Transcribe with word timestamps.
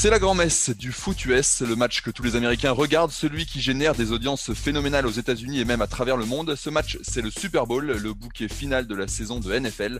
C'est 0.00 0.10
la 0.10 0.20
grand-messe 0.20 0.70
du 0.70 0.92
foot 0.92 1.24
US, 1.24 1.60
le 1.62 1.74
match 1.74 2.02
que 2.02 2.12
tous 2.12 2.22
les 2.22 2.36
Américains 2.36 2.70
regardent, 2.70 3.10
celui 3.10 3.46
qui 3.46 3.60
génère 3.60 3.96
des 3.96 4.12
audiences 4.12 4.54
phénoménales 4.54 5.08
aux 5.08 5.10
États-Unis 5.10 5.58
et 5.58 5.64
même 5.64 5.82
à 5.82 5.88
travers 5.88 6.16
le 6.16 6.24
monde. 6.24 6.54
Ce 6.54 6.70
match, 6.70 6.98
c'est 7.02 7.20
le 7.20 7.32
Super 7.32 7.66
Bowl, 7.66 7.84
le 7.84 8.12
bouquet 8.12 8.46
final 8.46 8.86
de 8.86 8.94
la 8.94 9.08
saison 9.08 9.40
de 9.40 9.52
NFL. 9.52 9.98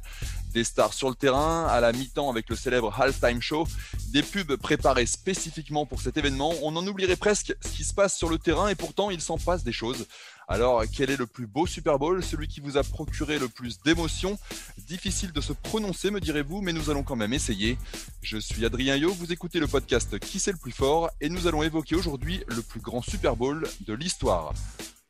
Des 0.55 0.63
stars 0.63 0.95
sur 0.95 1.09
le 1.09 1.17
terrain, 1.17 1.67
à 1.67 1.81
la 1.81 1.91
mi-temps 1.91 2.31
avec 2.31 2.49
le 2.49 2.55
célèbre 2.55 2.95
halftime 2.97 3.43
show, 3.43 3.67
des 4.13 4.23
pubs 4.23 4.55
préparés 4.55 5.05
spécifiquement 5.05 5.85
pour 5.85 6.01
cet 6.01 6.17
événement. 6.17 6.55
On 6.63 6.77
en 6.77 6.87
oublierait 6.87 7.17
presque 7.17 7.57
ce 7.61 7.69
qui 7.71 7.83
se 7.83 7.93
passe 7.93 8.17
sur 8.17 8.31
le 8.31 8.39
terrain 8.39 8.69
et 8.69 8.77
pourtant 8.77 9.11
il 9.11 9.21
s'en 9.21 9.37
passe 9.37 9.65
des 9.65 9.73
choses. 9.73 10.07
Alors, 10.51 10.83
quel 10.91 11.11
est 11.11 11.19
le 11.19 11.27
plus 11.27 11.47
beau 11.47 11.67
Super 11.67 11.99
Bowl? 11.99 12.25
Celui 12.25 12.49
qui 12.49 12.61
vous 12.61 12.79
a 12.79 12.83
procuré 12.83 13.39
le 13.39 13.49
plus 13.49 13.83
d'émotions? 13.83 14.39
Difficile 14.87 15.31
de 15.33 15.43
se 15.43 15.53
prononcer, 15.53 16.11
me 16.11 16.21
direz-vous, 16.21 16.63
mais 16.63 16.73
nous 16.73 16.89
allons 16.89 17.03
quand 17.03 17.17
même 17.17 17.35
essayer. 17.35 17.77
Je 18.23 18.39
suis 18.39 18.65
Adrien 18.65 18.97
Yo, 18.97 19.13
vous 19.13 19.31
écoutez 19.31 19.61
le 19.61 19.67
podcast 19.67 20.19
Qui 20.19 20.41
c'est 20.41 20.53
le 20.53 20.57
plus 20.57 20.73
fort? 20.73 21.11
Et 21.21 21.29
nous 21.29 21.47
allons 21.47 21.63
évoquer 21.63 21.97
aujourd'hui 21.97 22.43
le 22.49 22.63
plus 22.63 22.81
grand 22.81 23.03
Super 23.03 23.37
Bowl 23.37 23.69
de 23.87 23.93
l'histoire. 23.93 24.55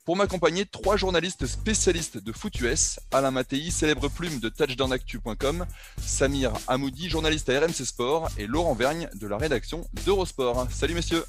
Pour 0.04 0.16
m'accompagner, 0.16 0.66
trois 0.66 0.96
journalistes 0.96 1.46
spécialistes 1.46 2.18
de 2.18 2.32
foot 2.32 2.58
US, 2.60 2.98
Alain 3.12 3.30
Mattei, 3.30 3.70
célèbre 3.70 4.08
plume 4.08 4.40
de 4.40 4.48
touchdownactu.com, 4.48 5.66
Samir 6.04 6.52
Hamoudi, 6.66 7.08
journaliste 7.08 7.48
à 7.50 7.60
RMC 7.60 7.84
Sport, 7.84 8.28
et 8.38 8.48
Laurent 8.48 8.74
Vergne 8.74 9.08
de 9.14 9.26
la 9.28 9.36
rédaction 9.36 9.86
d'Eurosport. 10.04 10.66
Salut 10.72 10.94
messieurs. 10.94 11.24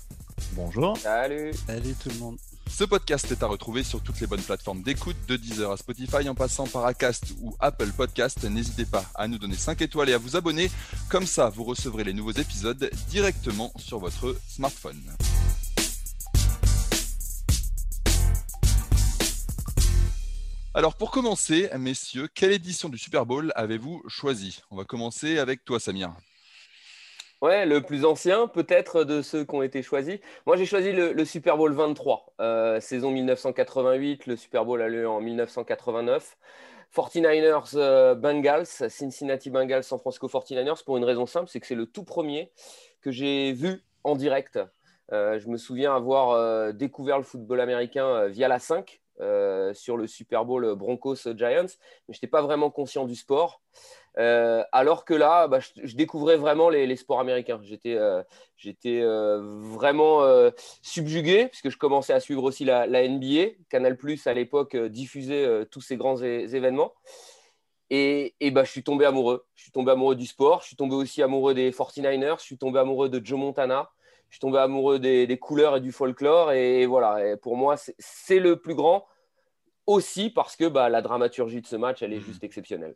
Bonjour. 0.54 0.98
Salut. 0.98 1.52
Salut 1.68 1.94
tout 2.02 2.10
le 2.10 2.16
monde 2.16 2.38
ce 2.70 2.84
podcast 2.84 3.30
est 3.32 3.44
à 3.44 3.48
retrouver 3.48 3.84
sur 3.84 4.02
toutes 4.02 4.22
les 4.22 4.28
bonnes 4.28 4.42
plateformes 4.42 4.82
d'écoute, 4.82 5.18
de 5.28 5.36
Deezer 5.36 5.72
à 5.72 5.78
Spotify 5.78 6.30
en 6.30 6.36
passant 6.36 6.68
par 6.68 6.86
Acast 6.86 7.34
ou 7.42 7.56
Apple 7.60 7.92
Podcast. 7.92 8.44
N'hésitez 8.44 8.86
pas 8.86 9.04
à 9.16 9.28
nous 9.28 9.38
donner 9.38 9.56
5 9.56 9.82
étoiles 9.82 10.10
et 10.10 10.14
à 10.14 10.18
vous 10.18 10.38
abonner. 10.38 10.72
Comme 11.10 11.26
ça, 11.26 11.50
vous 11.50 11.64
recevrez 11.64 12.04
les 12.04 12.14
nouveaux 12.14 12.32
épisodes 12.32 12.90
directement 13.10 13.74
sur 13.78 14.00
votre 14.00 14.36
smartphone. 14.48 15.02
Alors 20.74 20.96
pour 20.96 21.12
commencer, 21.12 21.70
messieurs, 21.78 22.30
quelle 22.34 22.52
édition 22.52 22.88
du 22.88 22.98
Super 22.98 23.26
Bowl 23.26 23.52
avez-vous 23.56 24.04
choisi? 24.08 24.62
On 24.70 24.78
va 24.78 24.86
commencer 24.86 25.40
avec 25.40 25.66
toi, 25.66 25.80
Samir. 25.80 26.14
Ouais, 27.42 27.66
le 27.66 27.82
plus 27.82 28.04
ancien, 28.04 28.48
peut-être, 28.48 29.06
de 29.06 29.22
ceux 29.22 29.46
qui 29.46 29.56
ont 29.56 29.62
été 29.62 29.82
choisis. 29.82 30.20
Moi, 30.46 30.58
j'ai 30.58 30.66
choisi 30.66 30.92
le, 30.92 31.24
Super 31.24 31.56
Bowl 31.56 31.72
23, 31.72 32.34
euh, 32.42 32.82
saison 32.82 33.12
1988. 33.12 34.26
Le 34.26 34.36
Super 34.36 34.66
Bowl 34.66 34.82
a 34.82 34.90
lieu 34.90 35.08
en 35.08 35.22
1989. 35.22 36.38
49ers 36.94 37.72
euh, 37.76 38.14
Bengals, 38.14 38.66
Cincinnati 38.66 39.50
Bengals, 39.50 39.86
San 39.86 40.00
Francisco 40.00 40.28
49ers, 40.28 40.84
pour 40.84 40.98
une 40.98 41.06
raison 41.06 41.26
simple, 41.26 41.48
c'est 41.48 41.62
que 41.62 41.68
c'est 41.68 41.76
le 41.76 41.86
tout 41.86 42.04
premier 42.04 42.52
que 43.02 43.10
j'ai 43.10 43.54
vu 43.54 43.84
en 44.04 44.18
direct. 44.18 44.60
Euh, 45.14 45.40
je 45.40 45.48
me 45.48 45.56
souviens 45.56 45.96
avoir 45.96 46.74
découvert 46.74 47.20
le 47.20 47.24
football 47.24 47.62
américain 47.62 48.28
via 48.28 48.50
la 48.50 48.60
5, 48.60 49.00
sur 49.74 49.96
le 49.96 50.08
Super 50.08 50.44
Bowl 50.44 50.76
Broncos 50.76 51.34
Giants, 51.38 51.64
mais 52.08 52.14
je 52.14 52.18
n'étais 52.18 52.28
pas 52.28 52.42
vraiment 52.42 52.70
conscient 52.70 53.06
du 53.06 53.16
sport. 53.16 53.62
Euh, 54.18 54.64
alors 54.72 55.06
que 55.06 55.14
là, 55.14 55.48
bah, 55.48 55.60
je, 55.60 55.96
découvrais 55.96 56.38
vraiment 56.38 56.70
les, 56.70 56.96
sports 56.96 57.20
américains. 57.20 57.60
J'étais 57.64 57.96
euh, 57.96 58.24
euh, 58.86 59.40
vraiment 59.62 60.24
subjugué, 60.82 61.48
puisque 61.48 61.70
je 61.70 61.78
commençais 61.78 62.14
à 62.14 62.20
suivre 62.20 62.44
aussi 62.44 62.66
la, 62.66 62.88
NBA. 62.88 63.52
Canal 63.70 63.98
Plus, 63.98 64.26
à 64.28 64.34
l'époque, 64.34 64.76
diffusait 64.76 65.66
tous 65.72 65.82
ces 65.82 65.98
grands 65.98 66.18
événements. 66.18 66.94
Et, 67.90 68.34
bah, 68.52 68.64
je 68.64 68.72
suis 68.72 68.84
tombé 68.84 69.06
amoureux. 69.06 69.46
Je 69.56 69.64
suis 69.64 69.72
tombé 69.72 69.92
amoureux 69.92 70.16
du 70.16 70.26
sport. 70.26 70.62
Je 70.62 70.68
suis 70.68 70.76
tombé 70.76 70.96
aussi 70.96 71.22
amoureux 71.22 71.54
des 71.54 71.72
49ers. 71.72 72.40
Je 72.40 72.44
suis 72.44 72.58
tombé 72.58 72.80
amoureux 72.80 73.10
de 73.10 73.24
Joe 73.24 73.40
Montana. 73.40 73.90
Je 74.30 74.36
suis 74.36 74.42
tombé 74.42 74.60
amoureux 74.60 75.00
des, 75.00 75.38
couleurs 75.40 75.78
et 75.78 75.82
du 75.82 75.92
folklore. 75.92 76.52
Et, 76.52 76.86
voilà, 76.86 77.38
pour 77.38 77.56
moi, 77.58 77.76
c'est 77.78 78.40
le 78.40 78.58
plus 78.58 78.76
grand 78.76 79.06
aussi 79.88 80.30
parce 80.30 80.56
que 80.56 80.66
bah, 80.66 80.88
la 80.88 81.02
dramaturgie 81.02 81.62
de 81.62 81.68
ce 81.68 81.76
match, 81.76 82.04
elle 82.04 82.14
est 82.14 82.20
mmh. 82.20 82.24
juste 82.24 82.44
exceptionnelle. 82.44 82.96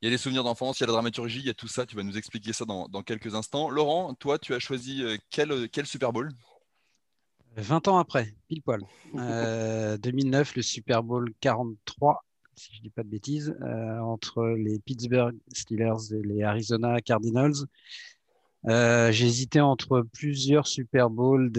Il 0.00 0.06
y 0.06 0.08
a 0.08 0.10
des 0.10 0.18
souvenirs 0.18 0.44
d'enfance, 0.44 0.78
il 0.78 0.82
y 0.82 0.84
a 0.84 0.86
la 0.86 0.92
dramaturgie, 0.92 1.40
il 1.40 1.46
y 1.46 1.50
a 1.50 1.54
tout 1.54 1.66
ça. 1.66 1.84
Tu 1.84 1.96
vas 1.96 2.04
nous 2.04 2.16
expliquer 2.16 2.52
ça 2.52 2.64
dans, 2.64 3.02
quelques 3.02 3.34
instants. 3.34 3.68
Laurent, 3.68 4.14
toi, 4.14 4.38
tu 4.38 4.54
as 4.54 4.60
choisi 4.60 5.02
euh, 5.02 5.16
quel, 5.30 5.68
quel 5.70 5.86
Super 5.86 6.12
Bowl? 6.12 6.30
20 7.56 7.88
ans 7.88 7.98
après, 7.98 8.32
pile 8.46 8.62
poil. 8.62 8.80
2009, 9.12 10.50
euh, 10.50 10.52
le 10.56 10.62
Super 10.62 11.02
Bowl 11.02 11.32
43, 11.40 12.24
si 12.54 12.72
je 12.74 12.78
ne 12.78 12.82
dis 12.84 12.90
pas 12.90 13.02
de 13.02 13.08
bêtises, 13.08 13.56
euh, 13.60 13.98
entre 13.98 14.46
les 14.46 14.78
Pittsburgh 14.78 15.36
Steelers 15.52 16.12
et 16.12 16.22
les 16.22 16.44
Arizona 16.44 17.00
Cardinals. 17.00 17.66
j'ai 18.64 19.26
hésité 19.26 19.60
entre 19.60 20.06
plusieurs 20.12 20.68
Super 20.68 21.10
Bowls, 21.10 21.50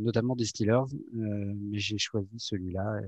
notamment 0.00 0.36
des 0.36 0.44
Steelers, 0.44 0.92
mais 1.14 1.78
j'ai 1.78 1.96
choisi 1.96 2.28
celui-là. 2.36 3.00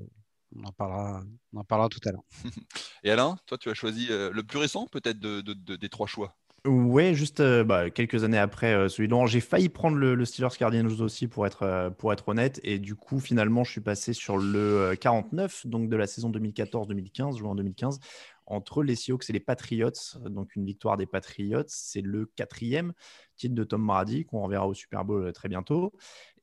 On 0.57 0.65
en 0.65 0.73
parlera, 0.73 1.23
on 1.53 1.61
en 1.61 1.65
parlera 1.65 1.89
tout 1.89 2.01
à 2.07 2.13
l'heure. 2.13 2.25
Et 3.05 3.11
Alain, 3.11 3.37
toi, 3.47 3.57
tu 3.59 3.71
as 3.71 3.75
choisi 3.75 4.09
euh, 4.11 4.31
le 4.33 4.43
plus 4.43 4.59
récent, 4.59 4.87
peut-être, 4.87 5.19
de, 5.21 5.41
des 5.41 5.89
trois 5.89 6.07
choix 6.07 6.37
Oui, 6.67 7.15
juste 7.15 7.41
euh, 7.41 7.63
bah, 7.63 7.91
quelques 7.91 8.25
années 8.25 8.39
après 8.39 8.75
euh, 8.75 8.89
celui 8.89 9.09
dont 9.09 9.27
j'ai 9.27 9.41
failli 9.41 9.69
prendre 9.69 9.97
le, 9.97 10.25
Steelers 10.25 10.57
Cardinals 10.59 11.01
aussi 11.03 11.29
pour 11.29 11.47
être, 11.47 11.95
pour 11.99 12.13
être 12.13 12.29
honnête. 12.29 12.61
Et 12.65 12.79
du 12.79 12.97
coup, 12.97 13.21
finalement, 13.21 13.63
je 13.63 13.71
suis 13.71 13.81
passé 13.81 14.13
sur 14.13 14.39
le 14.39 14.95
49, 15.01 15.67
donc 15.67 15.89
de 15.89 15.97
la 15.97 16.07
saison 16.07 16.31
2014-2015, 16.31 17.39
joué 17.39 17.49
en 17.49 17.55
2015, 17.55 18.01
entre 18.47 18.83
les 18.83 18.97
Seahawks 18.97 19.31
et 19.31 19.33
les 19.33 19.41
Patriots. 19.41 20.19
Donc 20.25 20.57
une 20.57 20.67
victoire 20.67 20.97
des 20.97 21.07
Patriots, 21.07 21.63
c'est 21.69 22.03
le 22.03 22.27
quatrième 22.27 22.93
titre 23.37 23.55
de 23.55 23.65
Tom 23.65 23.87
Brady 23.87 24.25
qu'on 24.25 24.43
reverra 24.43 24.67
au 24.67 24.75
Super 24.75 25.05
Bowl 25.05 25.33
très 25.33 25.49
bientôt. 25.49 25.93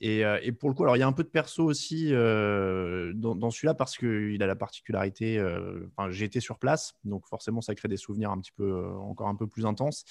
Euh, 0.03 0.39
et, 0.43 0.51
pour 0.51 0.69
le 0.69 0.75
coup, 0.75 0.83
alors 0.83 0.95
il 0.95 0.99
y 0.99 1.03
a 1.03 1.07
un 1.07 1.13
peu 1.13 1.23
de 1.23 1.29
perso 1.29 1.63
aussi 1.63 2.09
euh, 2.11 3.13
dans, 3.15 3.49
celui-là 3.49 3.73
parce 3.73 3.97
qu'il 3.97 4.41
a 4.41 4.47
la 4.47 4.55
particularité. 4.55 5.39
Euh, 5.39 5.89
enfin, 5.95 6.11
été 6.11 6.39
sur 6.39 6.59
place, 6.59 6.95
donc 7.05 7.25
forcément, 7.27 7.61
ça 7.61 7.73
crée 7.75 7.87
des 7.87 7.97
souvenirs 7.97 8.31
un 8.31 8.39
petit 8.39 8.51
peu 8.51 8.85
encore 8.97 9.27
un 9.27 9.35
peu 9.35 9.47
plus 9.47 9.65
intenses. 9.65 10.03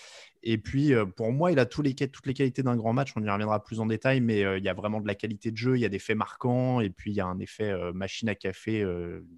Et 0.43 0.59
puis, 0.59 0.93
pour 1.17 1.33
moi, 1.33 1.53
il 1.53 1.59
a 1.59 1.67
tous 1.67 1.83
les, 1.83 1.95
toutes 1.95 2.27
les 2.27 2.35
qualités 2.35 2.63
d'un 2.63 2.77
grand 2.77 2.93
match. 2.93 3.13
On 3.17 3.23
y 3.23 3.29
reviendra 3.29 3.63
plus 3.63 3.81
en 3.81 3.87
détail, 3.87 4.21
mais 4.21 4.41
il 4.41 4.65
y 4.65 4.69
a 4.69 4.75
vraiment 4.75 5.01
de 5.01 5.07
la 5.07 5.15
qualité 5.15 5.51
de 5.51 5.57
jeu. 5.57 5.77
Il 5.77 5.81
y 5.81 5.85
a 5.85 5.89
des 5.89 5.99
faits 5.99 6.17
marquants, 6.17 6.81
et 6.81 6.91
puis 6.91 7.11
il 7.11 7.15
y 7.15 7.21
a 7.21 7.27
un 7.27 7.39
effet 7.41 7.75
machine 7.93 8.29
à 8.29 8.35
café 8.35 8.85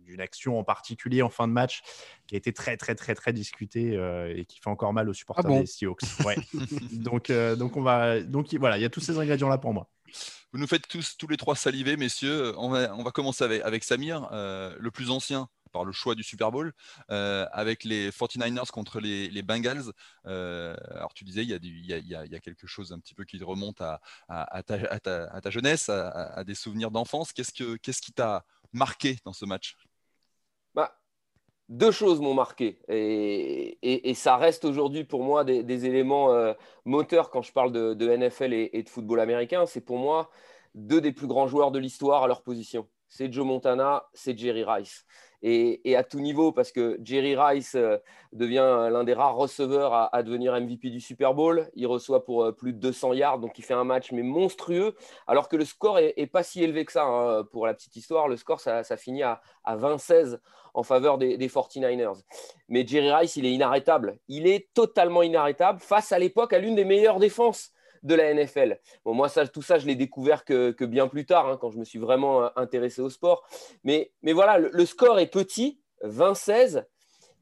d'une 0.05 0.21
action 0.21 0.59
en 0.59 0.65
particulier 0.65 1.23
en 1.23 1.31
fin 1.31 1.49
de 1.49 1.53
match 1.53 1.83
qui 2.27 2.35
a 2.35 2.39
été 2.39 2.53
très 2.53 2.77
très 2.77 2.95
très 2.95 3.15
très 3.15 3.33
discuté 3.33 3.95
et 4.37 4.45
qui 4.45 4.61
fait 4.61 4.71
encore 4.71 4.93
mal 4.93 5.09
aux 5.09 5.15
supporters 5.15 5.51
ah 5.51 5.61
des 5.61 5.67
Seahawks. 5.67 6.03
Ouais. 6.27 6.37
donc 6.93 7.33
donc 7.33 7.77
on 7.77 7.83
va 7.83 8.21
donc 8.21 8.55
voilà, 8.55 8.77
il 8.77 8.83
y 8.83 8.87
a 8.87 8.91
tous 8.91 9.01
ces 9.01 9.19
ingrédients 9.19 9.49
là 9.49 9.59
pour 9.59 9.73
moi. 9.73 9.89
Vous 10.53 10.59
nous 10.59 10.67
faites 10.67 10.89
tous, 10.89 11.17
tous 11.19 11.29
les 11.29 11.37
trois 11.37 11.57
saliver, 11.57 11.99
messieurs. 11.99 12.55
On 12.57 12.71
va, 12.71 12.95
on 12.97 13.03
va 13.03 13.11
commencer 13.11 13.45
avec, 13.45 13.85
Samir, 13.85 14.29
euh, 14.33 14.75
le 14.79 14.91
plus 14.91 15.11
ancien 15.11 15.49
par 15.73 15.85
le 15.85 15.93
choix 15.93 16.15
du 16.15 16.23
Super 16.23 16.51
Bowl, 16.51 16.73
euh, 17.11 17.47
avec 17.53 17.85
les 17.85 18.11
49ers 18.11 18.71
contre 18.71 18.99
les, 19.01 19.43
Bengals. 19.43 19.93
Euh, 20.25 20.75
alors 20.91 21.13
tu 21.13 21.25
disais, 21.25 21.43
il 21.45 21.51
y, 21.51 22.15
a 22.15 22.41
quelque 22.41 22.67
chose 22.67 22.93
un 22.93 22.99
petit 22.99 23.15
peu 23.15 23.25
qui 23.25 23.43
remonte 23.45 23.83
à, 23.83 24.63
ta, 24.63 25.51
jeunesse, 25.51 25.91
à, 25.91 26.43
des 26.45 26.55
souvenirs 26.55 26.91
d'enfance. 26.91 27.35
Qu'est-ce, 27.35 27.53
que, 27.53 27.77
qu'est-ce 27.77 28.01
qui 28.01 28.13
t'a 28.13 28.47
marqué 28.73 29.19
dans 29.27 29.35
ce 29.35 29.45
match? 29.45 29.77
Deux 31.69 31.91
choses 31.91 32.21
m'ont 32.21 32.35
marqué 32.35 32.79
et, 32.89 34.15
ça 34.15 34.37
reste 34.37 34.65
aujourd'hui 34.65 35.05
pour 35.05 35.23
moi 35.23 35.45
des, 35.45 35.87
éléments 35.87 36.33
euh, 36.33 36.55
moteurs 36.85 37.31
quand 37.31 37.43
je 37.43 37.53
parle 37.53 37.73
de, 37.73 38.17
NFL 38.17 38.53
et, 38.53 38.83
de 38.83 38.89
football 38.89 39.21
américain. 39.21 39.67
C'est 39.67 39.81
pour 39.81 39.99
moi 39.99 40.31
deux 40.75 41.01
des 41.01 41.13
plus 41.13 41.27
grands 41.27 41.47
joueurs 41.47 41.71
de 41.71 41.79
l'histoire 41.79 42.23
à 42.23 42.27
leur 42.27 42.43
position. 42.43 42.89
c'est 43.09 43.33
Joe 43.33 43.47
Montana, 43.47 44.09
c'est 44.15 44.39
Jerry 44.39 44.65
Rice. 44.65 45.05
Et, 45.43 45.97
à 45.97 46.03
tout 46.03 46.19
niveau, 46.19 46.51
parce 46.53 46.73
que 46.73 46.99
Jerry 47.03 47.37
Rice 47.37 47.77
euh, 47.77 47.97
devient 48.33 48.89
l'un 48.91 49.05
des 49.05 49.15
rares 49.15 49.37
receveurs 49.37 50.09
à, 50.13 50.23
devenir 50.23 50.59
MVP 50.59 50.91
du 50.91 51.01
Super 51.01 51.33
Bowl. 51.33 51.69
Il 51.75 51.87
reçoit 51.87 52.25
pour 52.25 52.45
euh, 52.45 52.53
plus 52.53 52.73
de 52.73 52.79
200 52.79 53.13
yards, 53.13 53.39
donc 53.39 53.59
il 53.59 53.63
fait 53.63 53.75
un 53.75 53.85
match 53.85 54.11
mais 54.11 54.23
monstrueux, 54.23 54.97
alors 55.27 55.49
que 55.49 55.57
le 55.57 55.65
score 55.65 55.99
est, 55.99 56.27
pas 56.27 56.43
si 56.43 56.63
élevé 56.63 56.85
que 56.85 56.93
ça. 56.93 57.05
Hein, 57.05 57.45
pour 57.53 57.67
la 57.67 57.75
petite 57.75 57.95
histoire, 57.95 58.27
le 58.27 58.37
score, 58.37 58.61
ça, 58.61 58.83
finit 58.97 59.23
à, 59.23 59.41
à 59.65 59.77
20-16 59.77 60.39
en 60.75 60.83
faveur 60.83 61.19
des, 61.19 61.37
des, 61.37 61.49
49ers. 61.49 62.23
Mais 62.69 62.87
Jerry 62.87 63.13
Rice, 63.13 63.37
il 63.37 63.47
est 63.47 63.53
inarrêtable. 63.53 64.19
Il 64.29 64.47
est 64.47 64.69
totalement 64.75 65.23
inarrêtable 65.23 65.81
face 65.81 66.11
à 66.13 66.19
l'époque 66.19 66.53
à 66.53 66.59
l'une 66.59 66.75
des 66.75 66.85
meilleures 66.85 67.21
défenses 67.21 67.73
de 68.03 68.15
la 68.15 68.33
NFL. 68.35 68.79
Bon, 69.05 69.15
moi, 69.15 69.29
ça, 69.29 69.47
tout 69.47 69.63
ça, 69.63 69.79
je 69.79 69.87
l'ai 69.87 69.97
découvert 69.97 70.45
que, 70.45 70.85
bien 70.85 71.09
plus 71.09 71.27
tard, 71.27 71.49
hein, 71.49 71.59
quand 71.61 71.71
je 71.71 71.79
me 71.79 71.85
suis 71.85 71.99
vraiment 71.99 72.45
euh, 72.45 72.49
intéressé 72.57 73.01
au 73.01 73.11
sport. 73.11 73.47
Mais, 73.85 74.11
voilà, 74.23 74.59
le, 74.59 74.87
score 74.87 75.19
est 75.19 75.27
petit, 75.27 75.81
20-16, 76.05 76.85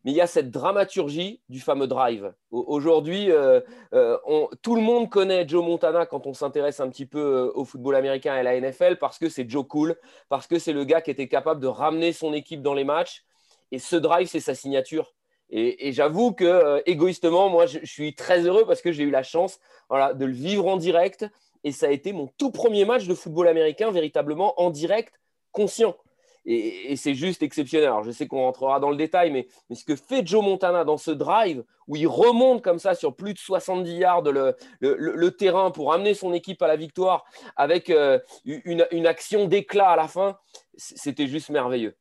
mais 0.05 0.13
il 0.13 0.17
y 0.17 0.21
a 0.21 0.27
cette 0.27 0.51
dramaturgie 0.51 1.43
du 1.49 1.61
fameux 1.61 1.87
drive. 1.87 2.33
Aujourd'hui, 2.51 3.31
euh, 3.31 3.61
euh, 3.93 4.17
tout 4.63 4.77
le 4.77 4.83
monde 4.83 5.11
connaît 5.11 5.47
Joe 5.49 5.65
Montana 5.65 6.07
quand 6.07 6.27
on 6.27 6.33
s'intéresse 6.33 6.79
un 6.81 6.89
petit 6.89 7.07
peu 7.07 7.51
au 7.55 7.65
football 7.65 7.97
américain 7.97 8.37
et 8.37 8.39
à 8.39 8.43
la 8.45 8.61
NFL 8.61 8.99
parce 8.99 9.19
que 9.19 9.29
c'est 9.29 9.51
Joe 9.51 9.67
Cool, 9.67 9.97
parce 10.29 10.47
que 10.47 10.61
c'est 10.61 10.73
le 10.73 10.85
gars 10.85 11.01
qui 11.01 11.11
était 11.11 11.29
capable 11.29 11.61
de 11.61 11.67
ramener 11.67 12.13
son 12.13 12.33
équipe 12.33 12.63
dans 12.63 12.75
les 12.75 12.85
matchs. 12.85 13.25
Et 13.73 13.81
ce 13.81 13.97
drive, 13.97 14.29
c'est 14.29 14.39
sa 14.39 14.55
signature. 14.55 15.13
Et, 15.51 15.93
j'avoue 15.93 16.33
que 16.33 16.45
euh, 16.45 16.81
égoïstement, 16.87 17.49
moi, 17.49 17.67
je, 17.67 17.79
suis 17.85 18.15
très 18.15 18.41
heureux 18.41 18.65
parce 18.67 18.83
que 18.83 18.93
j'ai 18.93 19.05
eu 19.05 19.11
la 19.11 19.23
chance 19.23 19.61
de 19.91 20.25
le 20.25 20.33
vivre 20.33 20.67
en 20.67 20.77
direct. 20.77 21.27
Et 21.65 21.73
ça 21.73 21.87
a 21.87 21.91
été 21.91 22.13
mon 22.13 22.29
tout 22.39 22.51
premier 22.51 22.85
match 22.85 23.07
de 23.07 23.15
football 23.15 23.49
américain 23.49 23.91
véritablement 23.91 24.61
en 24.61 24.71
direct, 24.71 25.21
conscient. 25.53 25.97
Et, 26.45 26.95
c'est 26.97 27.15
juste 27.15 27.43
exceptionnel. 27.43 27.89
Alors, 27.89 28.05
je 28.05 28.11
sais 28.11 28.27
qu'on 28.27 28.43
rentrera 28.43 28.79
dans 28.79 28.91
le 28.91 28.97
détail, 28.97 29.31
mais, 29.31 29.49
ce 29.75 29.85
que 29.85 29.97
fait 29.97 30.27
Joe 30.27 30.45
Montana 30.45 30.85
dans 30.85 30.97
ce 30.97 31.11
drive, 31.11 31.65
où 31.89 31.97
il 31.97 32.07
remonte 32.07 32.63
comme 32.63 32.79
ça 32.79 32.95
sur 32.95 33.15
plus 33.15 33.35
de 33.35 33.39
70 33.39 33.97
yards 33.97 34.23
le, 34.23 35.29
terrain 35.31 35.71
pour 35.71 35.93
amener 35.93 36.15
son 36.15 36.33
équipe 36.33 36.63
à 36.63 36.69
la 36.69 36.77
victoire 36.77 37.25
avec 37.57 37.91
euh, 37.91 38.19
une 38.45 39.07
action 39.07 39.47
d'éclat 39.47 39.91
à 39.91 39.97
la 39.97 40.09
fin, 40.09 40.39
c'était 40.77 41.27
juste 41.27 41.51
merveilleux. 41.51 41.97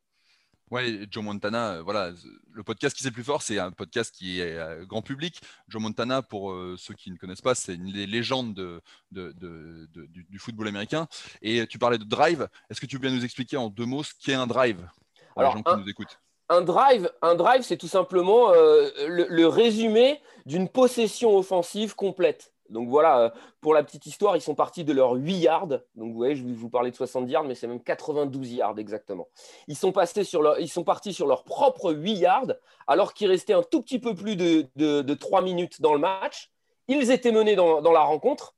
Ouais, 0.72 1.06
Joe 1.12 1.24
Montana, 1.24 1.74
euh, 1.74 1.82
voilà, 1.84 2.12
le 2.52 2.64
podcast 2.64 2.96
qui 2.96 3.04
c'est 3.04 3.12
plus 3.12 3.24
fort, 3.24 3.44
c'est 3.44 3.60
un 3.60 3.72
podcast 3.72 4.14
qui 4.14 4.42
est 4.42 4.58
euh, 4.58 4.84
grand 4.86 5.04
public. 5.04 5.40
Joe 5.68 5.80
Montana, 5.80 6.24
pour 6.24 6.52
euh, 6.52 6.76
ceux 6.78 6.96
qui 6.96 7.12
ne 7.12 7.18
connaissent 7.18 7.42
pas, 7.42 7.54
c'est 7.54 7.76
une 7.76 7.92
des 7.92 8.08
légendes 8.08 8.56
de, 8.56 8.82
du, 9.12 10.40
football 10.40 10.68
américain. 10.68 11.08
Et 11.44 11.68
tu 11.68 11.78
parlais 11.78 12.00
de 12.00 12.04
drive. 12.04 12.48
Est-ce 12.70 12.82
que 12.82 12.88
tu 12.88 13.00
peux 13.00 13.10
nous 13.10 13.24
expliquer 13.24 13.58
en 13.58 13.70
deux 13.70 13.86
mots 13.86 14.04
ce 14.04 14.14
qu'est 14.20 14.34
un 14.34 14.48
drive 14.48 14.90
pour 15.34 15.44
les 15.44 15.52
gens 15.52 15.62
qui 15.62 15.78
nous 15.78 15.90
écoutent? 15.90 16.20
un 16.48 16.62
drive, 16.62 17.12
un 17.24 17.34
drive, 17.34 17.64
c'est 17.64 17.78
tout 17.78 17.88
simplement 17.88 18.52
le, 18.52 19.46
résumé 19.48 20.22
d'une 20.46 20.70
possession 20.70 21.36
offensive 21.36 21.96
complète. 21.96 22.54
Donc 22.70 22.90
voilà, 22.90 23.20
euh, 23.20 23.30
pour 23.62 23.74
la 23.74 23.84
petite 23.84 24.06
histoire, 24.06 24.36
ils 24.36 24.42
sont 24.42 24.56
partis 24.56 24.84
de 24.84 24.94
leurs 24.94 25.14
8 25.14 25.38
yards. 25.38 25.68
Donc 25.96 26.12
vous 26.12 26.16
voyez, 26.16 26.36
je 26.36 26.44
vous 26.44 26.70
parlais 26.70 26.92
de 26.92 26.96
70 26.96 27.32
yards, 27.32 27.44
mais 27.44 27.56
c'est 27.56 27.68
même 27.68 27.82
92 27.82 28.54
yards 28.54 28.80
exactement. 28.80 29.28
Ils 29.68 29.76
sont, 29.76 29.92
passés 29.92 30.24
sur 30.24 30.42
leur, 30.42 30.60
ils 30.60 30.70
sont 30.70 30.84
partis 30.84 31.14
sur 31.14 31.28
leurs 31.28 31.44
propres 31.44 31.94
8 31.94 32.14
yards, 32.14 32.54
alors 32.88 33.14
qu'il 33.14 33.28
restait 33.28 33.54
un 33.54 33.64
tout 33.64 33.82
petit 33.82 34.00
peu 34.00 34.16
plus 34.16 34.36
de, 34.36 34.68
de, 34.76 35.14
3 35.14 35.42
minutes 35.42 35.82
dans 35.82 35.94
le 35.94 36.00
match. 36.00 36.52
Ils 36.88 37.12
étaient 37.12 37.32
menés 37.32 37.56
dans, 37.56 37.82
la 37.82 38.02
rencontre 38.02 38.56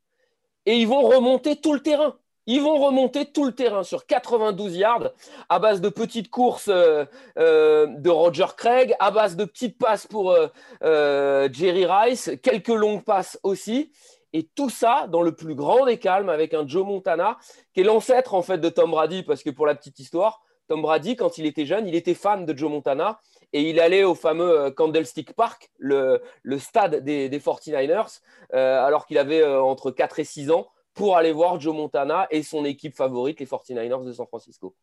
et 0.66 0.78
ils 0.78 0.88
vont 0.88 1.02
remonter 1.02 1.56
tout 1.56 1.74
le 1.74 1.82
terrain. 1.82 2.18
Ils 2.50 2.62
vont 2.62 2.78
remonter 2.78 3.26
tout 3.26 3.44
le 3.44 3.52
terrain 3.52 3.84
sur 3.84 4.06
92 4.06 4.78
yards 4.78 5.12
à 5.50 5.60
base 5.60 5.82
de 5.82 5.90
petites 5.90 6.30
courses 6.30 6.70
euh, 6.70 7.04
euh, 7.38 7.88
de 7.88 8.10
Roger 8.10 8.46
Craig, 8.56 8.96
à 9.00 9.12
base 9.12 9.36
de 9.36 9.44
petites 9.44 9.78
passes 9.78 10.08
pour 10.08 10.34
euh, 10.82 11.50
Jerry 11.52 11.86
Rice, 11.86 12.32
quelques 12.42 12.70
longues 12.70 13.04
passes 13.04 13.38
aussi. 13.44 13.92
Et 14.32 14.44
tout 14.44 14.70
ça 14.70 15.08
dans 15.12 15.22
le 15.22 15.36
plus 15.36 15.56
grand 15.56 15.86
des 15.86 15.98
calmes 15.98 16.30
avec 16.30 16.54
un 16.54 16.66
Joe 16.66 16.86
Montana 16.86 17.38
qui 17.74 17.82
est 17.82 17.84
l'ancêtre 17.84 18.34
en 18.34 18.42
fait 18.42 18.60
de 18.60 18.70
Tom 18.70 18.92
Brady 18.92 19.24
parce 19.24 19.44
que 19.44 19.50
pour 19.50 19.66
la 19.66 19.76
petite 19.76 20.00
histoire, 20.00 20.42
Tom 20.70 20.82
Brady 20.82 21.18
quand 21.18 21.38
il 21.38 21.46
était 21.46 21.66
jeune, 21.66 21.86
il 21.86 21.96
était 21.96 22.14
fan 22.14 22.46
de 22.46 22.58
Joe 22.58 22.72
Montana 22.72 23.20
et 23.52 23.70
il 23.70 23.80
allait 23.82 24.04
au 24.06 24.16
fameux 24.16 24.72
Candlestick 24.72 25.34
Park, 25.34 25.70
le, 25.80 26.22
stade 26.60 27.04
des, 27.04 27.28
des 27.30 27.40
49ers, 27.40 28.20
alors 28.52 29.06
qu'il 29.06 29.18
avait 29.18 29.46
entre 29.46 29.92
4 29.92 30.20
et 30.20 30.24
6 30.26 30.52
ans 30.52 30.68
pour 30.98 31.16
aller 31.16 31.32
voir 31.32 31.60
Joe 31.60 31.76
Montana 31.76 32.28
et 32.32 32.44
son 32.44 32.66
équipe 32.66 32.96
favorite, 32.96 33.40
les 33.40 33.46
49ers 33.46 34.06
de 34.06 34.12
San 34.12 34.26
Francisco. 34.28 34.76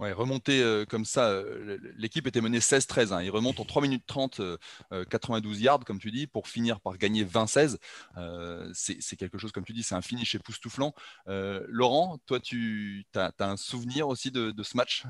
Ouais, 0.00 0.12
remonter 0.12 0.60
euh, 0.60 0.84
comme 0.84 1.04
ça, 1.04 1.28
euh, 1.28 1.78
l'équipe 1.96 2.26
était 2.26 2.40
menée 2.40 2.58
16-13. 2.58 3.12
Hein. 3.12 3.22
Il 3.22 3.30
remonte 3.30 3.60
en 3.60 3.64
3 3.64 3.80
minutes 3.80 4.04
30, 4.06 4.40
92 5.08 5.56
euh, 5.56 5.60
yards, 5.60 5.84
comme 5.84 6.00
tu 6.00 6.10
dis, 6.10 6.26
pour 6.26 6.48
finir 6.48 6.80
par 6.80 6.98
gagner 6.98 7.24
20-16. 7.24 7.78
c'est 8.74 9.16
quelque 9.16 9.38
chose, 9.38 9.52
comme 9.52 9.64
tu 9.64 9.72
dis, 9.72 9.84
c'est 9.84 9.94
un 9.94 10.02
finish 10.02 10.34
époustouflant. 10.34 10.92
Laurent, 11.26 12.18
toi, 12.26 12.40
tu 12.40 13.06
as, 13.14 13.32
un 13.38 13.56
souvenir 13.56 14.08
aussi 14.08 14.32
de, 14.32 14.50
de 14.50 14.62
ce 14.64 14.76
match? 14.76 15.04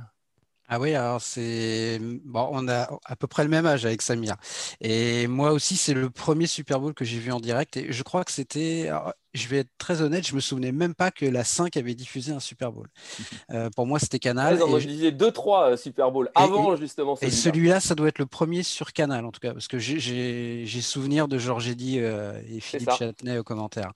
Ah 0.68 0.80
oui, 0.80 0.94
alors 0.94 1.20
c'est 1.20 2.00
bon, 2.24 2.48
on 2.52 2.68
a 2.68 2.88
à 3.04 3.16
peu 3.16 3.26
près 3.26 3.44
le 3.44 3.50
même 3.50 3.66
âge 3.66 3.84
avec 3.84 4.00
Samir. 4.00 4.36
Et 4.80 5.26
moi 5.26 5.52
aussi, 5.52 5.76
c'est 5.76 5.92
le 5.94 6.08
premier 6.08 6.46
Super 6.46 6.80
Bowl 6.80 6.94
que 6.94 7.04
j'ai 7.04 7.18
vu 7.18 7.32
en 7.32 7.40
direct. 7.40 7.76
Et 7.76 7.92
je 7.92 8.02
crois 8.02 8.24
que 8.24 8.32
c'était, 8.32 8.90
je 9.34 9.48
vais 9.48 9.58
être 9.58 9.70
très 9.76 10.00
honnête, 10.00 10.26
je 10.26 10.34
me 10.34 10.40
souvenais 10.40 10.72
même 10.72 10.94
pas 10.94 11.10
que 11.10 11.26
la 11.26 11.44
5 11.44 11.76
avait 11.76 11.94
diffusé 11.94 12.32
un 12.32 12.40
Super 12.40 12.72
Bowl. 12.72 12.88
Euh, 13.50 13.68
pour 13.76 13.86
moi, 13.86 13.98
c'était 13.98 14.18
Canal. 14.18 14.58
moi, 14.58 14.78
je 14.78 14.88
disais 14.88 15.10
2-3 15.10 15.72
euh, 15.72 15.76
Super 15.76 16.10
Bowl 16.10 16.30
avant 16.34 16.76
justement. 16.76 17.16
Et 17.20 17.30
celui-là, 17.30 17.78
ça 17.78 17.94
doit 17.94 18.08
être 18.08 18.18
le 18.18 18.26
premier 18.26 18.62
sur 18.62 18.92
Canal 18.92 19.24
en 19.24 19.30
tout 19.30 19.40
cas, 19.40 19.52
parce 19.52 19.68
que 19.68 19.78
j'ai 19.78 20.80
souvenir 20.80 21.28
de 21.28 21.38
Georges 21.38 21.68
Eddy 21.68 21.98
euh, 21.98 22.40
et 22.48 22.60
Philippe 22.60 22.90
Châtenay 22.90 23.38
aux 23.38 23.44
commentaires. 23.44 23.92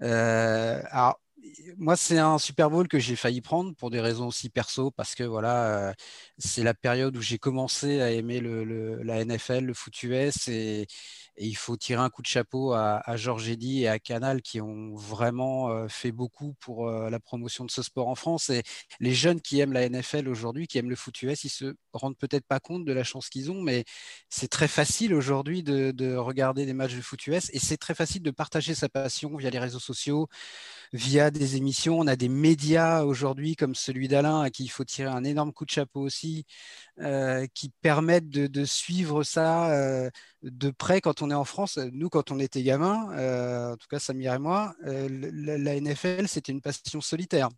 alors 0.00 1.21
moi, 1.78 1.96
c'est 1.96 2.18
un 2.18 2.38
Super 2.38 2.70
Bowl 2.70 2.88
que 2.88 2.98
j'ai 2.98 3.16
failli 3.16 3.40
prendre 3.40 3.74
pour 3.74 3.90
des 3.90 4.00
raisons 4.00 4.28
aussi 4.28 4.48
perso, 4.50 4.90
parce 4.90 5.14
que 5.14 5.24
voilà, 5.24 5.88
euh, 5.90 5.92
c'est 6.38 6.62
la 6.62 6.74
période 6.74 7.16
où 7.16 7.20
j'ai 7.20 7.38
commencé 7.38 8.00
à 8.00 8.10
aimer 8.10 8.40
le, 8.40 9.02
la 9.02 9.20
NFL, 9.24 9.64
le 9.64 9.74
foot 9.74 10.02
US, 10.02 10.48
et, 10.48 10.86
et 11.36 11.46
il 11.46 11.54
faut 11.56 11.76
tirer 11.76 12.02
un 12.02 12.10
coup 12.10 12.22
de 12.22 12.26
chapeau 12.26 12.72
à, 12.72 13.00
à 13.08 13.16
Georges 13.16 13.48
Eddy 13.48 13.82
et 13.82 13.88
à 13.88 13.98
Canal 13.98 14.42
qui 14.42 14.60
ont 14.60 14.94
vraiment 14.94 15.70
euh, 15.70 15.88
fait 15.88 16.12
beaucoup 16.12 16.54
pour 16.60 16.88
euh, 16.88 17.08
la 17.08 17.20
promotion 17.20 17.64
de 17.64 17.70
ce 17.70 17.82
sport 17.82 18.08
en 18.08 18.14
France. 18.14 18.50
Et 18.50 18.62
les 19.00 19.14
jeunes 19.14 19.40
qui 19.40 19.60
aiment 19.60 19.72
la 19.72 19.88
NFL 19.88 20.28
aujourd'hui, 20.28 20.66
qui 20.66 20.78
aiment 20.78 20.90
le 20.90 20.96
foot 20.96 21.22
US, 21.22 21.44
ils 21.44 21.48
se 21.48 21.74
rendent 21.94 22.18
peut-être 22.18 22.46
pas 22.46 22.60
compte 22.60 22.84
de 22.84 22.92
la 22.92 23.02
chance 23.04 23.30
qu'ils 23.30 23.50
ont, 23.50 23.62
mais 23.62 23.84
c'est 24.28 24.48
très 24.48 24.68
facile 24.68 25.14
aujourd'hui 25.14 25.62
de, 25.62 25.90
de, 25.90 26.14
regarder 26.16 26.66
des 26.66 26.74
matchs 26.74 26.94
de 26.96 27.00
foot 27.00 27.26
US 27.26 27.50
et 27.52 27.58
c'est 27.58 27.78
très 27.78 27.94
facile 27.94 28.22
de 28.22 28.30
partager 28.30 28.74
sa 28.74 28.88
passion 28.88 29.34
via 29.36 29.50
les 29.50 29.58
réseaux 29.58 29.78
sociaux, 29.80 30.28
via 30.92 31.30
des 31.30 31.56
émissions. 31.56 31.98
On 31.98 32.06
a 32.06 32.16
des 32.16 32.28
médias 32.28 33.04
aujourd'hui 33.04 33.56
comme 33.56 33.74
celui 33.74 34.08
d'Alain 34.08 34.42
à 34.42 34.50
qui 34.50 34.64
il 34.64 34.68
faut 34.68 34.84
tirer 34.84 35.10
un 35.10 35.24
énorme 35.24 35.52
coup 35.52 35.64
de 35.64 35.70
chapeau 35.70 36.00
aussi, 36.00 36.44
euh, 37.00 37.46
qui 37.54 37.70
permettent 37.80 38.28
de, 38.28 38.64
suivre 38.64 39.24
ça 39.24 40.10
de 40.42 40.70
près 40.70 41.00
quand 41.00 41.22
on 41.22 41.30
est 41.30 41.34
en 41.34 41.44
France. 41.44 41.78
Nous, 41.92 42.08
quand 42.08 42.30
on 42.30 42.38
était 42.38 42.62
gamin, 42.62 43.10
euh, 43.12 43.72
en 43.72 43.76
tout 43.76 43.88
cas 43.88 43.98
Samir 43.98 44.34
et 44.34 44.38
moi, 44.38 44.74
la, 44.82 45.58
la, 45.58 45.80
NFL, 45.80 46.28
c'était 46.28 46.52
une 46.52 46.60
passion 46.60 47.00
solitaire. 47.00 47.48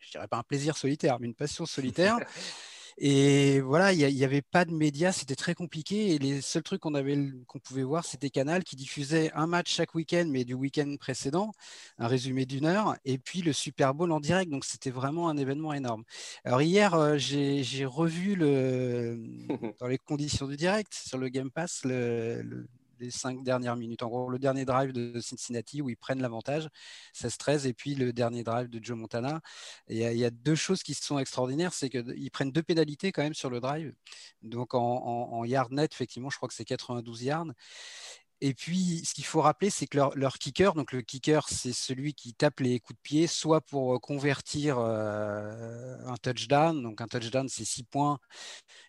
Je 0.00 0.10
dirais 0.12 0.28
pas 0.28 0.38
un 0.38 0.42
plaisir 0.42 0.76
solitaire, 0.76 1.18
mais 1.20 1.26
une 1.26 1.34
passion 1.34 1.66
solitaire. 1.66 2.18
Et 3.00 3.60
voilà, 3.60 3.92
il 3.92 4.14
n'y 4.14 4.24
avait 4.24 4.42
pas 4.42 4.64
de 4.64 4.72
médias, 4.72 5.12
c'était 5.12 5.36
très 5.36 5.54
compliqué. 5.54 6.14
Et 6.14 6.18
les 6.18 6.40
seuls 6.40 6.64
trucs 6.64 6.80
qu'on 6.80 6.94
avait, 6.94 7.16
qu'on 7.46 7.60
pouvait 7.60 7.84
voir, 7.84 8.04
c'était 8.04 8.28
Canal 8.28 8.64
qui 8.64 8.74
diffusait 8.74 9.30
un 9.34 9.46
match 9.46 9.72
chaque 9.72 9.94
week-end, 9.94 10.26
mais 10.28 10.44
du 10.44 10.54
week-end 10.54 10.96
précédent, 10.98 11.52
un 11.98 12.08
résumé 12.08 12.44
d'une 12.44 12.64
heure, 12.66 12.96
et 13.04 13.18
puis 13.18 13.42
le 13.42 13.52
Super 13.52 13.94
Bowl 13.94 14.10
en 14.10 14.18
direct. 14.18 14.50
Donc 14.50 14.64
c'était 14.64 14.90
vraiment 14.90 15.28
un 15.28 15.36
événement 15.36 15.72
énorme. 15.72 16.02
Alors 16.44 16.60
hier, 16.60 16.94
euh, 16.94 17.18
j'ai 17.18 17.84
revu 17.84 18.34
le, 18.34 19.22
dans 19.80 19.86
les 19.86 19.98
conditions 19.98 20.48
du 20.48 20.56
direct 20.56 20.92
sur 20.92 21.18
le 21.18 21.28
Game 21.28 21.50
Pass 21.52 21.82
le, 21.84 22.66
les 23.00 23.10
cinq 23.10 23.42
dernières 23.42 23.76
minutes. 23.76 24.02
En 24.02 24.08
gros, 24.08 24.28
le 24.28 24.38
dernier 24.38 24.64
drive 24.64 24.92
de 24.92 25.20
Cincinnati 25.20 25.82
où 25.82 25.90
ils 25.90 25.96
prennent 25.96 26.22
l'avantage, 26.22 26.68
16-13, 27.14 27.66
et 27.66 27.74
puis 27.74 27.94
le 27.94 28.12
dernier 28.12 28.42
drive 28.44 28.68
de 28.68 28.82
Joe 28.82 28.96
Montana. 28.96 29.40
Il 29.88 29.96
y, 29.96 30.24
a 30.24 30.30
deux 30.30 30.54
choses 30.54 30.82
qui 30.82 30.94
sont 30.94 31.18
extraordinaires, 31.18 31.74
c'est 31.74 31.90
qu'ils 31.90 32.30
prennent 32.30 32.52
deux 32.52 32.62
pénalités 32.62 33.12
quand 33.12 33.22
même 33.22 33.34
sur 33.34 33.50
le 33.50 33.60
drive. 33.60 33.94
Donc 34.42 34.74
en 34.74 35.44
yard 35.44 35.72
net, 35.72 35.92
effectivement, 35.92 36.30
je 36.30 36.36
crois 36.36 36.48
que 36.48 36.54
c'est 36.54 36.64
92 36.64 37.22
yards. 37.22 37.46
Et 38.40 38.54
puis, 38.54 39.04
ce 39.04 39.14
qu'il 39.14 39.24
faut 39.24 39.40
rappeler, 39.40 39.68
c'est 39.70 39.86
que 39.86 39.98
leur, 39.98 40.38
kicker, 40.38 40.74
donc 40.74 40.92
le 40.92 41.02
kicker, 41.02 41.48
c'est 41.48 41.72
celui 41.72 42.14
qui 42.14 42.34
tape 42.34 42.60
les 42.60 42.78
coups 42.78 42.96
de 42.96 43.02
pied, 43.02 43.26
soit 43.26 43.60
pour 43.60 44.00
convertir 44.00 44.78
un 44.78 46.16
touchdown. 46.22 46.82
Donc, 46.82 47.00
un 47.00 47.08
touchdown, 47.08 47.48
c'est 47.48 47.64
six 47.64 47.82
points 47.84 48.20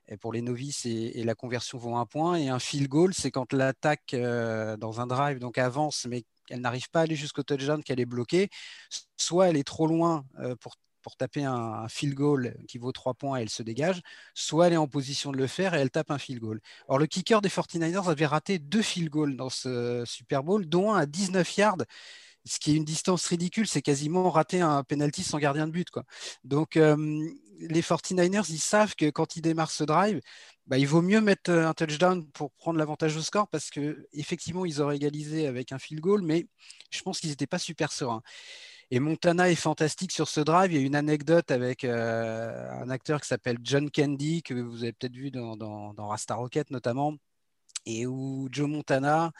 et 0.07 0.17
pour 0.17 0.33
les 0.33 0.41
novices 0.41 0.85
et, 0.85 1.23
la 1.23 1.35
conversion 1.35 1.77
vaut 1.77 1.95
un 1.95 2.05
point. 2.05 2.35
Et 2.35 2.49
un 2.49 2.59
field 2.59 2.87
goal, 2.87 3.13
c'est 3.13 3.31
quand 3.31 3.53
l'attaque 3.53 4.15
dans 4.15 5.01
un 5.01 5.07
drive 5.07 5.39
donc 5.39 5.57
avance, 5.57 6.05
mais 6.09 6.23
qu'elle 6.45 6.61
n'arrive 6.61 6.89
pas 6.89 7.01
à 7.01 7.03
aller 7.03 7.15
jusqu'au 7.15 7.43
touchdown, 7.43 7.83
qu'elle 7.83 7.99
est 7.99 8.05
bloquée. 8.05 8.49
Soit 9.17 9.49
elle 9.49 9.57
est 9.57 9.63
trop 9.63 9.87
loin 9.87 10.25
pour 10.61 10.75
taper 11.15 11.43
un, 11.43 11.87
field 11.87 12.13
goal 12.13 12.55
qui 12.67 12.77
vaut 12.77 12.91
3 12.91 13.13
points 13.13 13.39
et 13.39 13.41
elle 13.43 13.49
se 13.49 13.63
dégage, 13.63 14.01
soit 14.33 14.67
elle 14.67 14.73
est 14.73 14.77
en 14.77 14.87
position 14.87 15.31
de 15.31 15.37
le 15.37 15.47
faire 15.47 15.73
et 15.73 15.79
elle 15.79 15.91
tape 15.91 16.11
un 16.11 16.17
field 16.17 16.41
goal. 16.41 16.59
Or, 16.87 16.99
le 16.99 17.07
kicker 17.07 17.41
des 17.41 17.49
49ers 17.49 18.09
avait 18.09 18.25
raté 18.25 18.59
deux 18.59 18.81
field 18.81 19.09
goals 19.09 19.35
dans 19.35 19.49
ce 19.49 20.03
Super 20.05 20.43
Bowl, 20.43 20.67
dont 20.67 20.93
un 20.93 20.99
à 20.99 21.05
19 21.05 21.57
yards 21.57 21.77
ce 22.45 22.59
qui 22.59 22.71
est 22.71 22.75
une 22.75 22.85
distance 22.85 23.25
ridicule, 23.27 23.67
c'est 23.67 23.81
quasiment 23.81 24.29
rater 24.29 24.61
un 24.61 24.83
penalty 24.83 25.23
sans 25.23 25.39
gardien 25.39 25.67
de 25.67 25.71
but. 25.71 25.89
Quoi. 25.89 26.03
Donc, 26.43 26.75
les 26.75 27.81
49ers, 27.81 28.45
ils 28.49 28.59
savent 28.59 28.95
que 28.95 29.09
quand 29.09 29.35
ils 29.35 29.41
démarrent 29.41 29.71
ce 29.71 29.83
drive, 29.83 30.21
bah, 30.67 30.77
il 30.77 30.87
vaut 30.87 31.01
mieux 31.01 31.21
mettre 31.21 31.51
un 31.51 31.73
touchdown 31.73 32.25
pour 32.31 32.51
prendre 32.51 32.77
l'avantage 32.77 33.17
au 33.17 33.21
score 33.21 33.47
parce 33.47 33.69
que 33.69 34.07
effectivement, 34.13 34.65
ils 34.65 34.81
auraient 34.81 34.97
égalisé 34.97 35.47
avec 35.47 35.71
un 35.71 35.79
field 35.79 36.01
goal, 36.01 36.21
mais 36.21 36.47
je 36.91 37.01
pense 37.01 37.19
qu'ils 37.19 37.31
n'étaient 37.31 37.47
pas 37.47 37.59
super 37.59 37.91
sereins. 37.91 38.21
Et 38.91 38.99
Montana 38.99 39.51
est 39.51 39.55
fantastique 39.55 40.11
sur 40.11 40.27
ce 40.27 40.41
drive. 40.41 40.71
Il 40.71 40.79
y 40.79 40.83
a 40.83 40.85
une 40.85 40.95
anecdote 40.95 41.51
avec 41.51 41.83
euh, 41.83 42.71
un 42.81 42.89
acteur 42.89 43.21
qui 43.21 43.27
s'appelle 43.27 43.57
John 43.63 43.91
Candy, 43.91 44.41
que 44.41 44.55
vous 44.55 44.83
avez 44.83 44.93
peut-être 44.93 45.15
vu 45.15 45.29
dans, 45.29 45.55
dans, 45.55 46.07
Rasta 46.07 46.33
Rocket 46.35 46.71
notamment, 46.71 47.13
et 47.85 48.07
où 48.07 48.49
Joe 48.51 48.67
Montana, 48.69 49.31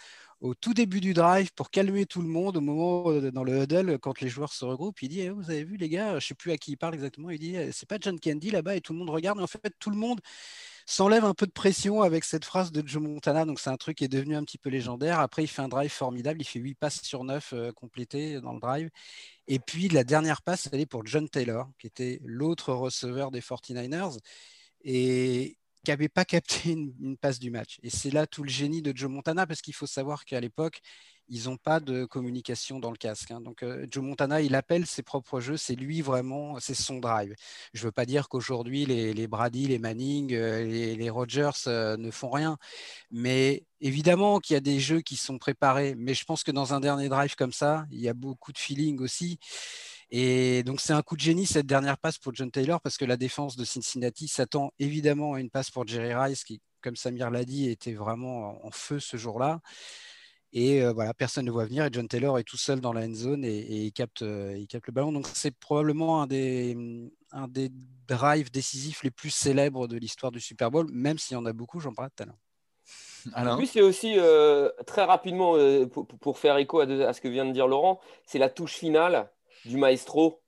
au 0.42 0.56
tout 0.56 0.74
début 0.76 1.02
du 1.02 1.14
drive, 1.14 1.52
pour 1.56 1.72
calmer 1.72 2.06
tout 2.06 2.22
le 2.22 2.28
monde, 2.28 2.58
au 2.58 2.62
moment 2.62 3.12
euh, 3.12 3.32
dans 3.32 3.44
le 3.44 3.64
huddle, 3.64 3.98
quand 4.00 4.22
les 4.22 4.30
joueurs 4.30 4.54
se 4.54 4.66
regroupent, 4.66 5.02
il 5.02 5.10
dit 5.10 5.22
eh, 5.22 5.30
Vous 5.32 5.50
avez 5.50 5.64
vu, 5.64 5.78
les 5.78 5.90
gars, 5.90 6.12
je 6.12 6.16
ne 6.16 6.20
sais 6.22 6.36
plus 6.36 6.52
à 6.52 6.58
qui 6.58 6.74
il 6.74 6.78
parle 6.78 6.94
exactement. 6.96 7.32
Il 7.32 7.40
dit 7.40 7.56
eh, 7.56 7.72
C'est 7.72 7.90
pas 7.90 7.98
John 8.00 8.20
Candy 8.20 8.52
là-bas, 8.52 8.76
et 8.76 8.82
tout 8.82 8.94
le 8.94 9.00
monde 9.00 9.10
regarde. 9.10 9.40
Et 9.40 9.44
en 9.44 9.48
fait, 9.48 9.74
tout 9.80 9.90
le 9.90 9.98
monde 9.98 10.22
s'enlève 10.90 11.24
un 11.24 11.36
peu 11.36 11.46
de 11.46 11.52
pression 11.52 12.02
avec 12.02 12.24
cette 12.24 12.46
phrase 12.46 12.72
de 12.72 12.86
Joe 12.88 13.04
Montana. 13.04 13.46
Donc, 13.46 13.60
c'est 13.60 13.70
un 13.70 13.78
truc 13.78 13.98
qui 13.98 14.06
est 14.06 14.08
devenu 14.08 14.36
un 14.36 14.44
petit 14.44 14.58
peu 14.58 14.70
légendaire. 14.70 15.20
Après, 15.20 15.44
il 15.44 15.48
fait 15.48 15.62
un 15.62 15.68
drive 15.68 15.92
formidable. 15.92 16.42
Il 16.42 16.46
fait 16.46 16.60
8 16.60 16.76
passes 16.76 17.04
sur 17.04 17.24
9 17.24 17.54
euh, 17.54 17.72
complétées 17.72 18.42
dans 18.42 18.54
le 18.54 18.60
drive. 18.60 18.90
Et 19.48 19.60
puis, 19.60 19.88
la 19.90 20.04
dernière 20.04 20.42
passe, 20.42 20.68
elle 20.72 20.80
est 20.80 20.88
pour 20.88 21.06
John 21.06 21.30
Taylor, 21.30 21.70
qui 21.78 21.86
était 21.86 22.20
l'autre 22.24 22.74
receveur 22.74 23.30
des 23.30 23.42
49ers. 23.42 24.18
Et 24.84 25.59
qui 25.84 25.92
n'avait 25.92 26.10
pas 26.10 26.26
capté 26.26 26.72
une, 26.72 27.18
passe 27.18 27.40
du 27.40 27.52
match. 27.52 27.80
Et 27.84 27.90
c'est 27.90 28.12
là 28.12 28.28
tout 28.28 28.44
le 28.44 28.50
génie 28.50 28.82
de 28.82 28.96
Joe 28.96 29.10
Montana, 29.10 29.48
parce 29.48 29.62
qu'il 29.62 29.74
faut 29.74 29.88
savoir 29.88 30.26
qu'à 30.26 30.40
l'époque, 30.40 30.82
ils 31.30 31.46
n'ont 31.46 31.58
pas 31.58 31.80
de 31.80 32.06
communication 32.06 32.80
dans 32.80 32.92
le 32.92 32.98
casque. 32.98 33.32
Hein. 33.32 33.42
Donc 33.42 33.64
euh, 33.64 33.86
Joe 33.90 34.04
Montana, 34.04 34.42
il 34.42 34.56
appelle 34.56 34.86
ses 34.86 35.04
propres 35.04 35.40
jeux, 35.40 35.58
c'est 35.58 35.76
lui 35.76 36.02
vraiment, 36.02 36.60
c'est 36.60 36.74
son 36.74 37.00
drive. 37.00 37.36
Je 37.74 37.82
ne 37.82 37.86
veux 37.86 37.92
pas 37.92 38.06
dire 38.06 38.30
qu'aujourd'hui 38.30 38.86
les, 38.86 39.28
Brady, 39.28 39.68
les 39.68 39.80
Manning, 39.80 40.34
euh, 40.34 40.66
les, 40.66 41.10
Rogers 41.10 41.52
euh, 41.68 41.98
ne 41.98 42.12
font 42.12 42.32
rien, 42.32 42.58
mais 43.12 43.66
évidemment 43.80 44.40
qu'il 44.40 44.56
y 44.56 44.58
a 44.58 44.62
des 44.62 44.80
jeux 44.80 45.02
qui 45.02 45.18
sont 45.18 45.38
préparés. 45.38 45.96
Mais 45.98 46.14
je 46.14 46.26
pense 46.26 46.44
que 46.44 46.52
dans 46.52 46.74
un 46.74 46.80
dernier 46.80 47.10
drive 47.10 47.36
comme 47.36 47.54
ça, 47.54 47.86
il 47.92 48.00
y 48.00 48.10
a 48.10 48.14
beaucoup 48.14 48.52
de 48.52 48.58
feeling 48.58 49.00
aussi. 49.00 49.40
Et 50.12 50.64
donc 50.64 50.82
c'est 50.82 50.94
un 50.94 51.04
coup 51.04 51.16
de 51.16 51.22
génie 51.22 51.46
cette 51.46 51.68
dernière 51.68 51.98
passe 51.98 52.18
pour 52.18 52.34
John 52.34 52.50
Taylor 52.50 52.82
parce 52.82 52.98
que 52.98 53.06
la 53.06 53.18
défense 53.18 53.56
de 53.56 53.64
Cincinnati 53.64 54.28
s'attend 54.28 54.72
évidemment 54.80 55.34
à 55.34 55.40
une 55.40 55.52
passe 55.52 55.70
pour 55.70 55.86
Jerry 55.86 56.16
Rice 56.16 56.44
qui, 56.44 56.62
comme 56.82 56.96
Samir 56.96 57.30
l'a 57.30 57.46
dit, 57.46 57.70
était 57.70 57.94
vraiment 57.94 58.66
en 58.66 58.72
feu 58.72 59.00
ce 59.00 59.18
jour-là. 59.18 59.62
Et 60.52 60.82
euh, 60.82 60.94
voilà, 60.94 61.14
personne 61.14 61.46
ne 61.46 61.52
voit 61.52 61.66
venir. 61.66 61.86
Et 61.86 61.90
John 61.92 62.08
Taylor 62.08 62.40
est 62.40 62.44
tout 62.44 62.58
seul 62.58 62.82
dans 62.82 62.92
la 62.92 63.06
end 63.06 63.14
zone 63.14 63.46
et, 63.46 63.86
il, 63.86 63.92
capte, 63.92 64.24
euh, 64.24 64.56
il 64.58 64.68
capte 64.68 64.88
le 64.88 64.94
ballon. 64.94 65.12
Donc 65.12 65.28
c'est 65.32 65.56
probablement 65.56 66.24
un 66.24 66.28
des, 66.28 66.76
un 67.32 67.48
des 67.48 67.70
drives 68.08 68.52
décisifs 68.52 69.04
les 69.04 69.12
plus 69.12 69.30
célèbres 69.30 69.88
de 69.88 69.98
l'histoire 69.98 70.32
du 70.32 70.40
Super 70.40 70.72
Bowl, 70.72 70.88
même 70.92 71.20
s'il 71.20 71.36
y 71.36 71.38
en 71.38 71.46
a 71.46 71.54
beaucoup, 71.54 71.80
j'en 71.80 71.94
parlais 71.94 72.10
tout 72.16 72.24
à 72.24 72.26
l'heure. 72.26 73.58
Puis 73.58 73.68
c'est 73.68 73.82
aussi 73.82 74.16
euh, 74.18 74.72
très 74.88 75.04
rapidement, 75.04 75.56
pour, 76.20 76.40
faire 76.40 76.58
écho 76.58 76.80
à, 76.80 77.14
ce 77.14 77.22
que 77.22 77.28
vient 77.28 77.46
de 77.46 77.52
dire 77.52 77.68
Laurent, 77.68 78.00
c'est 78.26 78.40
la 78.40 78.50
touche 78.50 78.74
finale 78.74 79.30
du 79.66 79.78
maestro, 79.78 80.42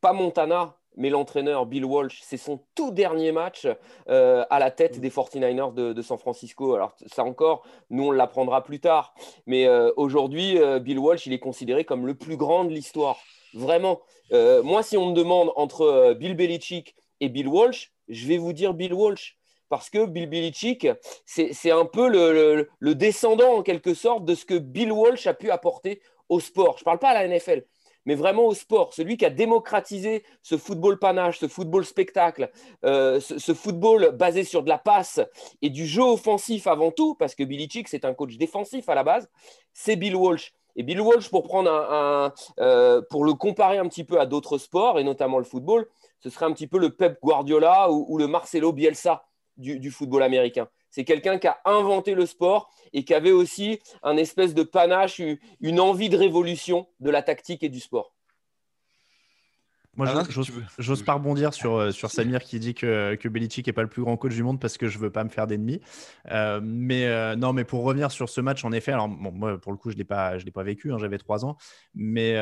pas 0.00 0.12
Montana, 0.12 0.76
mais 0.96 1.10
l'entraîneur 1.10 1.66
Bill 1.66 1.84
Walsh, 1.84 2.20
c'est 2.22 2.36
son 2.36 2.60
tout 2.74 2.90
dernier 2.90 3.32
match 3.32 3.66
euh, 4.08 4.44
à 4.50 4.58
la 4.58 4.70
tête 4.70 5.00
des 5.00 5.10
49ers 5.10 5.72
de, 5.74 6.02
San 6.02 6.18
Francisco. 6.18 6.74
Alors 6.74 6.94
ça 7.06 7.24
encore, 7.24 7.66
nous 7.90 8.04
on 8.04 8.10
l'apprendra 8.10 8.62
plus 8.62 8.80
tard, 8.80 9.14
mais 9.46 9.66
euh, 9.66 9.90
aujourd'hui, 9.96 10.58
euh, 10.58 10.78
Bill 10.78 10.98
Walsh, 10.98 11.26
il 11.26 11.32
est 11.32 11.38
considéré 11.38 11.84
comme 11.84 12.06
le 12.06 12.14
plus 12.14 12.36
grand 12.36 12.64
de 12.64 12.70
l'histoire. 12.70 13.18
Vraiment. 13.54 14.00
moi, 14.32 14.82
si 14.82 14.96
on 14.96 15.10
me 15.10 15.14
demande 15.14 15.52
entre 15.54 16.14
Bill 16.18 16.34
Belichick 16.34 16.96
et 17.20 17.28
Bill 17.28 17.46
Walsh, 17.46 17.92
je 18.08 18.26
vais 18.26 18.36
vous 18.36 18.52
dire 18.52 18.74
Bill 18.74 18.92
Walsh. 18.92 19.38
Parce 19.68 19.90
que 19.90 20.06
Bill 20.06 20.28
Belichick, 20.28 20.88
c'est 21.24 21.70
un 21.70 21.84
peu 21.84 22.08
le, 22.08 22.68
le, 22.78 22.94
descendant 22.96 23.54
en 23.54 23.62
quelque 23.62 23.94
sorte 23.94 24.24
de 24.24 24.34
ce 24.34 24.44
que 24.44 24.58
Bill 24.58 24.90
Walsh 24.90 25.28
a 25.28 25.34
pu 25.34 25.50
apporter 25.50 26.02
au 26.28 26.40
sport. 26.40 26.76
Je 26.78 26.82
ne 26.82 26.84
parle 26.84 26.98
pas 26.98 27.10
à 27.10 27.14
la 27.14 27.28
NFL, 27.28 27.64
mais 28.04 28.14
vraiment 28.14 28.44
au 28.46 28.54
sport. 28.54 28.92
Celui 28.92 29.16
qui 29.16 29.24
a 29.24 29.30
démocratisé 29.30 30.24
ce 30.42 30.56
football 30.56 30.98
panache, 30.98 31.38
ce 31.38 31.48
football 31.48 31.84
spectacle, 31.84 32.50
euh, 32.84 33.20
ce, 33.20 33.54
football 33.54 34.12
basé 34.12 34.44
sur 34.44 34.62
de 34.62 34.68
la 34.68 34.78
passe 34.78 35.20
et 35.62 35.70
du 35.70 35.86
jeu 35.86 36.02
offensif 36.02 36.66
avant 36.66 36.90
tout, 36.90 37.14
parce 37.14 37.34
que 37.34 37.44
Billy 37.44 37.68
Chick, 37.68 37.88
c'est 37.88 38.04
un 38.04 38.14
coach 38.14 38.36
défensif 38.36 38.88
à 38.88 38.94
la 38.94 39.04
base, 39.04 39.28
c'est 39.72 39.96
Bill 39.96 40.16
Walsh. 40.16 40.52
Et 40.76 40.82
Bill 40.82 41.00
Walsh, 41.00 41.30
euh, 41.32 43.02
pour 43.08 43.24
le 43.24 43.34
comparer 43.34 43.78
un 43.78 43.88
petit 43.88 44.04
peu 44.04 44.20
à 44.20 44.26
d'autres 44.26 44.58
sports, 44.58 44.98
et 44.98 45.04
notamment 45.04 45.38
le 45.38 45.44
football, 45.44 45.86
ce 46.18 46.30
serait 46.30 46.46
un 46.46 46.52
petit 46.52 46.66
peu 46.66 46.78
le 46.78 46.90
Pep 46.90 47.18
Guardiola 47.22 47.90
ou, 47.90 48.18
le 48.18 48.26
Marcelo 48.26 48.72
Bielsa 48.72 49.24
du 49.56 49.90
football 49.92 50.24
américain. 50.24 50.68
C'est 50.94 51.02
quelqu'un 51.02 51.38
qui 51.38 51.48
a 51.48 51.58
inventé 51.64 52.14
le 52.14 52.24
sport 52.24 52.70
et 52.92 53.04
qui 53.04 53.14
avait 53.14 53.32
aussi 53.32 53.80
un 54.04 54.16
espèce 54.16 54.54
de 54.54 54.62
panache, 54.62 55.20
une 55.60 55.80
envie 55.80 56.08
de 56.08 56.16
révolution 56.16 56.86
de 57.00 57.10
la 57.10 57.20
tactique 57.20 57.64
et 57.64 57.68
du 57.68 57.80
sport. 57.80 58.14
Moi, 59.96 60.24
j'ose 60.78 61.02
pas 61.02 61.14
rebondir 61.14 61.54
sur, 61.54 61.76
euh, 61.76 61.90
sur 61.92 62.10
Samir 62.10 62.42
qui 62.42 62.58
dit 62.58 62.74
que, 62.74 63.14
que 63.14 63.28
Belichick 63.28 63.66
n'est 63.66 63.72
pas 63.72 63.82
le 63.82 63.88
plus 63.88 64.02
grand 64.02 64.16
coach 64.16 64.34
du 64.34 64.42
monde 64.42 64.60
parce 64.60 64.76
que 64.76 64.88
je 64.88 64.98
veux 64.98 65.10
pas 65.10 65.24
me 65.24 65.28
faire 65.28 65.46
d'ennemis. 65.46 65.80
Euh, 66.30 66.60
mais 66.62 67.06
euh, 67.06 67.36
non, 67.36 67.52
mais 67.52 67.64
pour 67.64 67.84
revenir 67.84 68.10
sur 68.10 68.28
ce 68.28 68.40
match, 68.40 68.64
en 68.64 68.72
effet, 68.72 68.92
alors 68.92 69.08
moi, 69.08 69.58
pour 69.60 69.72
le 69.72 69.78
coup, 69.78 69.90
je 69.90 69.94
ne 69.94 69.98
l'ai 69.98 70.04
pas, 70.04 70.38
je 70.38 70.44
l'ai 70.44 70.50
pas 70.50 70.62
vécu, 70.62 70.92
hein, 70.92 70.98
j'avais 70.98 71.18
trois 71.18 71.44
ans. 71.44 71.56
Mais, 71.94 72.34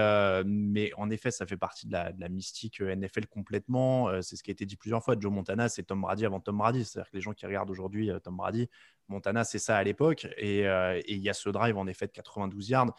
mais 0.44 0.92
en 0.96 1.10
effet, 1.10 1.30
ça 1.30 1.46
fait 1.46 1.56
partie 1.56 1.86
de 1.86 1.92
la, 1.92 2.12
de 2.12 2.20
la 2.20 2.28
mystique 2.28 2.80
NFL 2.80 3.26
complètement. 3.26 4.10
c'est 4.22 4.36
ce 4.36 4.42
qui 4.42 4.50
a 4.50 4.52
été 4.52 4.64
dit 4.66 4.76
plusieurs 4.76 5.02
fois. 5.02 5.16
Joe 5.18 5.32
Montana, 5.32 5.68
c'est 5.68 5.82
Tom 5.82 6.00
Brady 6.00 6.24
avant 6.24 6.40
Tom 6.40 6.58
Brady. 6.58 6.84
C'est-à-dire 6.84 7.10
que 7.10 7.16
les 7.16 7.22
gens 7.22 7.32
qui 7.32 7.46
regardent 7.46 7.70
aujourd'hui 7.70 8.10
Tom 8.22 8.36
Brady, 8.36 8.68
Montana, 9.08 9.44
c'est 9.44 9.58
ça 9.58 9.76
à 9.76 9.82
l'époque. 9.84 10.26
Et 10.38 10.64
il 11.08 11.18
y 11.18 11.28
a 11.28 11.34
ce 11.34 11.50
drive, 11.50 11.76
en 11.76 11.86
effet, 11.86 12.06
de 12.06 12.12
92 12.12 12.70
yards 12.70 12.94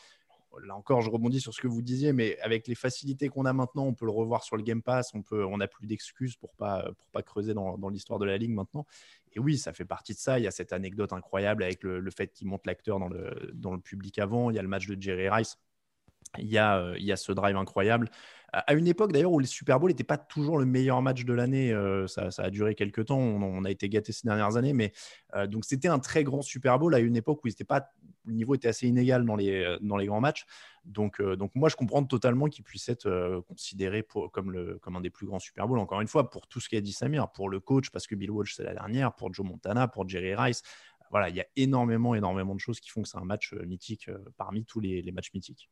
là 0.63 0.75
encore, 0.75 1.01
je 1.01 1.09
rebondis 1.09 1.39
sur 1.39 1.53
ce 1.53 1.61
que 1.61 1.67
vous 1.67 1.81
disiez, 1.81 2.13
mais 2.13 2.39
avec 2.39 2.67
les 2.67 2.75
facilités 2.75 3.29
qu'on 3.29 3.45
a 3.45 3.53
maintenant, 3.53 3.85
on 3.85 3.93
peut 3.93 4.05
le 4.05 4.11
revoir 4.11 4.43
sur 4.43 4.57
le 4.57 4.63
Game 4.63 4.81
Pass, 4.81 5.11
on 5.13 5.21
peut, 5.21 5.45
on 5.45 5.57
n'a 5.57 5.67
plus 5.67 5.87
d'excuses 5.87 6.35
pour 6.35 6.53
pas 6.53 6.83
pour 6.97 7.07
pas 7.09 7.21
creuser 7.23 7.53
dans, 7.53 7.89
l'histoire 7.89 8.19
de 8.19 8.25
la 8.25 8.37
ligue 8.37 8.51
maintenant. 8.51 8.85
Et 9.33 9.39
oui, 9.39 9.57
ça 9.57 9.73
fait 9.73 9.85
partie 9.85 10.13
de 10.13 10.19
ça. 10.19 10.39
Il 10.39 10.43
y 10.43 10.47
a 10.47 10.51
cette 10.51 10.73
anecdote 10.73 11.13
incroyable 11.13 11.63
avec 11.63 11.83
le, 11.83 12.11
fait 12.11 12.27
qu'il 12.27 12.47
monte 12.47 12.65
l'acteur 12.65 12.99
dans 12.99 13.09
le, 13.09 13.51
dans 13.53 13.73
le 13.73 13.79
public 13.79 14.19
avant. 14.19 14.49
Il 14.51 14.55
y 14.55 14.59
a 14.59 14.61
le 14.61 14.67
match 14.67 14.87
de 14.87 15.01
Jerry 15.01 15.29
Rice. 15.29 15.57
Il 16.37 16.47
y 16.47 16.57
a, 16.57 16.77
euh, 16.77 16.95
il 16.97 17.05
y 17.05 17.11
a 17.11 17.17
ce 17.17 17.31
drive 17.31 17.55
incroyable. 17.55 18.09
À 18.55 18.75
une 18.75 18.85
époque 18.85 19.11
d'ailleurs 19.11 19.31
où 19.31 19.39
le 19.39 19.47
Super 19.47 19.79
Bowl 19.79 19.89
n'était 19.89 20.03
pas 20.03 20.19
toujours 20.19 20.59
le 20.59 20.65
meilleur 20.65 21.01
match 21.01 21.25
de 21.25 21.33
l'année, 21.33 21.73
euh, 21.73 22.05
ça, 22.05 22.29
a 22.37 22.49
duré 22.51 22.75
quelques 22.75 23.05
temps, 23.05 23.17
on, 23.17 23.65
a 23.65 23.71
été 23.71 23.89
gâtés 23.89 24.11
ces 24.11 24.27
dernières 24.27 24.57
années, 24.57 24.73
mais 24.73 24.93
euh, 25.33 25.47
donc 25.47 25.65
c'était 25.65 25.87
un 25.87 25.97
très 25.97 26.23
grand 26.23 26.43
Super 26.43 26.77
Bowl 26.77 26.93
à 26.93 26.99
une 26.99 27.15
époque 27.15 27.43
où 27.43 27.49
pas, 27.67 27.89
le 28.25 28.33
niveau 28.33 28.53
était 28.53 28.67
assez 28.67 28.87
inégal 28.87 29.25
dans 29.25 29.35
les, 29.35 29.63
euh, 29.63 29.97
les 29.97 30.05
grands 30.05 30.21
matchs. 30.21 30.45
Donc, 30.85 31.19
moi 31.55 31.67
je 31.67 31.75
comprends 31.75 32.03
totalement 32.03 32.45
qu'il 32.45 32.63
puisse 32.63 32.89
être 32.89 33.43
considéré 33.47 34.05
comme, 34.31 34.51
le, 34.51 34.79
un 34.85 35.01
des 35.01 35.09
plus 35.09 35.25
grands 35.25 35.39
Super 35.39 35.67
Bowls. 35.67 35.79
Encore 35.79 36.01
une 36.01 36.07
fois, 36.07 36.29
pour 36.29 36.47
tout 36.47 36.59
ce 36.59 36.69
qu'a 36.69 36.81
dit 36.81 36.93
Samir, 36.93 37.31
pour 37.31 37.49
le 37.49 37.59
coach, 37.59 37.89
parce 37.89 38.05
que 38.05 38.13
Bill 38.13 38.29
Walsh 38.29 38.53
c'est 38.53 38.63
la 38.63 38.73
dernière, 38.73 39.15
pour 39.15 39.33
Joe 39.33 39.47
Montana, 39.47 39.87
pour 39.87 40.07
Jerry 40.07 40.35
Rice. 40.35 40.61
Voilà, 41.09 41.29
il 41.29 41.35
y 41.35 41.41
a 41.41 41.47
énormément, 41.55 42.13
énormément 42.13 42.53
de 42.53 42.59
choses 42.59 42.79
qui 42.79 42.91
font 42.91 43.01
que 43.01 43.07
c'est 43.07 43.17
un 43.17 43.25
match 43.25 43.53
mythique 43.53 44.11
parmi 44.37 44.63
tous 44.63 44.79
les 44.79 45.11
matchs 45.11 45.33
mythiques. 45.33 45.71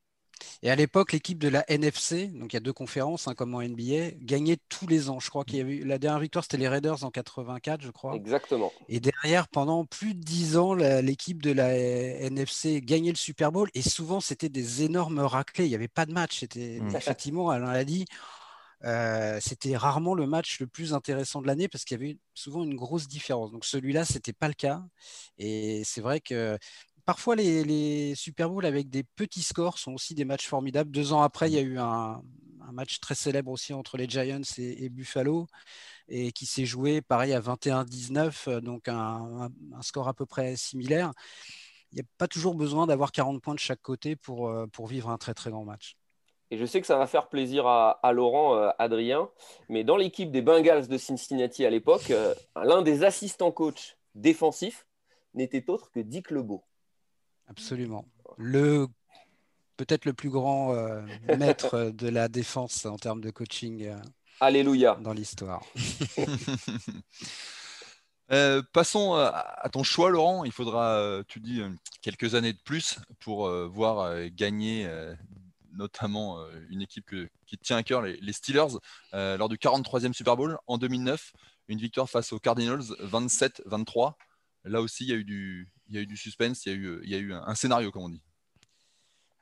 Et 0.63 0.69
à 0.71 0.75
l'époque, 0.75 1.11
l'équipe 1.11 1.39
de 1.39 1.47
la 1.47 1.63
NFC, 1.69 2.27
donc 2.27 2.53
il 2.53 2.55
y 2.55 2.57
a 2.57 2.61
deux 2.61 2.73
conférences, 2.73 3.27
hein, 3.27 3.33
comme 3.35 3.55
en 3.55 3.61
NBA, 3.61 4.11
gagnait 4.21 4.57
tous 4.69 4.87
les 4.87 5.09
ans. 5.09 5.19
Je 5.19 5.29
crois 5.29 5.43
qu'il 5.43 5.57
y 5.57 5.61
avait 5.61 5.79
la 5.85 5.97
dernière 5.97 6.19
victoire, 6.19 6.43
c'était 6.43 6.57
les 6.57 6.67
Raiders 6.67 7.03
en 7.03 7.11
84, 7.11 7.81
je 7.81 7.89
crois. 7.89 8.15
Exactement. 8.15 8.71
Et 8.87 8.99
derrière, 8.99 9.47
pendant 9.47 9.85
plus 9.85 10.13
de 10.13 10.21
dix 10.21 10.57
ans, 10.57 10.73
l'équipe 10.73 11.41
de 11.41 11.51
la 11.51 11.75
NFC 11.77 12.81
gagnait 12.81 13.11
le 13.11 13.17
Super 13.17 13.51
Bowl 13.51 13.69
et 13.73 13.81
souvent 13.81 14.19
c'était 14.19 14.49
des 14.49 14.83
énormes 14.83 15.19
raclés. 15.19 15.65
Il 15.65 15.69
n'y 15.69 15.75
avait 15.75 15.87
pas 15.87 16.05
de 16.05 16.13
match. 16.13 16.39
C'était 16.39 16.79
mmh. 16.79 16.95
effectivement, 16.95 17.49
Alain 17.49 17.73
l'a 17.73 17.85
dit. 17.85 18.05
Euh, 18.83 19.37
c'était 19.41 19.77
rarement 19.77 20.15
le 20.15 20.25
match 20.25 20.59
le 20.59 20.65
plus 20.65 20.93
intéressant 20.93 21.41
de 21.41 21.47
l'année 21.47 21.67
parce 21.67 21.85
qu'il 21.85 21.99
y 21.99 22.03
avait 22.03 22.17
souvent 22.33 22.63
une 22.63 22.75
grosse 22.75 23.07
différence. 23.07 23.51
Donc 23.51 23.65
celui-là, 23.65 24.05
c'était 24.05 24.33
pas 24.33 24.47
le 24.47 24.53
cas. 24.53 24.81
Et 25.37 25.83
c'est 25.85 26.01
vrai 26.01 26.19
que 26.19 26.57
parfois 27.11 27.35
les, 27.35 28.15
Super 28.15 28.49
Bowls 28.49 28.65
avec 28.65 28.89
des 28.89 29.03
petits 29.03 29.43
scores 29.43 29.77
sont 29.77 29.91
aussi 29.91 30.15
des 30.15 30.23
matchs 30.23 30.47
formidables. 30.47 30.89
Deux 30.91 31.11
ans 31.11 31.21
après, 31.21 31.49
il 31.49 31.55
y 31.55 31.57
a 31.57 31.61
eu 31.61 31.77
un, 31.77 32.21
match 32.71 33.01
très 33.01 33.15
célèbre 33.15 33.51
aussi 33.51 33.73
entre 33.73 33.97
les 33.97 34.07
Giants 34.07 34.39
et, 34.57 34.87
Buffalo 34.87 35.47
et 36.07 36.31
qui 36.31 36.45
s'est 36.45 36.63
joué 36.65 37.01
pareil 37.01 37.33
à 37.33 37.41
21-19, 37.41 38.47
euh, 38.47 38.61
donc 38.61 38.87
un, 38.87 39.49
score 39.81 40.07
à 40.07 40.13
peu 40.13 40.25
près 40.25 40.55
similaire. 40.55 41.11
Il 41.91 41.95
n'y 41.95 42.01
a 42.01 42.05
pas 42.17 42.29
toujours 42.29 42.55
besoin 42.55 42.87
d'avoir 42.87 43.11
40 43.11 43.41
points 43.41 43.55
de 43.55 43.59
chaque 43.59 43.81
côté 43.81 44.15
pour, 44.15 44.47
euh, 44.47 44.67
pour 44.67 44.87
vivre 44.87 45.09
un 45.09 45.17
très 45.17 45.33
très 45.33 45.51
grand 45.51 45.65
match. 45.65 45.97
et 46.49 46.57
je 46.57 46.65
sais 46.65 46.79
que 46.79 46.87
ça 46.87 46.97
va 46.97 47.07
faire 47.07 47.27
plaisir 47.27 47.67
à, 47.67 48.11
Laurent, 48.13 48.55
euh, 48.55 48.69
Adrien, 48.79 49.29
mais 49.67 49.83
dans 49.83 49.97
l'équipe 49.97 50.31
des 50.31 50.41
Bengals 50.41 50.87
de 50.87 50.97
Cincinnati 50.97 51.65
à 51.65 51.69
l'époque, 51.69 52.13
l'un 52.55 52.81
des 52.81 53.03
assistants 53.03 53.51
coach 53.51 53.97
défensifs 54.15 54.87
n'était 55.33 55.69
autre 55.69 55.91
que 55.91 55.99
Dick 55.99 56.31
LeBeau. 56.31 56.63
Absolument. 57.51 58.05
Le 58.37 58.87
peut-être 59.77 60.05
le 60.05 60.13
plus 60.13 60.29
grand 60.29 60.73
euh, 60.73 61.01
maître 61.37 61.91
de 61.91 62.07
la 62.07 62.27
défense 62.27 62.85
en 62.85 62.97
termes 62.97 63.21
de 63.21 63.31
coaching 63.31 63.89
Alléluia. 64.39 64.97
dans 65.01 65.13
l'histoire. 65.13 65.63
passons 68.73 69.13
à 69.15 69.69
ton 69.71 69.83
choix, 69.83 70.09
Laurent. 70.11 70.43
Il 70.43 70.51
faudra, 70.51 71.23
tu 71.27 71.39
dis, 71.39 71.61
quelques 72.01 72.35
années 72.35 72.53
de 72.53 72.61
plus 72.63 72.99
pour 73.19 73.49
voir 73.69 74.27
gagner 74.29 74.87
notamment 75.73 76.39
euh, 76.39 76.49
une 76.69 76.81
équipe 76.81 77.15
qui 77.45 77.57
tient 77.57 77.77
à 77.77 77.83
cœur, 77.83 78.01
les, 78.01 78.33
Steelers, 78.33 78.77
euh, 79.13 79.37
lors 79.37 79.49
du 79.49 79.57
43e 79.57 80.13
Super 80.13 80.37
Bowl 80.37 80.57
en 80.67 80.77
2009. 80.77 81.33
Une 81.67 81.79
victoire 81.79 82.09
face 82.09 82.33
aux 82.33 82.39
Cardinals 82.39 82.81
27-23. 83.01 84.13
Là 84.65 84.81
aussi, 84.81 85.05
il 85.05 85.09
y, 85.09 85.13
a 85.13 85.15
eu 85.15 85.23
du, 85.23 85.71
il 85.91 85.95
y 85.95 85.99
a 85.99 86.01
eu 86.01 86.07
du 86.07 86.17
suspense, 86.17 86.65
il 86.65 86.71
y 86.71 86.75
a 86.75 86.77
eu, 86.77 86.99
il 87.03 87.09
y 87.09 87.15
a 87.15 87.17
eu 87.17 87.33
un, 87.33 87.55
scénario, 87.55 87.91
comme 87.91 88.03
on 88.03 88.09
dit. 88.09 88.23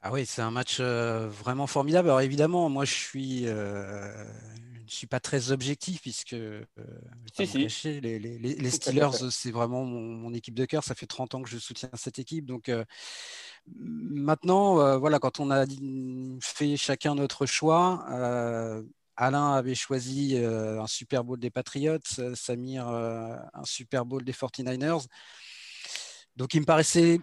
Ah 0.01 0.12
oui, 0.12 0.25
c'est 0.25 0.41
un 0.41 0.51
match 0.51 0.77
euh, 0.79 1.27
vraiment 1.29 1.68
formidable. 1.68 2.10
Alors 2.10 2.22
évidemment, 2.22 2.70
moi 2.70 2.86
je 2.86 2.94
suis, 2.94 3.46
je 3.46 3.51
ne 3.51 4.88
suis 4.88 5.08
pas 5.08 5.20
très 5.20 5.51
objectif 5.51 6.01
puisque 6.01 6.36
si, 7.34 8.00
Les, 8.01 8.72
Steelers, 8.72 9.29
c'est 9.29 9.51
vraiment 9.51 9.84
mon, 9.84 10.01
mon, 10.01 10.34
équipe 10.34 10.56
de 10.56 10.65
cœur. 10.65 10.84
Ça 10.84 10.96
fait 10.96 11.06
30 11.06 11.36
ans 11.36 11.41
que 11.41 11.50
je 11.50 11.58
soutiens 11.58 11.89
cette 11.96 12.18
équipe, 12.18 12.46
donc 12.46 12.72
Maintenant, 13.75 14.79
euh, 14.79 14.98
voilà, 14.98 15.20
quand 15.20 15.39
on 15.39 15.51
a 15.51 15.65
fait 16.41 16.77
chacun 16.77 17.15
notre 17.15 17.46
choix, 17.46 18.06
euh, 18.10 18.84
Alain 19.15 19.53
avait 19.53 19.75
choisi 19.75 20.36
euh, 20.36 20.82
un 20.82 20.88
Super 20.88 21.24
Bowl 21.24 21.39
des 21.39 21.50
Patriots, 21.50 22.00
Samir 22.36 22.88
un 22.88 23.63
Super 23.65 24.06
Bowl 24.06 24.24
des 24.24 24.34
49ers. 24.34 25.06
Donc 26.39 26.55
il 26.55 26.62
me 26.62 26.65
paraissait 26.65 27.19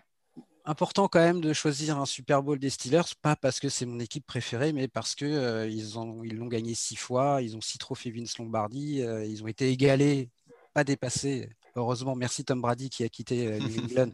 important 0.65 1.09
quand 1.09 1.19
même 1.19 1.41
de 1.41 1.53
choisir 1.53 1.99
un 1.99 2.07
Super 2.07 2.45
Bowl 2.45 2.61
des 2.61 2.71
Steelers, 2.71 3.15
pas 3.21 3.35
parce 3.35 3.59
que 3.59 3.69
c'est 3.69 3.87
mon 3.87 3.99
équipe 3.99 4.27
préférée, 4.27 4.73
mais 4.73 4.87
parce 4.87 5.17
qu'ils 5.17 5.67
ils 5.75 6.37
l'ont 6.37 6.47
gagné 6.47 6.77
six 6.77 6.97
fois, 6.97 7.43
ils 7.43 7.57
ont 7.57 7.61
six 7.61 7.79
trophées 7.79 8.13
Vince 8.13 8.39
Lombardi, 8.39 9.01
ils 9.01 9.43
ont 9.43 9.49
été 9.49 9.71
égalés, 9.71 10.31
pas 10.75 10.85
dépassés 10.85 11.49
Heureusement, 11.77 12.17
merci 12.17 12.43
Tom 12.43 12.63
Brady 12.63 12.89
qui 12.89 13.05
a 13.05 13.09
quitté 13.09 13.47
euh, 13.47 13.59
New 13.59 13.81
England. 13.85 14.13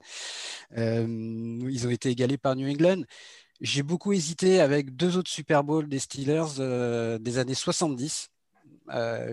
Euh, 0.77 1.07
ils 1.71 1.87
ont 1.87 1.91
été 1.91 2.11
égalés 2.11 2.37
par 2.37 2.57
New 2.57 2.69
England. 2.69 3.03
J'ai 3.61 3.85
beaucoup 3.85 4.13
hésité 4.13 4.61
avec 4.61 4.97
deux 4.97 5.17
autres 5.17 5.31
Super 5.31 5.63
Bowls 5.63 5.89
des 5.89 6.01
Steelers 6.01 6.59
euh, 6.59 7.19
des 7.19 7.39
années 7.39 7.55
70 7.55 8.29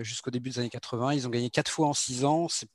jusqu'au 0.00 0.30
début 0.30 0.50
des 0.50 0.60
années 0.60 0.70
80. 0.70 1.12
Ils 1.14 1.26
ont 1.26 1.30
gagné 1.30 1.50
quatre 1.50 1.70
fois 1.70 1.88
en 1.88 1.92
six 1.92 2.24
ans. 2.24 2.48
C'est 2.48 2.68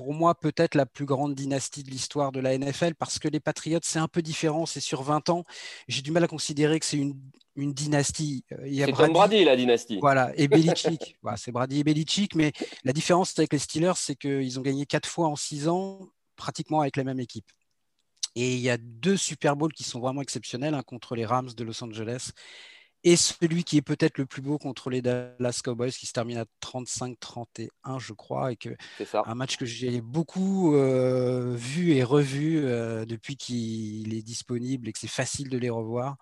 pour 0.00 0.14
moi 0.14 0.34
peut-être 0.34 0.76
la 0.76 0.86
plus 0.86 1.04
grande 1.04 1.34
dynastie 1.34 1.82
de 1.82 1.90
l'histoire 1.90 2.32
de 2.32 2.40
la 2.40 2.56
NFL 2.56 2.94
parce 2.94 3.18
que 3.18 3.28
les 3.28 3.38
Patriots, 3.38 3.80
c'est 3.82 3.98
un 3.98 4.08
peu 4.08 4.22
différent, 4.22 4.64
c'est 4.64 4.80
sur 4.80 5.02
20 5.02 5.28
ans. 5.28 5.44
J'ai 5.88 6.00
du 6.00 6.10
mal 6.10 6.24
à 6.24 6.26
considérer 6.26 6.80
que 6.80 6.86
c'est 6.86 6.96
une, 6.96 7.20
une, 7.54 7.74
dynastie. 7.74 8.42
Euh, 8.52 8.56
c'est 8.64 8.92
Brady, 8.92 9.12
Brady, 9.12 9.44
la 9.44 9.56
dynastie. 9.56 9.98
Voilà, 10.00 10.32
et 10.36 10.48
Belichick. 10.48 11.18
voilà, 11.20 11.36
c'est 11.36 11.52
Brady 11.52 11.80
et 11.80 11.84
Belichick, 11.84 12.34
mais 12.34 12.52
la 12.82 12.94
différence 12.94 13.38
avec 13.38 13.52
les 13.52 13.58
Steelers, 13.58 13.92
c'est 13.96 14.16
qu'ils 14.16 14.58
ont 14.58 14.62
gagné 14.62 14.86
quatre 14.86 15.06
fois 15.06 15.28
en 15.28 15.36
six 15.36 15.68
ans, 15.68 16.08
pratiquement 16.34 16.80
avec 16.80 16.96
la 16.96 17.04
même 17.04 17.20
équipe. 17.20 17.50
Et 18.36 18.54
il 18.54 18.60
y 18.60 18.70
a 18.70 18.78
deux 18.78 19.18
Super 19.18 19.54
Bowls 19.54 19.74
qui 19.74 19.84
sont 19.84 20.00
vraiment 20.00 20.22
exceptionnels, 20.22 20.72
un 20.72 20.82
contre 20.82 21.14
les 21.14 21.26
Rams 21.26 21.50
de 21.54 21.62
Los 21.62 21.84
Angeles 21.84 22.30
et 23.02 23.16
celui 23.16 23.64
qui 23.64 23.78
est 23.78 23.82
peut-être 23.82 24.18
le 24.18 24.26
plus 24.26 24.42
beau 24.42 24.58
contre 24.58 24.90
les 24.90 25.02
Dallas 25.02 25.60
Cowboys 25.64 25.90
qui 25.90 26.06
se 26.06 26.12
termine 26.12 26.38
à 26.38 26.44
35-31 26.62 27.98
je 27.98 28.12
crois 28.12 28.52
et 28.52 28.56
que 28.56 28.76
un 29.26 29.34
match 29.34 29.56
que 29.56 29.64
j'ai 29.64 30.00
beaucoup 30.00 30.74
euh, 30.74 31.54
vu 31.54 31.92
et 31.92 32.04
revu 32.04 32.64
euh, 32.64 33.04
depuis 33.04 33.36
qu'il 33.36 34.14
est 34.14 34.22
disponible 34.22 34.88
et 34.88 34.92
que 34.92 34.98
c'est 34.98 35.06
facile 35.06 35.48
de 35.48 35.58
les 35.58 35.70
revoir. 35.70 36.16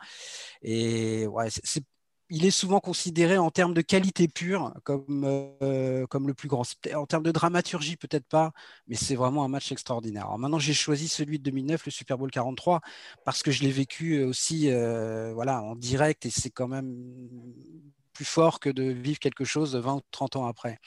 Et 0.63 1.27
ouais 1.27 1.49
c'est 1.51 1.85
il 2.31 2.45
est 2.45 2.51
souvent 2.51 2.81
considéré 2.81 3.39
en 3.39 3.51
termes 3.51 3.75
de 3.75 3.81
qualité 3.81 4.29
pure 4.29 4.75
comme, 4.85 5.25
euh, 5.63 6.07
comme 6.07 6.27
le 6.27 6.35
plus 6.35 6.49
grand. 6.49 6.63
En 6.95 7.07
termes 7.07 7.23
de 7.23 7.31
dramaturgie, 7.31 7.97
peut-être 7.97 8.27
pas, 8.27 8.53
mais 8.87 8.97
c'est 8.97 9.15
vraiment 9.15 9.45
un 9.45 9.49
match 9.49 9.73
extraordinaire. 9.73 10.25
Alors 10.27 10.39
maintenant, 10.39 10.59
j'ai 10.59 10.75
choisi 10.75 11.09
celui 11.09 11.39
de 11.39 11.45
2009, 11.45 11.87
le 11.87 11.91
Super 11.91 12.19
Bowl 12.19 12.31
43, 12.31 12.81
parce 13.25 13.43
que 13.43 13.51
je 13.51 13.63
l'ai 13.63 13.71
vécu 13.71 14.23
aussi 14.23 14.71
euh, 14.71 15.33
voilà, 15.35 15.63
en 15.63 15.75
direct 15.75 16.27
et 16.27 16.31
c'est 16.31 16.51
quand 16.51 16.69
même 16.69 16.95
plus 18.13 18.27
fort 18.27 18.61
que 18.61 18.69
de 18.71 18.83
vivre 18.85 19.19
quelque 19.19 19.45
chose 19.45 19.77
20 19.77 19.95
ou 19.95 20.01
30 20.11 20.37
ans 20.37 20.47
après. 20.47 20.79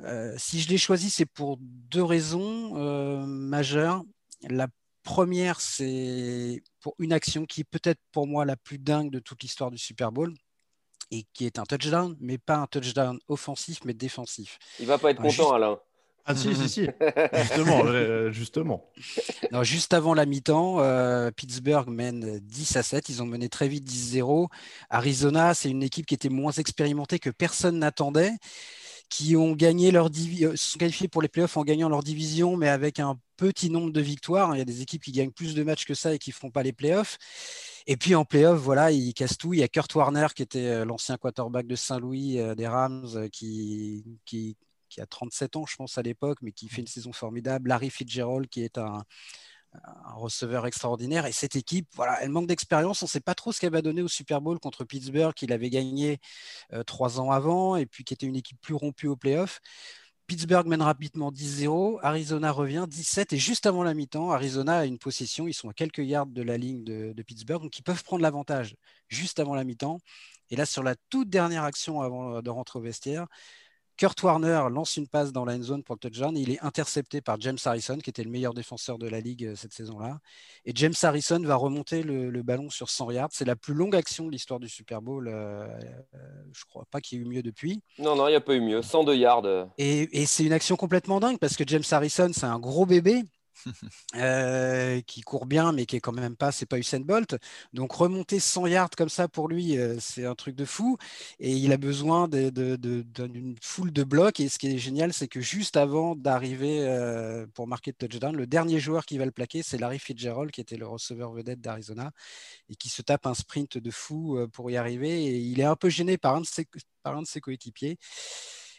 Euh, 0.00 0.34
si 0.38 0.60
je 0.60 0.68
l'ai 0.68 0.78
choisi, 0.78 1.10
c'est 1.10 1.26
pour 1.26 1.58
deux 1.60 2.04
raisons 2.04 3.26
majeures. 3.26 4.02
La 4.48 4.68
première, 5.02 5.60
c'est 5.60 6.62
pour 6.80 6.94
une 6.98 7.12
action 7.12 7.46
qui 7.46 7.62
est 7.62 7.70
peut-être 7.70 8.00
pour 8.12 8.26
moi 8.26 8.44
la 8.44 8.56
plus 8.56 8.78
dingue 8.78 9.10
de 9.10 9.18
toute 9.18 9.42
l'histoire 9.42 9.70
du 9.70 9.78
Super 9.78 10.12
Bowl 10.12 10.34
et 11.10 11.24
qui 11.32 11.46
est 11.46 11.58
un 11.58 11.64
touchdown, 11.64 12.16
mais 12.20 12.38
pas 12.38 12.56
un 12.56 12.66
touchdown 12.66 13.18
offensif, 13.28 13.80
mais 13.84 13.94
défensif. 13.94 14.58
Il 14.78 14.86
va 14.86 14.98
pas 14.98 15.10
être 15.10 15.22
content, 15.22 15.52
Alain. 15.52 15.78
Ah 16.30 16.34
si, 16.34 16.54
si, 16.54 16.68
si. 16.68 16.80
justement, 17.32 17.86
euh, 17.86 18.30
justement. 18.30 18.90
juste 19.62 19.94
avant 19.94 20.12
la 20.12 20.26
mi-temps, 20.26 20.80
euh, 20.80 21.30
Pittsburgh 21.30 21.88
mène 21.88 22.38
10 22.40 22.76
à 22.76 22.82
7. 22.82 23.08
Ils 23.08 23.22
ont 23.22 23.26
mené 23.26 23.48
très 23.48 23.66
vite 23.66 23.88
10-0. 23.88 24.48
Arizona, 24.90 25.54
c'est 25.54 25.70
une 25.70 25.82
équipe 25.82 26.04
qui 26.04 26.12
était 26.12 26.28
moins 26.28 26.52
expérimentée 26.52 27.18
que 27.18 27.30
personne 27.30 27.78
n'attendait 27.78 28.32
qui 29.08 29.36
ont 29.36 29.52
gagné 29.52 29.90
leur 29.90 30.10
division, 30.10 30.50
euh, 30.50 30.56
sont 30.56 30.78
qualifiés 30.78 31.08
pour 31.08 31.22
les 31.22 31.28
playoffs 31.28 31.56
en 31.56 31.64
gagnant 31.64 31.88
leur 31.88 32.02
division, 32.02 32.56
mais 32.56 32.68
avec 32.68 33.00
un 33.00 33.18
petit 33.38 33.70
nombre 33.70 33.92
de 33.92 34.00
victoires. 34.02 34.54
Il 34.54 34.58
y 34.58 34.60
a 34.60 34.66
des 34.66 34.82
équipes 34.82 35.02
qui 35.02 35.12
gagnent 35.12 35.30
plus 35.30 35.54
de 35.54 35.62
matchs 35.62 35.86
que 35.86 35.94
ça 35.94 36.12
et 36.12 36.18
qui 36.18 36.30
ne 36.30 36.34
feront 36.34 36.50
pas 36.50 36.62
les 36.62 36.74
playoffs. 36.74 37.16
Et 37.86 37.96
puis 37.96 38.14
en 38.14 38.26
playoffs, 38.26 38.60
voilà, 38.60 38.90
ils 38.90 39.14
cassent 39.14 39.38
tout. 39.38 39.54
Il 39.54 39.60
y 39.60 39.62
a 39.62 39.68
Kurt 39.68 39.94
Warner, 39.94 40.26
qui 40.34 40.42
était 40.42 40.66
euh, 40.66 40.84
l'ancien 40.84 41.16
quarterback 41.16 41.66
de 41.66 41.76
Saint-Louis 41.76 42.38
euh, 42.38 42.54
des 42.54 42.66
Rams, 42.66 43.30
qui, 43.30 44.04
qui, 44.26 44.56
a 44.98 45.06
37 45.06 45.56
ans, 45.56 45.64
je 45.66 45.76
pense, 45.76 45.96
à 45.96 46.02
l'époque, 46.02 46.38
mais 46.42 46.52
qui 46.52 46.68
fait 46.68 46.82
une 46.82 46.86
saison 46.86 47.12
formidable. 47.12 47.68
Larry 47.68 47.90
Fitzgerald, 47.90 48.48
qui 48.48 48.62
est 48.62 48.76
un, 48.76 49.04
receveur 50.16 50.66
extraordinaire. 50.66 51.26
Et 51.26 51.32
cette 51.32 51.54
équipe, 51.54 51.88
voilà, 51.94 52.18
elle 52.22 52.30
manque 52.30 52.48
d'expérience. 52.48 53.02
On 53.02 53.06
ne 53.06 53.10
sait 53.10 53.20
pas 53.20 53.34
trop 53.34 53.52
ce 53.52 53.60
qu'elle 53.60 53.72
va 53.72 53.82
donner 53.82 54.02
au 54.02 54.08
Super 54.08 54.40
Bowl 54.40 54.58
contre 54.58 54.84
Pittsburgh, 54.84 55.34
qu'il 55.34 55.52
avait 55.52 55.70
gagné 55.70 56.18
euh, 56.72 56.82
trois 56.82 57.20
ans 57.20 57.30
avant, 57.30 57.76
et 57.76 57.86
puis 57.86 58.04
qui 58.04 58.14
était 58.14 58.26
une 58.26 58.36
équipe 58.36 58.60
plus 58.60 58.74
rompue 58.74 59.06
au 59.06 59.16
playoff. 59.16 59.60
Pittsburgh 60.28 60.66
mène 60.66 60.82
rapidement 60.82 61.32
10-0, 61.32 62.00
Arizona 62.02 62.52
revient 62.52 62.84
17 62.86 63.32
et 63.32 63.38
juste 63.38 63.64
avant 63.64 63.82
la 63.82 63.94
mi-temps, 63.94 64.30
Arizona 64.30 64.76
a 64.80 64.84
une 64.84 64.98
possession, 64.98 65.48
ils 65.48 65.54
sont 65.54 65.70
à 65.70 65.72
quelques 65.72 66.00
yards 66.00 66.26
de 66.26 66.42
la 66.42 66.58
ligne 66.58 66.84
de, 66.84 67.22
Pittsburgh, 67.22 67.62
donc 67.62 67.78
ils 67.78 67.82
peuvent 67.82 68.04
prendre 68.04 68.22
l'avantage 68.22 68.76
juste 69.08 69.40
avant 69.40 69.54
la 69.54 69.64
mi-temps. 69.64 70.00
Et 70.50 70.56
là, 70.56 70.66
sur 70.66 70.82
la 70.82 70.96
toute 71.08 71.30
dernière 71.30 71.64
action 71.64 72.02
avant 72.02 72.42
de 72.42 72.50
rentrer 72.50 72.78
au 72.78 72.82
vestiaire, 72.82 73.26
Kurt 73.98 74.22
Warner 74.22 74.62
lance 74.70 74.96
une 74.96 75.08
passe 75.08 75.32
dans 75.32 75.44
la 75.44 75.54
end 75.54 75.62
zone 75.62 75.82
pour 75.82 75.96
le 75.96 75.98
touchdown. 75.98 76.36
il 76.36 76.52
est 76.52 76.60
intercepté 76.60 77.20
par 77.20 77.40
James 77.40 77.58
Harrison, 77.64 77.98
qui 77.98 78.10
était 78.10 78.22
le 78.22 78.30
meilleur 78.30 78.54
défenseur 78.54 78.96
de 78.96 79.08
la 79.08 79.18
ligue 79.18 79.44
euh, 79.44 79.56
cette 79.56 79.72
saison-là. 79.72 80.20
Et 80.64 80.70
James 80.76 80.94
Harrison 81.02 81.40
va 81.40 81.56
remonter 81.56 82.04
le, 82.04 82.42
ballon 82.42 82.70
sur 82.70 82.88
100 82.88 83.10
yards. 83.10 83.28
C'est 83.32 83.44
la 83.44 83.56
plus 83.56 83.74
longue 83.74 83.96
action 83.96 84.26
de 84.26 84.30
l'histoire 84.30 84.60
du 84.60 84.68
Super 84.68 85.02
Bowl. 85.02 85.26
Euh, 85.26 85.66
euh, 86.14 86.18
je 86.52 86.60
ne 86.60 86.68
crois 86.68 86.84
pas 86.88 87.00
qu'il 87.00 87.18
y 87.18 87.20
ait 87.20 87.24
eu 87.24 87.28
mieux 87.28 87.42
depuis. 87.42 87.82
Non, 87.98 88.14
non, 88.14 88.28
il 88.28 88.30
n'y 88.30 88.36
a 88.36 88.40
pas 88.40 88.54
eu 88.54 88.60
mieux. 88.60 88.82
102 88.82 89.16
yards. 89.16 89.66
Et, 89.78 90.22
et 90.22 90.26
c'est 90.26 90.44
une 90.44 90.52
action 90.52 90.76
complètement 90.76 91.18
dingue 91.18 91.38
parce 91.38 91.56
que 91.56 91.64
James 91.66 91.82
Harrison, 91.90 92.30
c'est 92.32 92.46
un 92.46 92.60
gros 92.60 92.86
bébé. 92.86 93.24
Euh, 94.14 95.00
qui 95.02 95.20
court 95.20 95.46
bien, 95.46 95.72
mais 95.72 95.84
qui 95.86 95.96
est 95.96 96.00
quand 96.00 96.12
même 96.12 96.36
pas, 96.36 96.50
c'est 96.50 96.66
pas 96.66 96.78
Usain 96.78 97.00
Bolt. 97.00 97.36
Donc 97.72 97.92
remonter 97.92 98.40
100 98.40 98.66
yards 98.66 98.90
comme 98.96 99.08
ça 99.08 99.28
pour 99.28 99.48
lui, 99.48 99.76
euh, 99.78 99.96
c'est 100.00 100.24
un 100.24 100.34
truc 100.34 100.56
de 100.56 100.64
fou. 100.64 100.96
Et 101.40 101.52
il 101.52 101.72
a 101.72 101.76
besoin 101.76 102.26
d'une 102.28 103.56
foule 103.62 103.92
de 103.92 104.04
blocs. 104.04 104.40
Et 104.40 104.48
ce 104.48 104.58
qui 104.58 104.68
est 104.74 104.78
génial, 104.78 105.12
c'est 105.12 105.28
que 105.28 105.40
juste 105.40 105.76
avant 105.76 106.16
d'arriver 106.16 106.80
euh, 106.82 107.46
pour 107.54 107.66
marquer 107.66 107.92
le 107.98 108.08
touchdown, 108.08 108.34
le 108.34 108.46
dernier 108.46 108.80
joueur 108.80 109.04
qui 109.04 109.18
va 109.18 109.24
le 109.24 109.30
plaquer, 109.32 109.62
c'est 109.62 109.78
Larry 109.78 109.98
Fitzgerald, 109.98 110.50
qui 110.50 110.60
était 110.60 110.76
le 110.76 110.86
receveur 110.86 111.32
vedette 111.32 111.60
d'Arizona 111.60 112.12
et 112.70 112.76
qui 112.76 112.88
se 112.88 113.02
tape 113.02 113.26
un 113.26 113.34
sprint 113.34 113.78
de 113.78 113.90
fou 113.90 114.38
pour 114.52 114.70
y 114.70 114.76
arriver. 114.76 115.26
Et 115.26 115.36
il 115.38 115.60
est 115.60 115.64
un 115.64 115.76
peu 115.76 115.88
gêné 115.90 116.18
par 116.18 116.36
un 116.36 116.42
par 117.02 117.16
un 117.16 117.22
de 117.22 117.26
ses 117.26 117.40
coéquipiers. 117.40 117.98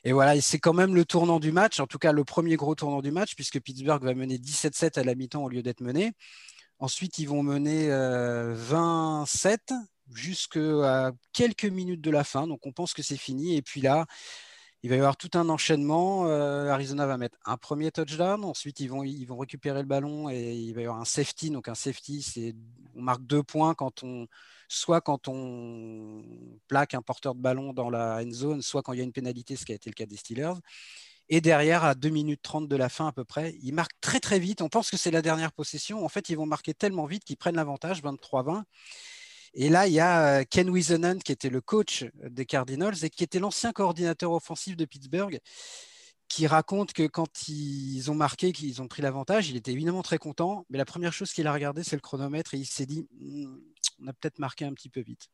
Et 0.04 0.12
voilà, 0.14 0.40
c'est 0.42 0.60
quand 0.60 0.74
même 0.74 0.96
le 0.96 1.06
tournant 1.06 1.40
du 1.40 1.52
match, 1.52 1.80
en 1.80 1.88
tout 1.88 1.98
cas 1.98 2.12
le 2.12 2.24
premier 2.24 2.56
gros 2.56 2.76
tournant 2.76 3.02
du 3.02 3.12
match, 3.12 3.36
puisque 3.36 3.60
Pittsburgh 3.60 4.04
va 4.04 4.14
mener 4.14 4.38
17-7 4.38 5.00
à 5.00 5.04
la 5.04 5.16
mi-temps 5.16 5.44
au 5.44 5.50
lieu 5.50 5.62
d'être 5.62 5.82
mené. 5.82 6.14
Ensuite, 6.80 7.20
ils 7.20 7.28
vont 7.28 7.44
mener 7.44 7.90
27 7.90 9.72
euh, 9.72 9.76
jusqu'à 10.14 11.12
quelques 11.34 11.66
minutes 11.66 12.02
de 12.02 12.12
la 12.12 12.24
fin. 12.24 12.48
Donc, 12.48 12.66
on 12.66 12.72
pense 12.72 12.94
que 12.94 13.04
c'est 13.04 13.18
fini. 13.18 13.58
Et 13.58 13.62
puis 13.62 13.82
là, 13.82 14.06
il 14.84 14.90
va 14.90 14.96
y 14.96 15.00
avoir 15.00 15.18
tout 15.18 15.32
un 15.34 15.50
enchaînement. 15.50 16.26
Arizona 16.26 17.06
va 17.06 17.18
mettre 17.18 17.38
un 17.46 17.58
premier 17.58 17.92
touchdown. 17.92 18.44
Ensuite, 18.46 18.80
ils 18.80 18.88
vont, 18.88 19.04
ils 19.04 19.26
vont 19.26 19.38
récupérer 19.38 19.80
le 19.80 19.88
ballon 19.88 20.30
et 20.30 20.54
il 20.54 20.74
va 20.74 20.82
y 20.82 20.84
avoir 20.86 21.02
un 21.02 21.06
safety. 21.06 21.50
Donc, 21.50 21.68
un 21.68 21.76
safety, 21.76 22.22
c'est 22.22 22.56
on 22.96 23.02
marque 23.02 23.24
deux 23.26 23.44
points 23.44 23.74
quand 23.74 24.04
on, 24.04 24.28
soit 24.68 25.02
quand 25.02 25.28
on 25.28 26.24
plaque 26.68 26.94
un 26.94 27.02
porteur 27.02 27.36
de 27.36 27.42
ballon 27.42 27.74
dans 27.74 27.90
la 27.90 28.22
end 28.24 28.32
zone, 28.32 28.62
soit 28.62 28.82
quand 28.82 28.94
il 28.94 29.00
y 29.00 29.02
a 29.02 29.06
une 29.06 29.12
pénalité, 29.12 29.56
ce 29.56 29.66
qui 29.66 29.72
a 29.72 29.76
été 29.76 29.90
le 29.90 29.96
cas 29.96 30.06
des 30.06 30.18
Steelers. 30.18 30.54
Et 31.30 31.42
derrière, 31.42 31.84
à 31.84 31.94
2 31.94 32.10
minutes 32.10 32.42
30 32.42 32.68
de 32.68 32.76
la 32.76 32.90
fin 32.90 33.08
à 33.08 33.12
peu 33.12 33.24
près, 33.24 33.56
ils 33.62 33.74
marquent 33.74 34.00
très 34.02 34.20
très 34.20 34.40
vite. 34.40 34.62
On 34.62 34.70
pense 34.70 34.90
que 34.90 34.98
c'est 34.98 35.12
la 35.12 35.22
dernière 35.22 35.52
possession. 35.52 36.04
En 36.04 36.10
fait, 36.10 36.30
ils 36.30 36.36
vont 36.36 36.48
marquer 36.48 36.74
tellement 36.74 37.06
vite 37.06 37.24
qu'ils 37.24 37.38
prennent 37.38 37.56
l'avantage, 37.56 38.02
23-20. 38.02 38.64
Et 39.54 39.70
là, 39.70 39.88
il 39.88 39.94
y 39.94 40.00
a 40.00 40.40
euh, 40.40 40.44
Ken 40.50 40.70
Wisenant, 40.70 41.20
qui 41.20 41.32
était 41.32 41.50
le 41.50 41.62
coach 41.62 42.06
des 42.24 42.46
Cardinals 42.46 43.04
et 43.04 43.10
qui 43.10 43.24
était 43.24 43.40
l'ancien 43.40 43.72
coordinateur 43.72 44.32
offensif 44.32 44.76
de 44.76 44.86
Pittsburgh, 44.86 45.40
qui 46.28 46.46
raconte 46.48 46.94
que 46.94 47.08
quand 47.08 47.48
ils 47.48 48.10
ont 48.12 48.16
marqué, 48.16 48.52
qu'ils 48.52 48.82
ont 48.82 48.88
pris 48.88 49.02
l'avantage, 49.02 49.50
il 49.50 49.58
était 49.58 49.72
évidemment 49.72 50.04
très 50.04 50.20
content. 50.20 50.66
Mais 50.70 50.78
la 50.78 50.86
première 50.86 51.12
chose 51.12 51.34
qu'il 51.34 51.48
a 51.48 51.54
regardé, 51.54 51.84
c'est 51.84 51.96
le 51.96 52.02
chronomètre 52.02 52.54
et 52.54 52.58
il 52.58 52.66
s'est 52.66 52.86
dit 52.86 53.08
hmm, 53.20 53.58
on 54.02 54.08
a 54.08 54.14
peut-être 54.14 54.40
marqué 54.40 54.66
un 54.66 54.74
petit 54.74 54.90
peu 54.90 55.02
vite. 55.02 55.28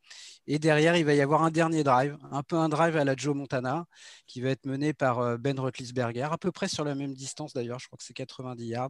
Et 0.48 0.60
derrière, 0.60 0.96
il 0.96 1.06
va 1.06 1.14
y 1.14 1.22
avoir 1.22 1.44
un 1.44 1.52
dernier 1.52 1.84
drive, 1.84 2.18
un 2.32 2.44
peu 2.44 2.56
un 2.56 2.70
drive 2.70 2.96
à 2.98 3.04
la 3.04 3.16
Joe 3.16 3.36
Montana, 3.36 3.86
qui 4.28 4.42
va 4.42 4.50
être 4.50 4.66
mené 4.66 4.94
par 4.94 5.20
euh, 5.20 5.38
Ben 5.38 5.60
Roethlisberger, 5.60 6.30
à 6.32 6.38
peu 6.38 6.52
près 6.52 6.68
sur 6.68 6.84
la 6.84 6.96
même 6.96 7.14
distance 7.14 7.54
d'ailleurs, 7.54 7.80
je 7.80 7.88
crois 7.88 7.98
que 7.98 8.04
c'est 8.04 8.14
90 8.14 8.66
yards. 8.66 8.90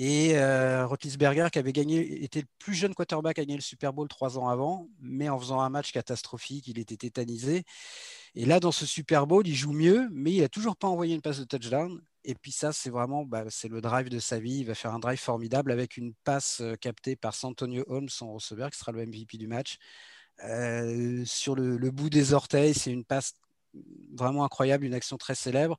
Et 0.00 0.38
euh, 0.38 0.86
qui 0.96 1.58
avait 1.58 1.72
gagné, 1.72 2.22
était 2.22 2.42
le 2.42 2.46
plus 2.60 2.74
jeune 2.74 2.94
quarterback 2.94 3.40
à 3.40 3.42
gagner 3.42 3.56
le 3.56 3.62
Super 3.62 3.92
Bowl 3.92 4.06
trois 4.06 4.38
ans 4.38 4.48
avant, 4.48 4.88
mais 5.00 5.28
en 5.28 5.40
faisant 5.40 5.60
un 5.60 5.70
match 5.70 5.90
catastrophique, 5.90 6.68
il 6.68 6.78
était 6.78 6.96
tétanisé. 6.96 7.64
Et 8.36 8.44
là, 8.44 8.60
dans 8.60 8.70
ce 8.70 8.86
Super 8.86 9.26
Bowl, 9.26 9.44
il 9.48 9.56
joue 9.56 9.72
mieux, 9.72 10.08
mais 10.12 10.30
il 10.32 10.40
n'a 10.40 10.48
toujours 10.48 10.76
pas 10.76 10.86
envoyé 10.86 11.16
une 11.16 11.20
passe 11.20 11.40
de 11.40 11.44
touchdown. 11.44 12.00
Et 12.22 12.36
puis 12.36 12.52
ça, 12.52 12.72
c'est 12.72 12.90
vraiment 12.90 13.24
bah, 13.24 13.44
c'est 13.48 13.66
le 13.66 13.80
drive 13.80 14.08
de 14.08 14.20
sa 14.20 14.38
vie. 14.38 14.58
Il 14.60 14.66
va 14.66 14.76
faire 14.76 14.94
un 14.94 15.00
drive 15.00 15.18
formidable 15.18 15.72
avec 15.72 15.96
une 15.96 16.14
passe 16.22 16.60
euh, 16.60 16.76
captée 16.76 17.16
par 17.16 17.34
Santonio 17.34 17.84
Holmes, 17.88 18.08
son 18.08 18.34
receveur, 18.34 18.70
qui 18.70 18.78
sera 18.78 18.92
le 18.92 19.04
MVP 19.04 19.36
du 19.36 19.48
match. 19.48 19.78
Euh, 20.44 21.24
sur 21.24 21.56
le, 21.56 21.76
bout 21.90 22.08
des 22.08 22.34
orteils, 22.34 22.74
c'est 22.74 22.92
une 22.92 23.04
passe 23.04 23.34
vraiment 24.14 24.44
incroyable, 24.44 24.84
une 24.84 24.94
action 24.94 25.16
très 25.16 25.34
célèbre. 25.34 25.76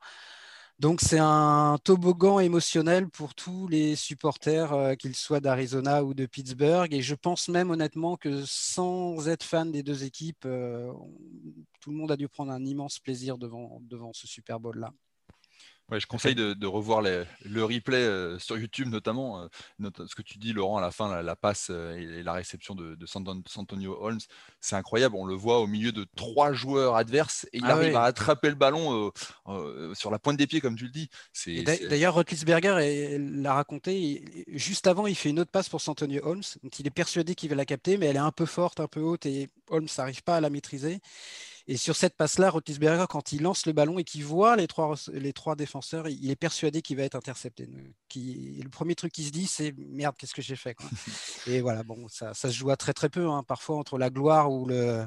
Donc 0.80 1.02
c'est 1.02 1.18
un 1.20 1.76
toboggan 1.84 2.40
émotionnel 2.40 3.06
pour 3.10 3.34
tous 3.34 3.68
les 3.68 3.96
supporters, 3.96 4.72
euh, 4.72 4.94
qu'ils 4.94 5.14
soient 5.14 5.40
d'Arizona 5.40 6.02
ou 6.02 6.14
de 6.14 6.24
Pittsburgh. 6.24 6.92
Et 6.94 7.02
je 7.02 7.14
pense 7.14 7.48
même 7.48 7.70
honnêtement 7.70 8.16
que 8.16 8.44
sans 8.46 9.28
être 9.28 9.44
fan 9.44 9.70
des 9.70 9.82
deux 9.82 10.04
équipes, 10.04 10.48
tout 11.80 11.90
le 11.90 11.96
monde 11.96 12.10
a 12.10 12.16
dû 12.16 12.28
prendre 12.28 12.50
un 12.50 12.64
immense 12.64 12.98
plaisir 12.98 13.36
devant, 13.36 13.82
devant 13.82 14.14
ce 14.14 14.26
Super 14.26 14.58
Bowl-là 14.58 14.90
je 15.98 16.06
conseille 16.06 16.34
de, 16.34 16.66
revoir 16.66 17.02
le 17.02 17.64
replay 17.64 17.96
euh, 17.96 18.38
sur 18.38 18.56
YouTube, 18.58 18.88
notamment 18.88 19.42
euh, 19.42 19.90
ce 20.06 20.14
que 20.14 20.22
tu 20.22 20.38
dis, 20.38 20.52
Laurent, 20.52 20.78
à 20.78 20.80
la 20.80 20.90
fin, 20.90 21.22
la, 21.22 21.36
passe 21.36 21.68
euh, 21.70 21.96
et, 21.96 22.22
la 22.22 22.32
réception 22.32 22.74
de, 22.74 22.94
de 22.94 23.06
Santonio 23.06 23.98
Holmes. 24.00 24.20
C'est 24.60 24.76
incroyable. 24.76 25.16
On 25.16 25.24
le 25.24 25.34
voit 25.34 25.60
au 25.60 25.66
milieu 25.66 25.92
de 25.92 26.06
trois 26.16 26.52
joueurs 26.52 26.96
adverses 26.96 27.46
et 27.52 27.58
il 27.58 27.64
ah 27.64 27.72
arrive 27.72 27.96
à 27.96 28.04
attraper 28.04 28.48
le 28.48 28.54
ballon 28.54 29.10
sur 29.94 30.10
la 30.10 30.18
pointe 30.18 30.36
des 30.36 30.46
pieds, 30.46 30.60
comme 30.60 30.76
tu 30.76 30.84
le 30.84 30.90
dis. 30.90 31.10
D'ailleurs, 31.88 32.14
Rotlisberger 32.14 33.18
l'a 33.18 33.54
raconté. 33.54 34.24
juste 34.48 34.86
avant, 34.86 35.06
il 35.06 35.14
fait 35.14 35.30
une 35.30 35.40
autre 35.40 35.50
passe 35.50 35.68
pour 35.68 35.80
Santonio 35.80 36.20
Holmes. 36.24 36.42
Donc, 36.62 36.78
il 36.78 36.86
est 36.86 36.90
persuadé 36.90 37.34
qu'il 37.34 37.50
va 37.50 37.56
la 37.56 37.64
capter, 37.64 37.96
mais 37.96 38.06
elle 38.06 38.16
est 38.16 38.20
un 38.20 38.32
peu 38.32 38.46
forte, 38.46 38.80
un 38.80 38.88
peu 38.88 39.00
haute 39.00 39.26
et 39.26 39.48
Holmes 39.68 39.88
n'arrive 39.96 40.22
pas 40.22 40.36
à 40.36 40.40
la 40.40 40.50
maîtriser. 40.50 41.00
Et 41.70 41.76
sur 41.76 41.94
cette 41.94 42.16
passe-là, 42.16 42.50
Rotisberger, 42.50 43.06
quand 43.08 43.30
il 43.30 43.42
lance 43.42 43.64
le 43.64 43.72
ballon 43.72 44.00
et 44.00 44.02
qu'il 44.02 44.24
voit 44.24 44.56
les 44.56 44.66
trois, 44.66 44.96
les 45.12 45.32
trois 45.32 45.54
défenseurs, 45.54 46.08
il 46.08 46.28
est 46.28 46.34
persuadé 46.34 46.82
qu'il 46.82 46.96
va 46.96 47.04
être 47.04 47.14
intercepté. 47.14 47.68
Qui, 48.08 48.60
le 48.60 48.68
premier 48.68 48.96
truc 48.96 49.12
qu'il 49.12 49.24
se 49.24 49.30
dit, 49.30 49.46
c'est 49.46 49.72
merde, 49.78 50.16
qu'est-ce 50.18 50.34
que 50.34 50.42
j'ai 50.42 50.56
fait 50.56 50.76
Et 51.46 51.60
voilà, 51.60 51.84
bon, 51.84 52.08
ça, 52.08 52.34
ça, 52.34 52.50
se 52.50 52.56
joue 52.56 52.70
à 52.70 52.76
très 52.76 52.92
très 52.92 53.08
peu, 53.08 53.28
hein. 53.28 53.44
parfois 53.44 53.76
entre 53.76 53.98
la 53.98 54.10
gloire 54.10 54.50
ou, 54.50 54.66
le, 54.66 55.06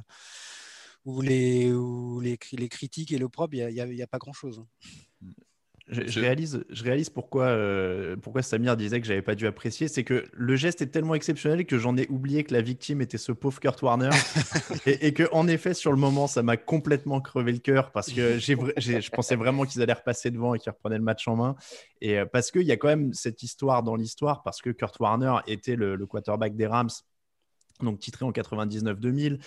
ou, 1.04 1.19
les, 1.19 1.73
ou 1.73 2.21
les, 2.21 2.39
les 2.54 2.69
critiques 2.69 3.12
et 3.12 3.17
l'opprobre, 3.17 3.56
il 3.56 3.67
n'y 3.67 3.82
a, 3.82 3.84
a, 3.84 4.04
a, 4.06 4.08
pas 4.08 4.19
grand-chose. 4.19 4.60
Hein. 4.60 4.67
Je, 5.88 6.19
réalise, 6.19 6.63
je 6.69 6.84
réalise 6.84 7.10
pourquoi, 7.10 7.46
euh, 7.46 8.15
pourquoi 8.15 8.41
Samir 8.41 8.78
disait 8.78 9.02
que 9.02 9.08
j'avais 9.08 9.22
pas 9.22 9.36
dû 9.36 9.48
apprécier. 9.48 9.89
C'est 9.89 10.06
que 10.06 10.24
le 10.32 10.56
geste 10.56 10.82
est 10.82 10.88
tellement 10.88 11.13
exceptionnel 11.13 11.65
que 11.65 11.78
j'en 11.78 11.98
ai 11.98 12.08
oublié 12.08 12.46
que 12.46 12.54
la 12.54 12.62
victime 12.62 13.02
était 13.02 13.17
ce 13.17 13.34
pauvre 13.34 13.60
Kurt 13.60 13.82
Warner. 13.82 14.10
et, 14.86 15.08
et, 15.08 15.13
que, 15.13 15.28
en 15.34 15.48
effet, 15.48 15.74
sur 15.74 15.91
le 15.91 15.98
moment, 15.98 16.28
ça 16.28 16.41
m'a 16.41 16.56
complètement 16.56 17.19
crevé 17.19 17.52
le 17.52 17.60
cœur 17.60 17.91
parce 17.91 18.12
que 18.12 18.38
j'ai, 18.39 18.56
je 18.78 19.10
pensais 19.10 19.36
vraiment 19.36 19.65
qu'ils 19.65 19.82
allaient 19.82 19.91
repasser 19.91 20.32
devant 20.32 20.54
et 20.54 20.60
qu'ils 20.60 20.72
reprenaient 20.72 20.98
le 20.98 21.04
match 21.04 21.28
en 21.28 21.36
main. 21.36 21.56
Et 22.00 22.17
euh, 22.17 22.26
parce 22.26 22.50
qu'il 22.50 22.63
y 22.63 22.72
a 22.72 22.78
quand 22.78 22.88
même 22.88 23.13
cette 23.13 23.43
histoire 23.43 23.84
dans 23.84 23.98
l'histoire 23.98 24.41
parce 24.41 24.62
que 24.62 24.69
Kurt 24.69 24.98
Warner 25.00 25.36
était 25.48 25.76
le, 25.76 25.96
le 25.98 26.06
quarterback 26.06 26.56
des 26.56 26.67
Rams 26.67 26.89
donc 27.82 28.00
titré 28.00 28.26
en 28.26 28.32
99-2000, 28.32 29.34
euh, 29.34 29.38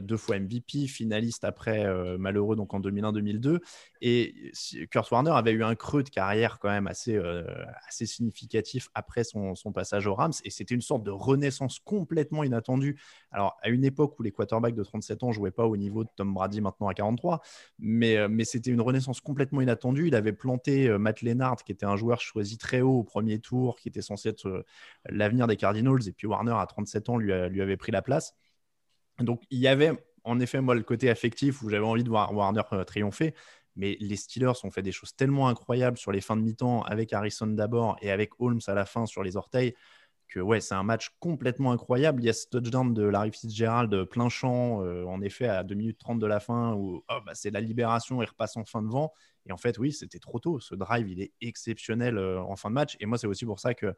deux 0.00 0.16
fois 0.16 0.38
MVP, 0.38 0.86
finaliste 0.86 1.44
après 1.44 1.84
euh, 1.84 2.16
malheureux 2.18 2.56
donc 2.56 2.72
en 2.74 2.80
2001-2002. 2.80 3.60
Et 4.00 4.52
Kurt 4.90 5.10
Warner 5.10 5.30
avait 5.30 5.52
eu 5.52 5.64
un 5.64 5.74
creux 5.74 6.02
de 6.02 6.08
carrière 6.08 6.58
quand 6.58 6.68
même 6.68 6.86
assez, 6.86 7.16
euh, 7.16 7.44
assez 7.88 8.06
significatif 8.06 8.88
après 8.94 9.24
son, 9.24 9.54
son, 9.54 9.72
passage 9.72 10.06
aux 10.06 10.14
Rams. 10.14 10.32
Et 10.44 10.50
c'était 10.50 10.74
une 10.74 10.82
sorte 10.82 11.04
de 11.04 11.10
renaissance 11.10 11.78
complètement 11.78 12.44
inattendue. 12.44 13.00
Alors 13.30 13.56
à 13.62 13.68
une 13.68 13.84
époque 13.84 14.18
où 14.18 14.22
les 14.22 14.30
quarterbacks 14.30 14.74
de 14.74 14.82
37 14.82 15.22
ans 15.22 15.32
jouaient 15.32 15.50
pas 15.50 15.66
au 15.66 15.76
niveau 15.76 16.04
de 16.04 16.10
Tom 16.16 16.32
Brady 16.34 16.60
maintenant 16.60 16.88
à 16.88 16.94
43, 16.94 17.40
mais, 17.78 18.28
mais 18.28 18.44
c'était 18.44 18.70
une 18.70 18.80
renaissance 18.80 19.20
complètement 19.20 19.60
inattendue. 19.60 20.08
Il 20.08 20.14
avait 20.14 20.32
planté 20.32 20.96
Matt 20.98 21.22
Lennart, 21.22 21.56
qui 21.64 21.72
était 21.72 21.86
un 21.86 21.96
joueur 21.96 22.20
choisi 22.20 22.58
très 22.58 22.80
haut 22.80 22.98
au 22.98 23.04
premier 23.04 23.38
tour, 23.38 23.76
qui 23.76 23.88
était 23.88 24.02
censé 24.02 24.28
être 24.28 24.64
l'avenir 25.08 25.46
des 25.46 25.56
Cardinals. 25.56 26.06
Et 26.06 26.12
puis 26.12 26.26
Warner 26.26 26.54
à 26.56 26.66
37 26.66 27.08
ans 27.08 27.16
lui, 27.16 27.32
lui 27.48 27.62
avait 27.62 27.76
pris 27.76 27.92
la 27.92 28.02
place. 28.02 28.34
Donc 29.20 29.42
il 29.50 29.58
y 29.58 29.68
avait 29.68 29.92
en 30.24 30.40
effet 30.40 30.60
moi 30.60 30.74
le 30.74 30.82
côté 30.82 31.10
affectif 31.10 31.62
où 31.62 31.68
j'avais 31.68 31.84
envie 31.84 32.04
de 32.04 32.08
voir 32.08 32.34
Warner 32.34 32.62
euh, 32.72 32.84
triompher, 32.84 33.34
mais 33.76 33.96
les 34.00 34.16
Steelers 34.16 34.64
ont 34.64 34.70
fait 34.70 34.82
des 34.82 34.92
choses 34.92 35.14
tellement 35.14 35.48
incroyables 35.48 35.98
sur 35.98 36.12
les 36.12 36.20
fins 36.20 36.36
de 36.36 36.42
mi-temps 36.42 36.82
avec 36.82 37.12
Harrison 37.12 37.46
d'abord 37.46 37.96
et 38.00 38.10
avec 38.10 38.30
Holmes 38.38 38.60
à 38.66 38.74
la 38.74 38.84
fin 38.84 39.06
sur 39.06 39.22
les 39.22 39.36
orteils 39.36 39.74
que 40.28 40.40
ouais, 40.40 40.60
c'est 40.60 40.74
un 40.74 40.82
match 40.82 41.10
complètement 41.20 41.72
incroyable. 41.72 42.22
Il 42.22 42.26
y 42.26 42.28
a 42.28 42.32
ce 42.32 42.46
touchdown 42.48 42.92
de 42.92 43.04
Larry 43.04 43.30
Fitzgerald 43.32 44.04
plein 44.06 44.28
champ, 44.28 44.82
euh, 44.82 45.04
en 45.04 45.20
effet, 45.20 45.46
à 45.46 45.62
2 45.62 45.74
minutes 45.74 45.98
30 45.98 46.18
de 46.18 46.26
la 46.26 46.40
fin, 46.40 46.74
où 46.74 47.04
oh, 47.08 47.18
bah, 47.24 47.32
c'est 47.34 47.50
la 47.50 47.60
libération, 47.60 48.22
il 48.22 48.26
repasse 48.26 48.56
en 48.56 48.64
fin 48.64 48.82
de 48.82 48.88
vent. 48.88 49.12
Et 49.46 49.52
en 49.52 49.56
fait, 49.56 49.78
oui, 49.78 49.92
c'était 49.92 50.18
trop 50.18 50.38
tôt. 50.40 50.58
Ce 50.58 50.74
drive, 50.74 51.08
il 51.08 51.20
est 51.20 51.32
exceptionnel 51.40 52.18
euh, 52.18 52.40
en 52.42 52.56
fin 52.56 52.70
de 52.70 52.74
match. 52.74 52.96
Et 53.00 53.06
moi, 53.06 53.18
c'est 53.18 53.26
aussi 53.26 53.44
pour 53.44 53.60
ça 53.60 53.74
que 53.74 53.86
euh, 53.86 53.92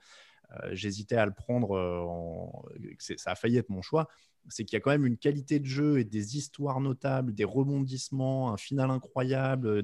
j'hésitais 0.70 1.16
à 1.16 1.26
le 1.26 1.32
prendre. 1.32 1.76
Euh, 1.76 2.96
ça 3.16 3.32
a 3.32 3.34
failli 3.34 3.58
être 3.58 3.68
mon 3.68 3.82
choix. 3.82 4.08
C'est 4.48 4.64
qu'il 4.64 4.76
y 4.76 4.78
a 4.78 4.80
quand 4.80 4.90
même 4.90 5.06
une 5.06 5.16
qualité 5.16 5.58
de 5.58 5.66
jeu 5.66 5.98
et 5.98 6.04
des 6.04 6.36
histoires 6.36 6.80
notables, 6.80 7.34
des 7.34 7.44
rebondissements, 7.44 8.52
un 8.52 8.56
final 8.56 8.90
incroyable, 8.90 9.80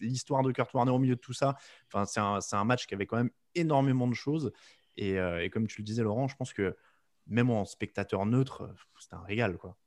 l'histoire 0.00 0.42
de 0.42 0.52
Kurt 0.52 0.72
Warner 0.74 0.92
au 0.92 0.98
milieu 0.98 1.16
de 1.16 1.20
tout 1.20 1.32
ça. 1.32 1.56
Enfin, 1.92 2.04
c'est 2.04 2.56
un, 2.56 2.64
match 2.64 2.86
qui 2.86 2.94
avait 2.94 3.06
quand 3.06 3.16
même 3.16 3.30
énormément 3.54 4.06
de 4.06 4.14
choses. 4.14 4.52
Et, 4.98 5.16
comme 5.50 5.66
tu 5.66 5.80
le 5.80 5.86
disais, 5.86 6.02
Laurent, 6.02 6.28
je 6.28 6.36
pense 6.36 6.52
que 6.52 6.76
même 7.26 7.48
en 7.48 7.64
spectateur 7.64 8.26
neutre, 8.26 8.68
c'était 8.98 9.14
un 9.14 9.22
régal. 9.22 9.56
quoi. 9.56 9.78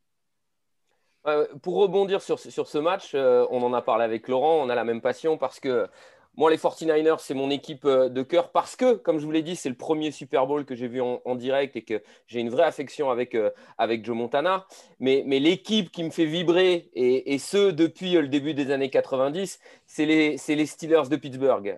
Pour 1.61 1.75
rebondir 1.75 2.21
sur, 2.21 2.37
ce 2.37 2.77
match, 2.79 3.11
euh, 3.15 3.47
on 3.49 3.63
en 3.63 3.71
a 3.73 3.81
parlé 3.81 4.03
avec 4.03 4.27
Laurent, 4.27 4.55
on 4.55 4.67
a 4.67 4.75
la 4.75 4.83
même 4.83 4.99
passion 4.99 5.37
parce 5.37 5.61
que 5.61 5.87
moi, 6.35 6.49
les 6.49 6.57
49ers, 6.57 7.17
c'est 7.19 7.33
mon 7.33 7.49
équipe 7.49 7.85
euh, 7.85 8.09
de 8.09 8.21
cœur 8.23 8.51
parce 8.51 8.75
que, 8.75 8.93
comme 8.93 9.19
je 9.19 9.25
vous 9.25 9.31
l'ai 9.31 9.43
dit, 9.43 9.55
c'est 9.55 9.69
le 9.69 9.75
premier 9.75 10.11
Super 10.11 10.47
Bowl 10.47 10.65
que 10.65 10.75
j'ai 10.75 10.87
vu 10.87 11.01
en, 11.01 11.35
direct 11.35 11.75
et 11.75 11.83
que 11.83 12.01
j'ai 12.27 12.39
une 12.39 12.49
vraie 12.49 12.63
affection 12.63 13.09
avec, 13.11 13.35
euh, 13.35 13.51
avec 13.77 14.05
Joe 14.05 14.15
Montana. 14.15 14.65
Mais, 14.99 15.23
mais 15.25 15.39
l'équipe 15.39 15.91
qui 15.91 16.03
me 16.03 16.09
fait 16.09 16.25
vibrer, 16.25 16.89
et, 16.93 17.33
et 17.33 17.37
ce 17.37 17.71
depuis 17.71 18.13
le 18.13 18.27
début 18.27 18.53
des 18.53 18.71
années 18.71 18.89
90, 18.89 19.59
c'est 19.85 20.05
les, 20.05 20.37
les, 20.47 20.65
Steelers 20.65 21.09
de 21.09 21.15
Pittsburgh. 21.15 21.77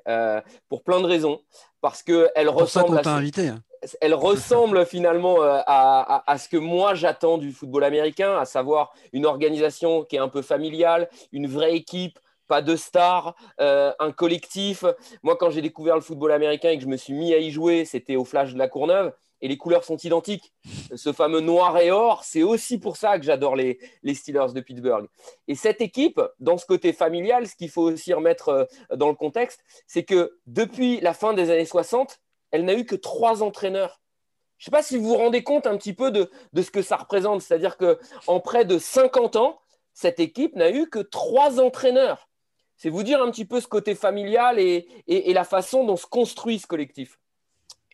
pour 0.69 0.83
plein 0.83 1.01
de 1.01 1.05
raisons. 1.05 1.41
Parce 1.81 2.01
qu'elle 2.01 2.49
ressemble. 2.49 2.99
à... 3.03 3.09
invité. 3.09 3.49
Hein 3.49 3.61
elle 4.01 4.13
ressemble 4.13 4.85
finalement 4.85 5.41
euh, 5.41 5.59
à, 5.67 6.37
ce 6.37 6.49
que 6.49 6.57
moi 6.57 6.93
j'attends 6.93 7.37
du 7.37 7.51
football 7.51 7.83
américain, 7.83 8.37
à 8.37 8.45
savoir 8.45 8.93
une 9.13 9.25
organisation 9.25 10.03
qui 10.03 10.15
est 10.15 10.19
un 10.19 10.27
peu 10.27 10.41
familiale, 10.41 11.09
une 11.31 11.47
vraie 11.47 11.75
équipe, 11.75 12.19
pas 12.47 12.61
de 12.61 12.75
stars, 12.75 13.35
euh, 13.59 13.91
un 13.99 14.11
collectif. 14.11 14.83
Moi, 15.23 15.35
quand 15.35 15.49
j'ai 15.49 15.61
découvert 15.61 15.95
le 15.95 16.01
football 16.01 16.31
américain 16.31 16.69
et 16.69 16.77
que 16.77 16.83
je 16.83 16.89
me 16.89 16.97
suis 16.97 17.13
mis 17.13 17.33
à 17.33 17.37
y 17.37 17.51
jouer, 17.51 17.85
c'était 17.85 18.15
au 18.15 18.25
Flash 18.25 18.53
de 18.53 18.57
la 18.57 18.67
Courneuve. 18.67 19.13
Et 19.41 19.47
les 19.47 19.57
couleurs 19.57 19.83
sont 19.83 19.97
identiques. 19.97 20.53
Ce 20.95 21.11
fameux 21.11 21.41
noir 21.41 21.77
et 21.77 21.91
or, 21.91 22.23
c'est 22.23 22.41
aussi 22.41 22.79
pour 22.79 22.97
ça 22.97 23.19
que 23.19 23.25
j'adore 23.25 23.55
les, 23.55 23.77
Steelers 24.13 24.53
de 24.53 24.61
Pittsburgh. 24.61 25.07
Et 25.47 25.55
cette 25.55 25.81
équipe, 25.81 26.21
dans 26.39 26.57
ce 26.57 26.65
côté 26.65 26.93
familial, 26.93 27.47
ce 27.47 27.55
qu'il 27.55 27.69
faut 27.69 27.91
aussi 27.91 28.13
remettre 28.13 28.49
euh, 28.49 28.65
dans 28.95 29.09
le 29.09 29.15
contexte, 29.15 29.63
c'est 29.87 30.03
que 30.03 30.37
depuis 30.47 30.99
la 31.01 31.13
fin 31.13 31.33
des 31.33 31.49
années 31.51 31.65
60, 31.65 32.19
elle 32.51 32.65
n'a 32.65 32.73
eu 32.73 32.85
que 32.85 32.95
trois 32.95 33.43
entraîneurs. 33.43 33.99
Je 34.57 34.63
ne 34.63 34.65
sais 34.65 34.71
pas 34.71 34.83
si 34.83 34.97
vous 34.97 35.09
vous 35.09 35.17
rendez 35.17 35.43
compte 35.43 35.67
un 35.67 35.77
petit 35.77 35.93
peu 35.93 36.11
de, 36.11 36.29
ce 36.55 36.71
que 36.71 36.81
ça 36.81 36.95
représente. 36.95 37.41
C'est-à-dire 37.41 37.77
qu'en 37.77 38.39
près 38.39 38.65
de 38.65 38.77
50 38.77 39.35
ans, 39.35 39.59
cette 39.93 40.19
équipe 40.19 40.55
n'a 40.55 40.71
eu 40.71 40.89
que 40.89 40.99
trois 40.99 41.59
entraîneurs. 41.59 42.29
C'est 42.75 42.89
vous 42.89 43.03
dire 43.03 43.21
un 43.21 43.31
petit 43.31 43.45
peu 43.45 43.61
ce 43.61 43.67
côté 43.67 43.95
familial 43.95 44.59
et, 44.59 44.87
la 45.07 45.43
façon 45.43 45.85
dont 45.85 45.95
se 45.95 46.05
construit 46.05 46.59
ce 46.59 46.67
collectif. 46.67 47.19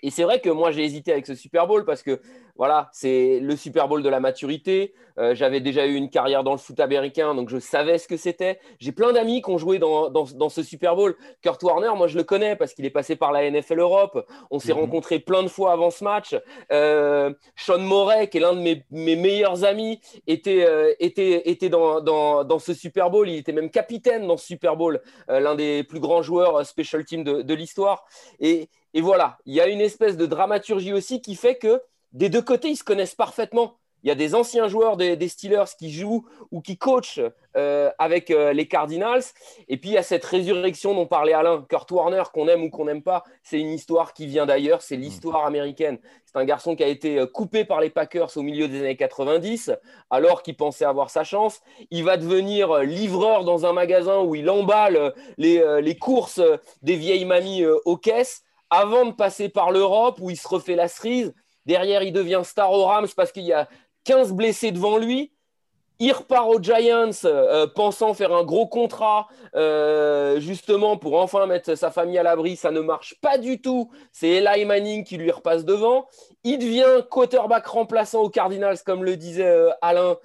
Et 0.04 0.10
c'est 0.10 0.24
vrai 0.24 0.40
que 0.40 0.50
moi, 0.50 0.72
j'ai 0.72 0.84
hésité 0.84 1.12
avec 1.12 1.26
ce 1.26 1.36
Super 1.36 1.68
Bowl 1.68 1.86
parce 1.86 2.04
que 2.04 2.20
voilà, 2.56 2.90
c'est 2.92 3.40
le 3.40 3.56
Super 3.56 3.88
Bowl 3.88 4.04
de 4.04 4.10
la 4.10 4.20
maturité. 4.20 4.94
Euh, 5.18 5.36
j'avais 5.36 5.62
déjà 5.62 5.86
eu 5.86 5.96
une 5.96 6.10
carrière 6.10 6.44
dans 6.44 6.52
le 6.52 6.58
foot 6.58 6.80
américain, 6.80 7.34
donc 7.34 7.50
je 7.50 7.58
savais 7.60 7.98
ce 7.98 8.08
que 8.08 8.18
c'était. 8.18 8.60
J'ai 8.80 8.92
plein 8.92 9.14
d'amis 9.14 9.42
qui 9.42 9.50
ont 9.50 9.58
joué 9.58 9.80
dans, 9.80 10.10
dans, 10.10 10.50
ce 10.50 10.64
Super 10.64 10.96
Bowl. 10.96 11.16
Kurt 11.42 11.62
Warner, 11.64 11.92
moi, 11.96 12.08
je 12.08 12.18
le 12.18 12.24
connais 12.24 12.56
parce 12.56 12.74
qu'il 12.74 12.86
est 12.86 12.92
passé 12.92 13.16
par 13.16 13.32
la 13.32 13.50
NFL 13.50 13.80
Europe. 13.80 14.28
On 14.52 14.60
s'est 14.60 14.74
mhm. 14.74 14.82
rencontrés 14.82 15.20
plein 15.20 15.44
de 15.44 15.48
fois 15.48 15.72
avant 15.72 15.90
ce 15.90 16.04
match. 16.04 16.36
Euh, 16.72 17.34
Sean 17.56 17.80
Moret, 17.80 18.30
qui 18.30 18.38
est 18.38 18.42
l'un 18.42 18.54
de 18.54 18.62
mes, 18.62 18.84
mes, 18.92 19.16
meilleurs 19.16 19.64
amis, 19.64 20.00
était, 20.28 20.66
euh, 20.68 20.94
était, 21.00 21.50
était 21.50 21.70
dans, 21.70 22.02
dans, 22.02 22.44
dans, 22.44 22.60
ce 22.60 22.74
Super 22.74 23.10
Bowl. 23.10 23.30
Il 23.30 23.38
était 23.38 23.54
même 23.54 23.70
capitaine 23.70 24.28
dans 24.28 24.38
ce 24.38 24.46
Super 24.46 24.76
Bowl, 24.76 25.02
l'un 25.28 25.56
des 25.56 25.84
plus 25.84 26.00
grands 26.00 26.22
joueurs 26.22 26.66
special 26.66 27.06
team 27.06 27.24
de, 27.24 27.42
de 27.42 27.54
l'histoire. 27.54 28.06
Et, 28.40 28.70
et 28.94 29.02
voilà, 29.02 29.38
il 29.46 29.54
y 29.54 29.62
a 29.62 29.68
une 29.68 29.82
espèce 29.82 30.18
de 30.18 30.26
dramaturgie 30.26 30.94
aussi 30.94 31.22
qui 31.22 31.36
fait 31.36 31.56
que 31.56 31.82
des 32.14 32.30
deux 32.30 32.42
côtés, 32.42 32.70
ils 32.70 32.76
se 32.76 32.84
connaissent 32.84 33.16
parfaitement. 33.16 33.78
Il 34.04 34.08
y 34.08 34.12
a 34.12 34.16
des 34.16 34.34
anciens 34.34 34.68
joueurs 34.68 34.98
des, 34.98 35.28
Steelers 35.28 35.76
qui 35.78 35.92
jouent 35.92 36.26
ou 36.50 36.62
qui 36.62 36.76
coachent 36.76 37.20
euh, 37.56 37.92
avec 38.00 38.32
euh, 38.32 38.52
les 38.52 38.68
Cardinals. 38.68 39.22
Et 39.68 39.78
puis, 39.78 39.92
il 39.92 39.94
y 39.94 39.98
a 39.98 40.04
cette 40.04 40.26
résurrection 40.26 40.96
dont 40.96 41.06
parlait 41.06 41.34
Alain. 41.34 41.64
Kurt 41.70 41.90
Warner, 41.92 42.24
qu'on 42.34 42.48
aime 42.48 42.64
ou 42.64 42.72
qu'on 42.72 42.86
n'aime 42.86 43.04
pas, 43.04 43.24
c'est 43.44 43.60
une 43.60 43.70
histoire 43.70 44.14
qui 44.14 44.26
vient 44.26 44.48
d'ailleurs. 44.48 44.82
C'est 44.82 44.96
l'histoire 44.96 45.46
américaine. 45.46 46.00
C'est 46.26 46.40
un 46.40 46.46
garçon 46.46 46.76
qui 46.76 46.84
a 46.84 46.88
été 46.88 47.20
euh, 47.20 47.28
coupé 47.28 47.64
par 47.64 47.80
les 47.80 47.92
Packers 47.92 48.36
au 48.38 48.42
milieu 48.42 48.68
des 48.68 48.80
années 48.80 48.98
90, 48.98 49.72
alors 50.10 50.42
qu'il 50.42 50.58
pensait 50.58 50.86
avoir 50.86 51.12
sa 51.12 51.24
chance. 51.24 51.62
Il 51.92 52.04
va 52.04 52.18
devenir 52.18 52.80
livreur 52.80 53.44
dans 53.44 53.68
un 53.68 53.74
magasin 53.74 54.22
où 54.22 54.34
il 54.34 54.50
emballe 54.50 55.14
les, 55.38 55.64
les 55.82 55.98
courses 55.98 56.42
des 56.82 56.96
vieilles 56.96 57.26
mamies 57.26 57.66
aux 57.86 57.98
caisses 57.98 58.44
avant 58.72 59.06
de 59.06 59.12
passer 59.12 59.50
par 59.50 59.70
l'Europe 59.70 60.18
où 60.22 60.30
il 60.30 60.38
se 60.38 60.48
refait 60.48 60.76
la 60.76 60.88
cerise. 60.88 61.34
Derrière, 61.66 62.02
il 62.02 62.14
devient 62.14 62.42
star 62.44 62.72
au 62.72 62.86
Rams 62.86 63.08
parce 63.16 63.32
qu'il 63.32 63.44
y 63.44 63.54
a 63.54 63.68
15 64.06 64.34
blessés 64.34 64.72
devant 64.72 64.98
lui. 64.98 65.32
Il 66.00 66.14
repart 66.14 66.48
aux 66.50 66.60
Giants 66.60 67.12
euh, 67.26 67.68
pensant 67.68 68.16
faire 68.16 68.34
un 68.34 68.44
gros 68.44 68.66
contrat 68.66 69.28
euh, 69.54 70.40
justement 70.40 70.98
pour 70.98 71.22
enfin 71.22 71.46
mettre 71.46 71.76
sa 71.76 71.92
famille 71.92 72.18
à 72.18 72.24
l'abri. 72.24 72.56
Ça 72.56 72.72
ne 72.72 72.80
marche 72.80 73.20
pas 73.22 73.38
du 73.38 73.62
tout. 73.62 73.92
C'est 74.12 74.30
Eli 74.30 74.66
Manning 74.66 75.04
qui 75.04 75.18
lui 75.18 75.30
repasse 75.30 75.64
devant. 75.64 76.08
Il 76.44 76.58
devient 76.58 77.06
quarterback 77.12 77.68
remplaçant 77.68 78.22
aux 78.22 78.32
Cardinals, 78.32 78.80
comme 78.84 79.04
le 79.04 79.16
disait 79.16 79.46
euh, 79.46 79.70
Alain, 79.84 80.18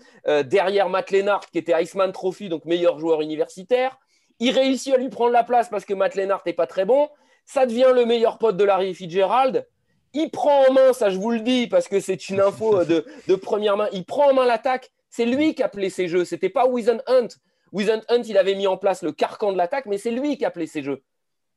derrière 0.45 0.89
Matt 0.89 1.11
Lennart 1.11 1.51
qui 1.51 1.59
était 1.59 1.75
Iceman 1.83 2.11
Trophy, 2.11 2.49
donc 2.49 2.65
meilleur 2.65 2.99
joueur 2.99 3.21
universitaire. 3.21 3.99
Il 4.39 4.53
réussit 4.53 4.95
à 4.95 4.97
lui 4.97 5.11
prendre 5.11 5.33
la 5.33 5.45
place 5.45 5.69
parce 5.69 5.85
que 5.85 5.93
Matt 5.93 6.15
Lennart 6.15 6.43
n'est 6.47 6.55
pas 6.55 6.67
très 6.67 6.87
bon. 6.87 7.11
Ça 7.47 7.65
devient 7.65 7.93
le 7.95 8.05
meilleur 8.05 8.39
pote 8.39 8.57
de 8.57 8.65
Larry 8.65 8.95
Fitzgerald. 8.95 9.67
Il 10.13 10.31
prend 10.31 10.67
en 10.69 10.73
main, 10.73 10.93
ça 10.93 11.11
je 11.11 11.19
vous 11.19 11.31
le 11.31 11.41
dis, 11.41 11.69
parce 11.69 11.89
que 11.89 12.01
c'est 12.01 12.29
une 12.29 12.41
info 12.41 12.85
de, 12.85 13.35
première 13.37 13.77
main, 13.77 13.89
il 13.93 14.05
prend 14.05 14.31
en 14.31 14.35
main 14.35 14.45
l'attaque. 14.45 14.91
C'est 15.09 15.25
lui 15.27 15.55
qui 15.55 15.63
a 15.63 15.67
appelé 15.67 15.89
ces 15.89 16.09
jeux. 16.09 16.25
C'était 16.25 16.49
pas 16.49 16.67
Wizen 16.67 17.03
Hunt. 17.07 17.29
Wizen 17.73 18.03
Hunt, 18.09 18.23
il 18.27 18.37
avait 18.37 18.55
mis 18.55 18.67
en 18.67 18.77
place 18.77 19.03
le 19.03 19.13
carcan 19.13 19.53
de 19.53 19.57
l'attaque, 19.57 19.87
mais 19.87 19.99
c'est 19.99 20.11
lui 20.11 20.37
qui 20.37 20.45
a 20.45 20.49
appelé 20.49 20.67
ces 20.67 20.83
jeux. 20.83 21.03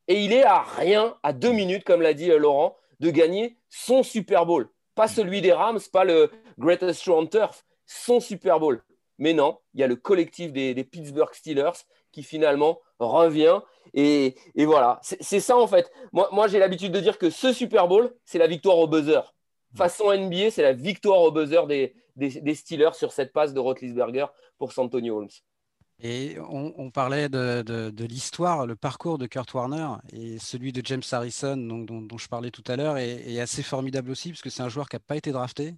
Et 0.07 0.23
il 0.23 0.33
est 0.33 0.43
à 0.43 0.61
rien, 0.61 1.15
à 1.23 1.33
deux 1.33 1.51
minutes, 1.51 1.83
comme 1.83 2.01
l'a 2.01 2.13
dit 2.13 2.31
euh, 2.31 2.37
Laurent, 2.37 2.77
de 2.99 3.09
gagner 3.09 3.57
son 3.69 4.03
Super 4.03 4.45
Bowl. 4.45 4.69
Pas 4.95 5.07
celui 5.07 5.41
des 5.41 5.53
Rams, 5.53 5.79
pas 5.91 6.03
le 6.03 6.31
Greatest 6.57 7.03
Show 7.03 7.17
on 7.17 7.25
Turf, 7.25 7.65
son 7.85 8.19
Super 8.19 8.59
Bowl. 8.59 8.83
Mais 9.19 9.33
non, 9.33 9.59
il 9.73 9.81
y 9.81 9.83
a 9.83 9.87
le 9.87 9.95
collectif 9.95 10.51
des 10.51 10.83
Pittsburgh 10.83 11.33
Steelers 11.33 11.85
qui 12.11 12.23
finalement 12.23 12.79
revient. 12.99 13.59
Et, 13.93 14.35
voilà, 14.55 14.99
c'est 15.01 15.39
ça 15.39 15.57
en 15.57 15.67
fait. 15.67 15.91
Moi, 16.11 16.29
moi 16.31 16.47
j'ai 16.47 16.59
l'habitude 16.59 16.91
de 16.91 16.99
dire 16.99 17.17
que 17.17 17.29
ce 17.29 17.53
Super 17.53 17.87
Bowl, 17.87 18.13
c'est 18.25 18.37
la 18.37 18.47
victoire 18.47 18.77
au 18.77 18.87
buzzer. 18.87 19.21
Façon 19.75 20.11
NBA, 20.15 20.51
c'est 20.51 20.63
la 20.63 20.73
victoire 20.73 21.21
au 21.21 21.31
buzzer 21.31 21.67
des, 21.67 21.95
des, 22.15 22.55
Steelers 22.55 22.93
sur 22.93 23.11
cette 23.11 23.31
passe 23.31 23.53
de 23.53 23.59
Rotlisberger 23.59 24.25
pour 24.57 24.73
Santonio 24.73 25.17
Holmes. 25.17 25.29
Et 26.01 26.37
on, 26.39 26.91
parlait 26.91 27.27
de, 27.27 27.61
de, 27.61 28.05
l'histoire, 28.05 28.65
le 28.65 28.77
parcours 28.77 29.17
de 29.17 29.27
Kurt 29.27 29.53
Warner 29.53 29.95
et 30.13 30.39
celui 30.39 30.71
de 30.71 30.81
James 30.85 31.01
Harrison, 31.11 31.57
dont, 31.57 32.17
je 32.17 32.27
parlais 32.29 32.51
tout 32.51 32.63
à 32.67 32.77
l'heure, 32.77 32.97
est, 32.97 33.39
assez 33.39 33.63
formidable 33.63 34.09
aussi, 34.11 34.29
parce 34.29 34.41
que 34.41 34.49
c'est 34.49 34.63
un 34.63 34.69
joueur 34.69 34.87
qui 34.87 34.95
n'a 34.95 35.01
pas 35.01 35.17
été 35.17 35.31
drafté. 35.33 35.75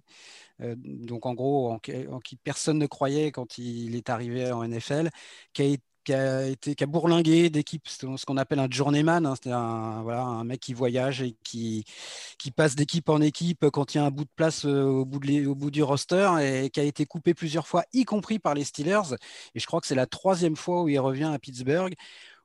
Euh, 0.60 0.76
donc 0.78 1.26
en 1.26 1.34
gros, 1.34 1.70
en, 1.72 1.80
en, 2.10 2.20
qui 2.20 2.36
personne 2.36 2.78
ne 2.78 2.86
croyait 2.86 3.32
quand 3.32 3.58
il 3.58 3.96
est 3.96 4.10
arrivé 4.10 4.52
en 4.52 4.62
NFL, 4.62 5.10
qui 5.52 5.62
a 5.62 5.64
été 5.66 5.82
qui 6.04 6.12
a 6.12 6.46
été 6.46 6.74
qui 6.74 6.84
a 6.84 6.86
bourlingué 6.86 7.50
d'équipe, 7.50 7.88
ce 7.88 8.24
qu'on 8.24 8.36
appelle 8.36 8.58
un 8.58 8.68
journeyman, 8.70 9.26
hein, 9.26 9.34
c'est 9.42 9.50
un, 9.50 10.02
voilà, 10.02 10.22
un 10.22 10.44
mec 10.44 10.60
qui 10.60 10.74
voyage 10.74 11.22
et 11.22 11.36
qui, 11.44 11.84
qui 12.38 12.50
passe 12.50 12.74
d'équipe 12.76 13.08
en 13.08 13.20
équipe 13.20 13.68
quand 13.70 13.94
il 13.94 13.98
y 13.98 14.00
a 14.00 14.04
un 14.04 14.10
bout 14.10 14.24
de 14.24 14.30
place 14.36 14.64
euh, 14.64 14.84
au 14.84 15.04
bout, 15.04 15.18
de 15.20 15.46
au 15.46 15.54
bout 15.54 15.70
du 15.70 15.82
roster 15.82 16.30
et 16.40 16.70
qui 16.70 16.80
a 16.80 16.84
été 16.84 17.06
coupé 17.06 17.34
plusieurs 17.34 17.66
fois, 17.66 17.84
y 17.92 18.04
compris 18.04 18.38
par 18.38 18.54
les 18.54 18.64
Steelers. 18.64 19.14
Et 19.54 19.60
je 19.60 19.66
crois 19.66 19.80
que 19.80 19.86
c'est 19.86 19.94
la 19.94 20.06
troisième 20.06 20.56
fois 20.56 20.82
où 20.82 20.88
il 20.88 20.98
revient 20.98 21.30
à 21.32 21.38
Pittsburgh 21.38 21.94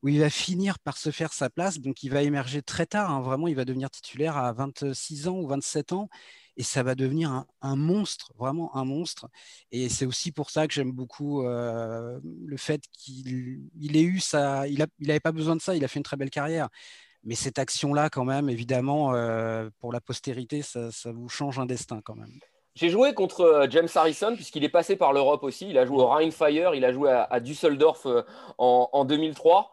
où 0.03 0.09
il 0.09 0.19
va 0.19 0.29
finir 0.29 0.79
par 0.79 0.97
se 0.97 1.11
faire 1.11 1.33
sa 1.33 1.49
place. 1.49 1.79
Donc 1.79 2.03
il 2.03 2.09
va 2.11 2.21
émerger 2.23 2.61
très 2.61 2.85
tard, 2.85 3.11
hein, 3.11 3.21
vraiment, 3.21 3.47
il 3.47 3.55
va 3.55 3.65
devenir 3.65 3.89
titulaire 3.89 4.37
à 4.37 4.53
26 4.53 5.27
ans 5.27 5.37
ou 5.37 5.47
27 5.47 5.93
ans 5.93 6.09
et 6.57 6.63
ça 6.63 6.83
va 6.83 6.95
devenir 6.95 7.45
un, 7.61 7.75
monstre, 7.75 8.33
vraiment 8.37 8.75
un 8.75 8.83
monstre. 8.83 9.29
Et 9.71 9.89
c'est 9.89 10.05
aussi 10.05 10.31
pour 10.31 10.49
ça 10.49 10.67
que 10.67 10.73
j'aime 10.73 10.91
beaucoup 10.91 11.45
euh, 11.45 12.19
le 12.45 12.57
fait 12.57 12.81
qu'il 12.91 13.69
ait 13.95 14.01
eu 14.01 14.19
ça, 14.19 14.67
il 14.67 14.85
n'avait 14.99 15.19
pas 15.19 15.31
besoin 15.31 15.55
de 15.55 15.61
ça, 15.61 15.75
il 15.75 15.85
a 15.85 15.87
fait 15.87 15.99
une 15.99 16.03
très 16.03 16.17
belle 16.17 16.31
carrière. 16.31 16.69
Mais 17.23 17.35
cette 17.35 17.59
action-là, 17.59 18.09
quand 18.09 18.25
même, 18.25 18.49
évidemment, 18.49 19.13
euh, 19.13 19.69
pour 19.79 19.93
la 19.93 20.01
postérité, 20.01 20.61
ça, 20.63 20.89
vous 21.05 21.29
change 21.29 21.59
un 21.59 21.65
destin 21.65 22.01
quand 22.01 22.15
même. 22.15 22.39
J'ai 22.77 22.89
joué 22.89 23.15
contre 23.15 23.41
euh, 23.41 23.67
James 23.71 23.87
Harrison 23.95 24.35
puisqu'il 24.35 24.63
est 24.63 24.69
passé 24.69 24.95
par 24.97 25.11
l'Europe 25.11 25.41
aussi. 25.41 25.67
Il 25.67 25.79
a 25.79 25.85
joué 25.87 25.97
au 25.97 26.05
Rheinfire, 26.05 26.75
il 26.75 26.85
a 26.85 26.93
joué 26.93 27.09
à, 27.09 27.39
Düsseldorf 27.39 28.05
en, 28.59 29.03
2003. 29.03 29.71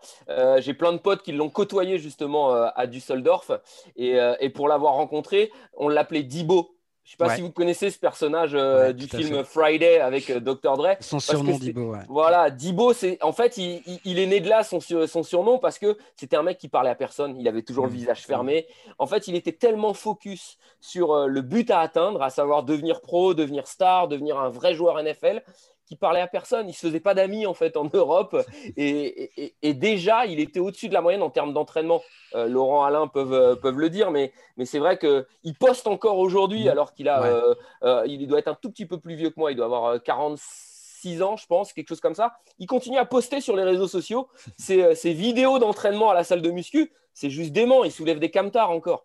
J'ai 0.60 0.72
plein 0.72 0.94
de 0.94 0.98
potes 0.98 1.22
qui 1.22 1.32
l'ont 1.32 1.50
côtoyé 1.50 1.98
justement 1.98 2.54
à 2.54 2.86
Düsseldorf. 2.86 3.50
Et, 3.96 4.16
et 4.40 4.48
pour 4.48 4.68
l'avoir 4.68 4.94
rencontré, 4.94 5.52
on 5.76 5.88
l'appelait 5.88 6.22
Dibo 6.22 6.74
je 7.04 7.10
ne 7.10 7.12
sais 7.12 7.16
pas 7.18 7.36
si 7.36 7.42
vous 7.42 7.50
connaissez 7.50 7.90
ce 7.90 7.98
personnage 7.98 8.52
euh, 8.54 8.94
du 8.94 9.06
film 9.06 9.44
Friday 9.44 10.00
avec 10.00 10.30
euh, 10.30 10.40
Dr. 10.40 10.74
Dre. 10.78 10.96
Son 11.00 11.20
surnom 11.20 11.58
Dibo, 11.58 11.92
ouais. 11.92 11.98
Voilà, 12.08 12.48
Dibo, 12.48 12.94
c'est 12.94 13.22
en 13.22 13.32
fait, 13.32 13.58
il, 13.58 14.18
est 14.18 14.26
né 14.26 14.40
de 14.40 14.48
là 14.48 14.64
son, 14.64 14.80
son 14.80 15.22
surnom 15.22 15.58
parce 15.58 15.78
que 15.78 15.98
c'était 16.16 16.36
un 16.36 16.42
mec 16.42 16.56
qui 16.56 16.68
parlait 16.68 16.88
à 16.88 16.94
personne. 16.94 17.36
Il 17.38 17.46
avait 17.46 17.60
toujours 17.60 17.84
le 17.84 17.90
mm. 17.90 17.94
visage 17.94 18.22
fermé. 18.22 18.66
En 18.98 19.06
fait, 19.06 19.28
il 19.28 19.34
était 19.34 19.52
tellement 19.52 19.92
focus 19.92 20.56
sur 20.80 21.12
euh, 21.12 21.26
le 21.26 21.42
but 21.42 21.70
à 21.70 21.80
atteindre, 21.80 22.22
à 22.22 22.30
savoir 22.30 22.62
devenir 22.62 23.02
pro, 23.02 23.34
devenir 23.34 23.66
star, 23.66 24.08
devenir 24.08 24.38
un 24.38 24.48
vrai 24.48 24.74
joueur 24.74 25.02
NFL, 25.02 25.42
qui 25.86 25.96
parlait 25.96 26.20
à 26.20 26.26
personne. 26.26 26.68
Il 26.68 26.72
se 26.72 26.86
faisait 26.86 27.00
pas 27.00 27.14
d'amis 27.14 27.46
en 27.46 27.54
fait 27.54 27.76
en 27.76 27.88
Europe 27.92 28.36
et, 28.76 29.30
déjà 29.74 30.26
il 30.26 30.40
était 30.40 30.60
au-dessus 30.60 30.88
de 30.88 30.94
la 30.94 31.00
moyenne 31.00 31.22
en 31.22 31.30
termes 31.30 31.52
d'entraînement. 31.52 32.02
Euh, 32.34 32.46
Laurent 32.46 32.84
Alain 32.84 33.06
peuvent, 33.06 33.32
euh, 33.32 33.56
peuvent 33.56 33.78
le 33.78 33.90
dire, 33.90 34.10
mais, 34.10 34.32
mais 34.56 34.64
c'est 34.64 34.78
vrai 34.78 34.98
qu'il 34.98 35.54
poste 35.58 35.86
encore 35.86 36.18
aujourd'hui 36.18 36.64
mmh. 36.64 36.68
alors 36.68 36.94
qu'il 36.94 37.08
a, 37.08 37.54
euh, 37.82 38.04
il 38.06 38.26
doit 38.26 38.38
être 38.38 38.48
un 38.48 38.54
tout 38.54 38.70
petit 38.70 38.86
peu 38.86 38.98
plus 38.98 39.14
vieux 39.14 39.30
que 39.30 39.38
moi. 39.38 39.52
Il 39.52 39.56
doit 39.56 39.66
avoir 39.66 40.02
46 40.02 41.22
ans, 41.22 41.36
je 41.36 41.46
pense, 41.46 41.72
quelque 41.72 41.88
chose 41.88 42.00
comme 42.00 42.14
ça. 42.14 42.34
Il 42.58 42.66
continue 42.66 42.98
à 42.98 43.04
poster 43.04 43.40
sur 43.40 43.56
les 43.56 43.64
réseaux 43.64 43.88
sociaux 43.88 44.28
ses, 44.58 45.12
vidéos 45.12 45.58
d'entraînement 45.58 46.10
à 46.10 46.14
la 46.14 46.24
salle 46.24 46.42
de 46.42 46.50
muscu. 46.50 46.92
C'est 47.12 47.30
juste 47.30 47.52
dément. 47.52 47.84
Il 47.84 47.92
soulève 47.92 48.18
des 48.18 48.30
camtars 48.30 48.70
encore. 48.70 49.04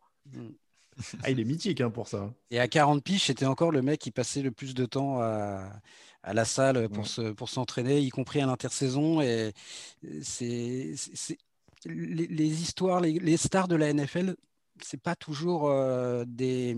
Ah, 1.23 1.29
il 1.29 1.39
est 1.39 1.45
mythique 1.45 1.81
hein, 1.81 1.89
pour 1.89 2.07
ça. 2.07 2.33
Et 2.51 2.59
à 2.59 2.67
40 2.67 3.03
piges, 3.03 3.25
c'était 3.25 3.45
encore 3.45 3.71
le 3.71 3.81
mec 3.81 3.99
qui 3.99 4.11
passait 4.11 4.41
le 4.41 4.51
plus 4.51 4.73
de 4.73 4.85
temps 4.85 5.21
à, 5.21 5.61
à 6.23 6.33
la 6.33 6.45
salle 6.45 6.89
pour, 6.89 7.07
se, 7.07 7.31
pour 7.31 7.49
s'entraîner, 7.49 7.99
y 7.99 8.09
compris 8.09 8.41
à 8.41 8.45
l'intersaison. 8.45 9.21
Et 9.21 9.53
c'est, 10.21 10.93
les, 11.85 12.27
les, 12.27 12.61
histoires, 12.61 13.01
les, 13.01 13.13
les, 13.19 13.37
stars 13.37 13.67
de 13.67 13.75
la 13.75 13.93
NFL, 13.93 14.35
c'est 14.81 15.01
pas 15.01 15.15
toujours 15.15 15.69
euh, 15.69 16.25
des, 16.27 16.75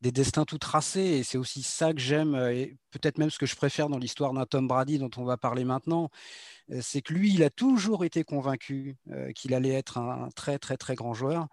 des 0.00 0.12
destins 0.12 0.44
tout 0.44 0.58
tracés. 0.58 1.00
Et 1.00 1.22
c'est 1.22 1.38
aussi 1.38 1.62
ça 1.62 1.92
que 1.92 2.00
j'aime, 2.00 2.34
et 2.34 2.76
peut-être 2.90 3.18
même 3.18 3.30
ce 3.30 3.38
que 3.38 3.46
je 3.46 3.56
préfère 3.56 3.88
dans 3.88 3.98
l'histoire 3.98 4.32
d'un 4.32 4.46
Tom 4.46 4.66
Brady 4.66 4.98
dont 4.98 5.10
on 5.16 5.24
va 5.24 5.36
parler 5.36 5.64
maintenant. 5.64 6.10
Euh, 6.72 6.80
c'est 6.82 7.02
que 7.02 7.12
lui, 7.12 7.32
il 7.32 7.42
a 7.42 7.50
toujours 7.50 8.04
été 8.04 8.24
convaincu 8.24 8.96
euh, 9.10 9.32
qu'il 9.32 9.54
allait 9.54 9.72
être 9.72 9.98
un 9.98 10.28
très 10.34 10.58
très 10.58 10.76
très 10.76 10.94
grand 10.94 11.14
joueur. 11.14 11.48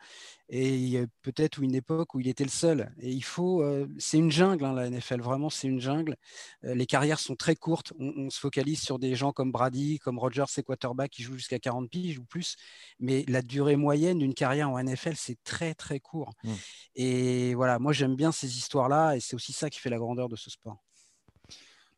Et 0.49 0.75
il 0.75 0.89
y 0.89 0.97
a 0.97 1.05
peut-être 1.21 1.61
une 1.61 1.73
époque 1.73 2.13
où 2.13 2.19
il 2.19 2.27
était 2.27 2.43
le 2.43 2.49
seul. 2.49 2.93
Et 2.99 3.11
il 3.11 3.23
faut, 3.23 3.61
euh, 3.61 3.87
c'est 3.97 4.17
une 4.17 4.31
jungle 4.31 4.65
hein, 4.65 4.73
la 4.73 4.89
NFL, 4.89 5.21
vraiment 5.21 5.49
c'est 5.49 5.67
une 5.67 5.79
jungle. 5.79 6.15
les 6.63 6.85
carrières 6.85 7.19
sont 7.19 7.35
très 7.35 7.55
courtes. 7.55 7.93
On, 7.99 8.29
se 8.29 8.39
focalise 8.39 8.81
sur 8.81 8.99
des 8.99 9.15
gens 9.15 9.31
comme 9.31 9.51
Brady, 9.51 9.99
comme 9.99 10.19
Rogers 10.19 10.45
et 10.57 10.63
quarterback 10.63 11.11
qui 11.11 11.23
jouent 11.23 11.37
jusqu'à 11.37 11.59
40 11.59 11.89
piges 11.89 12.19
ou 12.19 12.25
plus. 12.25 12.55
Mais 12.99 13.25
la 13.27 13.41
durée 13.41 13.75
moyenne 13.75 14.19
d'une 14.19 14.33
carrière 14.33 14.69
en 14.69 14.81
NFL, 14.81 15.15
c'est 15.15 15.37
très 15.43 15.73
très 15.73 15.99
court. 15.99 16.33
Mmh. 16.43 16.51
Et 16.95 17.53
voilà, 17.55 17.79
moi 17.79 17.93
j'aime 17.93 18.15
bien 18.15 18.31
ces 18.31 18.57
histoires-là 18.57 19.15
et 19.15 19.19
c'est 19.19 19.35
aussi 19.35 19.53
ça 19.53 19.69
qui 19.69 19.79
fait 19.79 19.89
la 19.89 19.97
grandeur 19.97 20.29
de 20.29 20.35
ce 20.35 20.49
sport. 20.49 20.83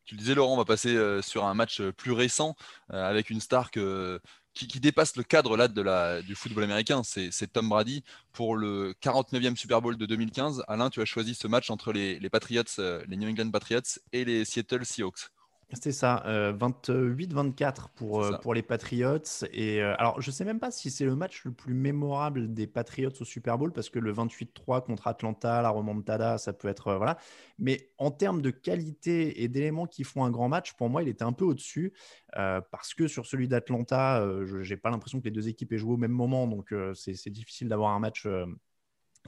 Tu 0.05 0.15
le 0.15 0.19
disais, 0.19 0.35
Laurent, 0.35 0.53
on 0.53 0.57
va 0.57 0.65
passer 0.65 0.95
sur 1.21 1.45
un 1.45 1.53
match 1.53 1.81
plus 1.81 2.11
récent 2.11 2.55
avec 2.89 3.29
une 3.29 3.41
star 3.41 3.71
qui, 3.71 4.79
dépasse 4.79 5.15
le 5.15 5.23
cadre 5.23 5.57
là 5.57 5.67
de 5.67 5.81
la, 5.81 6.21
du 6.21 6.35
football 6.35 6.63
américain. 6.63 7.01
C'est 7.03 7.51
Tom 7.51 7.69
Brady 7.69 8.03
pour 8.31 8.55
le 8.55 8.93
49e 9.01 9.55
Super 9.55 9.81
Bowl 9.81 9.97
de 9.97 10.05
2015. 10.05 10.63
Alain, 10.67 10.89
tu 10.89 11.01
as 11.01 11.05
choisi 11.05 11.35
ce 11.35 11.47
match 11.47 11.69
entre 11.69 11.91
les 11.91 12.29
Patriots, 12.29 12.63
les 13.07 13.17
New 13.17 13.29
England 13.29 13.51
Patriots 13.51 13.99
et 14.13 14.25
les 14.25 14.45
Seattle 14.45 14.85
Seahawks. 14.85 15.31
C'était 15.73 15.91
ça, 15.91 16.23
28-24 16.27 17.63
euh, 17.63 17.71
pour, 17.95 18.23
euh, 18.23 18.37
pour 18.37 18.53
les 18.53 18.61
Patriots. 18.61 19.17
Et 19.51 19.81
euh, 19.81 19.95
alors, 19.97 20.21
je 20.21 20.29
ne 20.29 20.33
sais 20.33 20.45
même 20.45 20.59
pas 20.59 20.69
si 20.69 20.91
c'est 20.91 21.05
le 21.05 21.15
match 21.15 21.43
le 21.43 21.51
plus 21.51 21.73
mémorable 21.73 22.53
des 22.53 22.67
Patriots 22.67 23.11
au 23.19 23.25
Super 23.25 23.57
Bowl, 23.57 23.73
parce 23.73 23.89
que 23.89 23.97
le 23.97 24.13
28-3 24.13 24.85
contre 24.85 25.07
Atlanta, 25.07 25.61
la 25.63 25.69
remontada, 25.69 26.37
ça 26.37 26.53
peut 26.53 26.67
être. 26.67 26.93
voilà. 26.95 27.17
Mais 27.57 27.89
en 27.97 28.11
termes 28.11 28.43
de 28.43 28.51
qualité 28.51 29.43
et 29.43 29.47
d'éléments 29.47 29.87
qui 29.87 30.03
font 30.03 30.23
un 30.23 30.29
grand 30.29 30.49
match, 30.49 30.73
pour 30.73 30.89
moi, 30.89 31.01
il 31.01 31.09
était 31.09 31.23
un 31.23 31.33
peu 31.33 31.45
au-dessus, 31.45 31.93
parce 32.33 32.93
que 32.93 33.07
sur 33.07 33.25
celui 33.25 33.47
d'Atlanta, 33.47 34.23
je 34.45 34.57
n'ai 34.57 34.77
pas 34.77 34.91
l'impression 34.91 35.19
que 35.19 35.25
les 35.25 35.31
deux 35.31 35.47
équipes 35.47 35.73
aient 35.73 35.77
joué 35.77 35.93
au 35.93 35.97
même 35.97 36.11
moment, 36.11 36.47
donc 36.47 36.73
c'est 36.93 37.29
difficile 37.29 37.69
d'avoir 37.69 37.91
un 37.91 37.99
match 37.99 38.27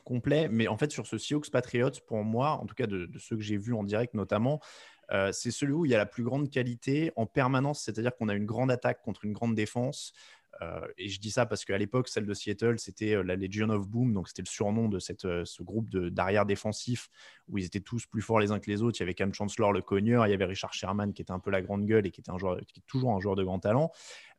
complet. 0.03 0.47
Mais 0.49 0.67
en 0.67 0.77
fait, 0.77 0.91
sur 0.91 1.07
ce 1.07 1.17
Seahawks 1.17 1.49
Patriots, 1.49 1.91
pour 2.05 2.23
moi, 2.23 2.51
en 2.51 2.65
tout 2.65 2.75
cas 2.75 2.87
de, 2.87 3.05
de 3.05 3.19
ceux 3.19 3.35
que 3.35 3.41
j'ai 3.41 3.57
vus 3.57 3.73
en 3.73 3.83
direct 3.83 4.13
notamment, 4.13 4.61
euh, 5.11 5.31
c'est 5.31 5.51
celui 5.51 5.73
où 5.73 5.85
il 5.85 5.91
y 5.91 5.95
a 5.95 5.97
la 5.97 6.05
plus 6.05 6.23
grande 6.23 6.49
qualité 6.49 7.11
en 7.15 7.25
permanence, 7.25 7.81
c'est-à-dire 7.81 8.15
qu'on 8.15 8.29
a 8.29 8.35
une 8.35 8.45
grande 8.45 8.71
attaque 8.71 9.01
contre 9.01 9.25
une 9.25 9.33
grande 9.33 9.55
défense. 9.55 10.13
Euh, 10.61 10.87
et 10.97 11.07
je 11.07 11.19
dis 11.19 11.29
ça 11.29 11.45
parce 11.45 11.65
qu'à 11.65 11.77
l'époque, 11.77 12.07
celle 12.07 12.25
de 12.25 12.33
Seattle, 12.33 12.79
c'était 12.79 13.13
euh, 13.15 13.21
la 13.21 13.35
Legion 13.35 13.69
of 13.69 13.87
Boom, 13.87 14.13
donc 14.13 14.27
c'était 14.27 14.41
le 14.41 14.47
surnom 14.47 14.89
de 14.89 14.97
cette, 14.97 15.21
ce 15.21 15.63
groupe 15.63 15.87
d'arrière 15.89 16.47
défensif 16.47 17.09
où 17.47 17.59
ils 17.59 17.65
étaient 17.65 17.79
tous 17.79 18.07
plus 18.07 18.21
forts 18.21 18.39
les 18.39 18.51
uns 18.51 18.59
que 18.59 18.69
les 18.69 18.81
autres. 18.81 18.97
Il 18.97 19.01
y 19.01 19.03
avait 19.03 19.13
Cam 19.13 19.33
Chancellor, 19.33 19.71
le 19.71 19.81
cogneur, 19.81 20.25
il 20.25 20.31
y 20.31 20.33
avait 20.33 20.45
Richard 20.45 20.73
Sherman 20.73 21.13
qui 21.13 21.21
était 21.21 21.31
un 21.31 21.39
peu 21.39 21.51
la 21.51 21.61
grande 21.61 21.85
gueule 21.85 22.07
et 22.07 22.11
qui 22.11 22.21
était 22.21 22.31
un 22.31 22.39
joueur, 22.39 22.57
qui 22.65 22.79
est 22.79 22.87
toujours 22.87 23.13
un 23.15 23.19
joueur 23.19 23.35
de 23.35 23.43
grand 23.43 23.59
talent. 23.59 23.91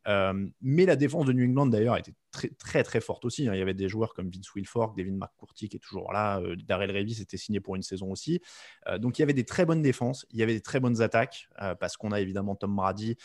Euh, 0.07 0.47
mais 0.61 0.85
la 0.85 0.95
défense 0.95 1.25
de 1.25 1.33
New 1.33 1.45
England, 1.45 1.67
d'ailleurs, 1.67 1.97
était 1.97 2.13
très, 2.31 2.49
très, 2.49 2.83
très 2.83 3.01
forte 3.01 3.25
aussi. 3.25 3.47
Hein. 3.47 3.53
Il 3.53 3.59
y 3.59 3.61
avait 3.61 3.73
des 3.73 3.89
joueurs 3.89 4.13
comme 4.13 4.29
Vince 4.29 4.53
Wilfork, 4.55 4.97
Devin 4.97 5.11
McCourty 5.11 5.69
qui 5.69 5.77
est 5.77 5.79
toujours 5.79 6.13
là, 6.13 6.39
euh, 6.39 6.55
Darrell 6.55 6.91
Revis 6.91 7.21
était 7.21 7.37
signé 7.37 7.59
pour 7.59 7.75
une 7.75 7.81
saison 7.81 8.11
aussi. 8.11 8.41
Euh, 8.87 8.97
donc 8.97 9.19
il 9.19 9.21
y 9.21 9.23
avait 9.23 9.33
des 9.33 9.45
très 9.45 9.65
bonnes 9.65 9.81
défenses, 9.81 10.25
il 10.31 10.39
y 10.39 10.43
avait 10.43 10.53
des 10.53 10.61
très 10.61 10.79
bonnes 10.79 11.01
attaques, 11.01 11.49
parce 11.79 11.97
qu'on 11.97 12.11
a 12.11 12.21
évidemment 12.21 12.55
Tom 12.55 12.75
Brady, 12.75 13.17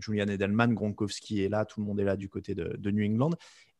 Julian 0.00 0.28
Edelman, 0.28 0.74
Gronkowski 0.74 1.42
est 1.42 1.48
là, 1.48 1.64
tout 1.64 1.80
le 1.80 1.86
monde 1.86 2.00
est 2.00 2.04
là 2.04 2.16
du 2.16 2.28
côté 2.28 2.54
de 2.54 2.90
New 2.90 3.04
England. 3.04 3.30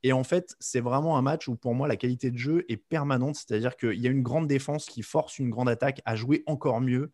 Et 0.03 0.13
en 0.13 0.25
fait, 0.25 0.57
c'est 0.59 0.81
vraiment 0.81 1.17
un 1.17 1.23
match 1.23 1.49
où 1.49 1.57
pour 1.57 1.75
moi, 1.75 1.87
la 1.87 1.97
qualité 1.97 2.31
de 2.31 2.37
jeu 2.37 2.65
est 2.69 2.77
permanente, 2.77 3.37
c'est-à-dire 3.37 3.77
qu'il 3.77 4.01
y 4.01 4.07
a 4.07 4.11
une 4.11 4.23
grande 4.23 4.49
défense 4.49 4.87
qui 4.87 5.03
force 5.03 5.39
une 5.39 5.51
grande 5.51 5.69
attaque 5.69 6.03
à 6.05 6.17
jouer 6.17 6.43
encore 6.47 6.81
mieux, 6.81 7.13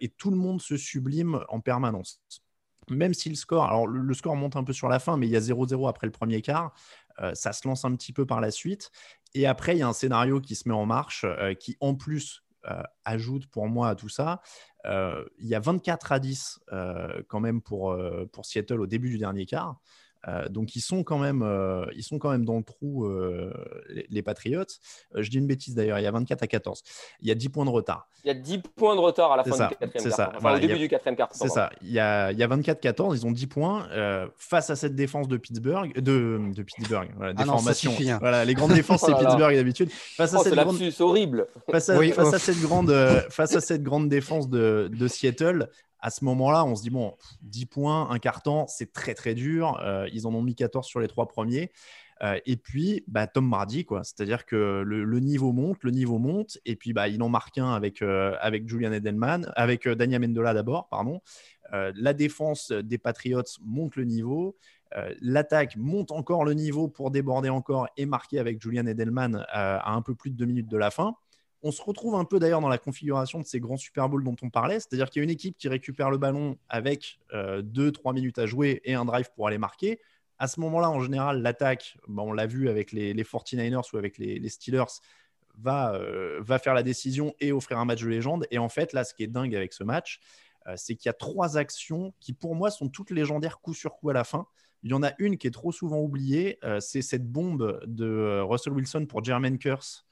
et 0.00 0.08
tout 0.08 0.30
le 0.30 0.36
monde 0.36 0.60
se 0.60 0.76
sublime 0.76 1.40
en 1.48 1.60
permanence 1.60 2.20
même 2.90 3.14
si 3.14 3.28
le 3.28 3.34
score, 3.34 3.64
alors 3.64 3.86
le, 3.86 4.14
score 4.14 4.36
monte 4.36 4.56
un 4.56 4.64
peu 4.64 4.72
sur 4.72 4.88
la 4.88 4.98
fin, 4.98 5.16
mais 5.16 5.26
il 5.26 5.30
y 5.30 5.36
a 5.36 5.40
0-0 5.40 5.88
après 5.88 6.06
le 6.06 6.12
premier 6.12 6.42
quart, 6.42 6.72
euh, 7.20 7.32
ça 7.34 7.52
se 7.52 7.66
lance 7.66 7.84
un 7.84 7.94
petit 7.94 8.12
peu 8.12 8.26
par 8.26 8.40
la 8.40 8.50
suite. 8.50 8.90
Et 9.34 9.46
après, 9.46 9.76
il 9.76 9.78
y 9.78 9.82
a 9.82 9.88
un 9.88 9.92
scénario 9.92 10.40
qui 10.40 10.54
se 10.54 10.68
met 10.68 10.74
en 10.74 10.86
marche, 10.86 11.24
euh, 11.24 11.54
qui 11.54 11.76
en 11.80 11.94
plus 11.94 12.42
euh, 12.70 12.82
ajoute 13.04 13.46
pour 13.46 13.68
moi 13.68 13.88
à 13.90 13.94
tout 13.94 14.08
ça. 14.08 14.40
il 14.84 15.46
y 15.46 15.54
a 15.54 15.60
24 15.60 16.12
à 16.12 16.18
10 16.18 16.60
quand 17.28 17.40
même 17.40 17.60
pour, 17.62 17.96
pour 18.32 18.44
Seattle 18.44 18.80
au 18.80 18.86
début 18.86 19.10
du 19.10 19.18
dernier 19.18 19.46
quart. 19.46 19.80
Euh, 20.28 20.48
donc 20.48 20.76
ils 20.76 20.80
sont 20.80 21.02
quand 21.02 21.18
même, 21.18 21.42
euh, 21.42 21.86
ils 21.94 22.02
sont 22.02 22.18
quand 22.18 22.30
même 22.30 22.44
dans 22.44 22.56
le 22.56 22.62
trou 22.62 23.04
euh, 23.04 23.52
les, 24.08 24.22
Patriots. 24.22 24.64
je 25.14 25.28
dis 25.28 25.38
une 25.38 25.46
bêtise 25.46 25.74
d'ailleurs, 25.74 25.98
il 25.98 26.02
y 26.02 26.06
a 26.06 26.10
24 26.10 26.42
à 26.42 26.46
14. 26.46 26.82
Il 27.20 27.28
y 27.28 27.30
a 27.30 27.34
10 27.34 27.48
points 27.50 27.64
de 27.64 27.70
retard. 27.70 28.08
Il 28.24 28.28
y 28.28 28.30
a 28.30 28.34
10 28.34 28.58
points 28.74 28.96
de 28.96 29.00
retard 29.00 29.32
à 29.32 29.36
la 29.36 29.44
fin 29.44 29.68
du 29.68 29.76
quatrième 29.76 30.12
quart. 30.14 30.32
Enfin, 30.36 30.56
au 30.56 30.58
début 30.58 30.78
du 30.78 30.88
quatrième 30.88 31.16
quart. 31.16 31.28
C'est 31.32 31.48
ça. 31.48 31.70
Il 31.82 31.90
y 31.90 31.98
a, 31.98 32.32
il 32.32 32.38
y 32.38 32.42
a 32.42 32.48
24-14, 32.48 33.14
ils 33.16 33.26
ont 33.26 33.32
10 33.32 33.46
points 33.46 33.88
face 34.38 34.70
à 34.70 34.76
cette 34.76 34.94
défense 34.94 35.28
de 35.28 35.36
Pittsburgh, 35.36 35.94
de, 36.00 36.40
de 36.54 36.62
Pittsburgh, 36.62 37.10
voilà, 37.16 37.32
des 37.34 37.42
ah 37.42 37.46
formations. 37.46 37.92
Hein. 38.00 38.18
Voilà, 38.20 38.44
les 38.44 38.54
grandes 38.54 38.72
défenses 38.74 39.02
c'est 39.04 39.12
oh 39.12 39.18
Pittsburgh 39.18 39.54
d'habitude. 39.54 39.90
Face 39.90 40.34
à 40.34 40.38
oh, 40.40 40.42
cette 40.42 40.54
grande... 40.54 40.78
horrible. 41.00 41.46
Face 41.70 41.88
à, 41.90 42.00
face 42.00 42.34
à 42.34 42.38
cette 42.38 42.60
grande, 42.60 42.90
face 43.30 43.54
à 43.54 43.60
cette 43.60 43.82
grande 43.82 44.08
défense 44.08 44.48
de, 44.48 44.90
de 44.92 45.08
Seattle, 45.08 45.68
à 46.04 46.10
ce 46.10 46.22
moment-là, 46.26 46.66
on 46.66 46.76
se 46.76 46.82
dit, 46.82 46.90
bon, 46.90 47.16
10 47.40 47.64
points, 47.64 48.10
un 48.10 48.18
carton, 48.18 48.66
c'est 48.68 48.92
très 48.92 49.14
très 49.14 49.34
dur. 49.34 49.80
Euh, 49.82 50.06
ils 50.12 50.26
en 50.26 50.34
ont 50.34 50.42
mis 50.42 50.54
14 50.54 50.86
sur 50.86 51.00
les 51.00 51.08
trois 51.08 51.26
premiers. 51.26 51.72
Euh, 52.22 52.38
et 52.44 52.58
puis, 52.58 53.02
bah, 53.08 53.26
Tom 53.26 53.48
Brady, 53.48 53.86
quoi. 53.86 54.04
C'est-à-dire 54.04 54.44
que 54.44 54.82
le, 54.84 55.20
niveau 55.20 55.52
monte, 55.52 55.82
le 55.82 55.92
niveau 55.92 56.18
monte. 56.18 56.58
Et 56.66 56.76
puis, 56.76 56.92
bah, 56.92 57.08
il 57.08 57.22
en 57.22 57.30
marque 57.30 57.56
un 57.56 57.72
avec, 57.72 58.02
euh, 58.02 58.36
Julian 58.66 58.92
Edelman, 58.92 59.50
avec 59.56 59.88
Daniel 59.88 60.20
Mendola 60.20 60.52
d'abord, 60.52 60.88
pardon. 60.90 61.22
la 61.72 62.12
défense 62.12 62.70
des 62.70 62.98
Patriots 62.98 63.42
monte 63.62 63.96
le 63.96 64.04
niveau. 64.04 64.58
L'attaque 65.22 65.74
monte 65.76 66.12
encore 66.12 66.44
le 66.44 66.52
niveau 66.52 66.86
pour 66.86 67.10
déborder 67.10 67.48
encore 67.48 67.88
et 67.96 68.04
marquer 68.04 68.38
avec 68.38 68.60
Julian 68.60 68.86
Edelman 68.86 69.46
à 69.48 69.92
un 69.94 70.02
peu 70.02 70.14
plus 70.14 70.30
de 70.30 70.36
deux 70.36 70.44
minutes 70.44 70.68
de 70.68 70.76
la 70.76 70.90
fin. 70.90 71.16
On 71.66 71.72
se 71.72 71.80
retrouve 71.80 72.14
un 72.14 72.26
peu 72.26 72.38
d'ailleurs 72.38 72.60
dans 72.60 72.68
la 72.68 72.76
configuration 72.76 73.40
de 73.40 73.46
ces 73.46 73.58
grands 73.58 73.78
Super 73.78 74.10
Bowls 74.10 74.22
dont 74.22 74.36
on 74.42 74.50
parlait, 74.50 74.80
c'est-à-dire 74.80 75.08
qu'il 75.08 75.20
y 75.20 75.22
a 75.22 75.24
une 75.24 75.30
équipe 75.30 75.56
qui 75.56 75.66
récupère 75.68 76.10
le 76.10 76.18
ballon 76.18 76.58
avec 76.68 77.18
2-3 77.32 77.32
euh, 77.32 78.12
minutes 78.12 78.38
à 78.38 78.44
jouer 78.44 78.82
et 78.84 78.92
un 78.92 79.06
drive 79.06 79.30
pour 79.34 79.48
aller 79.48 79.56
marquer. 79.56 79.98
À 80.38 80.46
ce 80.46 80.60
moment-là, 80.60 80.90
en 80.90 81.00
général, 81.00 81.40
l'attaque, 81.40 81.96
bah, 82.06 82.22
on 82.22 82.34
l'a 82.34 82.46
vu 82.46 82.68
avec 82.68 82.92
les, 82.92 83.14
49ers 83.14 83.94
ou 83.94 83.96
avec 83.96 84.18
les, 84.18 84.46
Steelers, 84.50 85.00
va, 85.56 85.94
euh, 85.94 86.38
va 86.42 86.58
faire 86.58 86.74
la 86.74 86.82
décision 86.82 87.34
et 87.40 87.50
offrir 87.50 87.78
un 87.78 87.86
match 87.86 88.02
de 88.02 88.08
légende. 88.08 88.46
Et 88.50 88.58
en 88.58 88.68
fait, 88.68 88.92
là, 88.92 89.02
ce 89.02 89.14
qui 89.14 89.22
est 89.22 89.28
dingue 89.28 89.56
avec 89.56 89.72
ce 89.72 89.84
match, 89.84 90.20
euh, 90.66 90.74
c'est 90.76 90.96
qu'il 90.96 91.08
y 91.08 91.10
a 91.10 91.14
trois 91.14 91.56
actions 91.56 92.12
qui, 92.20 92.34
pour 92.34 92.54
moi, 92.54 92.70
sont 92.70 92.90
toutes 92.90 93.10
légendaires 93.10 93.60
coup 93.62 93.72
sur 93.72 93.96
coup 93.96 94.10
à 94.10 94.12
la 94.12 94.24
fin. 94.24 94.46
Il 94.82 94.90
y 94.90 94.94
en 94.94 95.02
a 95.02 95.12
une 95.16 95.38
qui 95.38 95.46
est 95.46 95.50
trop 95.50 95.72
souvent 95.72 95.98
oubliée, 95.98 96.58
c'est 96.78 97.00
cette 97.00 97.26
bombe 97.26 97.80
de 97.86 98.42
Russell 98.42 98.74
Wilson 98.74 99.06
pour 99.06 99.24
Jermaine 99.24 99.56
Curse 99.56 100.04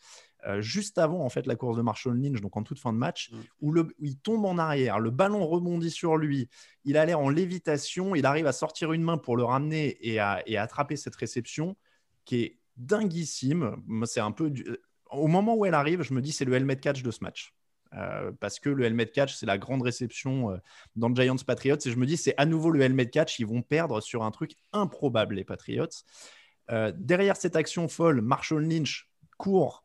euh, 0.46 0.61
juste 0.61 0.98
avant 0.98 1.24
en 1.24 1.28
fait 1.28 1.46
la 1.46 1.55
course 1.55 1.76
de 1.76 1.83
Marshall 1.83 2.20
Lynch, 2.20 2.40
donc 2.40 2.57
en 2.57 2.62
toute 2.62 2.78
fin 2.78 2.92
de 2.92 2.98
match, 2.98 3.31
mm. 3.31 3.37
où, 3.61 3.74
il 4.00 4.18
tombe 4.18 4.44
en 4.44 4.59
arrière, 4.59 4.98
le 4.98 5.11
ballon 5.11 5.46
rebondit 5.46 5.90
sur 5.90 6.16
lui, 6.16 6.48
il 6.85 6.96
a 6.96 7.05
l'air 7.05 7.20
en 7.20 7.28
lévitation, 7.28 8.14
il 8.16 8.26
arrive 8.26 8.46
à 8.46 8.52
sortir 8.52 8.92
une 8.92 9.02
main 9.02 9.18
pour 9.18 9.37
le 9.37 9.44
ramener 9.44 9.96
et 10.00 10.18
à, 10.18 10.42
attraper 10.57 10.96
cette 10.96 11.14
réception 11.14 11.76
qui 12.24 12.42
est 12.42 12.59
dinguissime. 12.76 13.76
C'est 14.05 14.20
un 14.20 14.33
peu 14.33 14.52
au 15.11 15.28
moment 15.28 15.55
où 15.55 15.64
elle 15.64 15.74
arrive, 15.74 16.02
je 16.02 16.14
me 16.14 16.20
dis 16.20 16.33
c'est 16.33 16.44
le 16.44 16.55
helmet 16.55 16.76
catch 16.76 17.02
de 17.02 17.11
ce 17.11 17.22
match. 17.22 17.55
Euh, 17.94 18.33
parce 18.40 18.59
que 18.59 18.70
le 18.70 18.85
helmet 18.85 19.07
catch, 19.07 19.35
c'est 19.35 19.44
la 19.44 19.59
grande 19.59 19.83
réception 19.83 20.50
euh, 20.50 20.57
dans 20.96 21.11
le 21.11 21.14
Giants 21.14 21.37
Patriots. 21.46 21.76
Et 21.85 21.90
je 21.90 21.96
me 21.96 22.07
dis, 22.07 22.16
c'est 22.16 22.33
à 22.38 22.46
nouveau 22.46 22.70
le 22.70 22.81
helmet 22.81 23.11
catch. 23.11 23.38
Ils 23.38 23.46
vont 23.46 23.61
perdre 23.61 24.00
sur 24.00 24.22
un 24.22 24.31
truc 24.31 24.52
improbable, 24.72 25.35
les 25.35 25.44
Patriots. 25.44 25.88
derrière 26.96 27.37
cette 27.37 27.55
action 27.55 27.88
folle, 27.88 28.22
Marshall 28.22 28.64
Lynch 28.66 29.11
court 29.37 29.82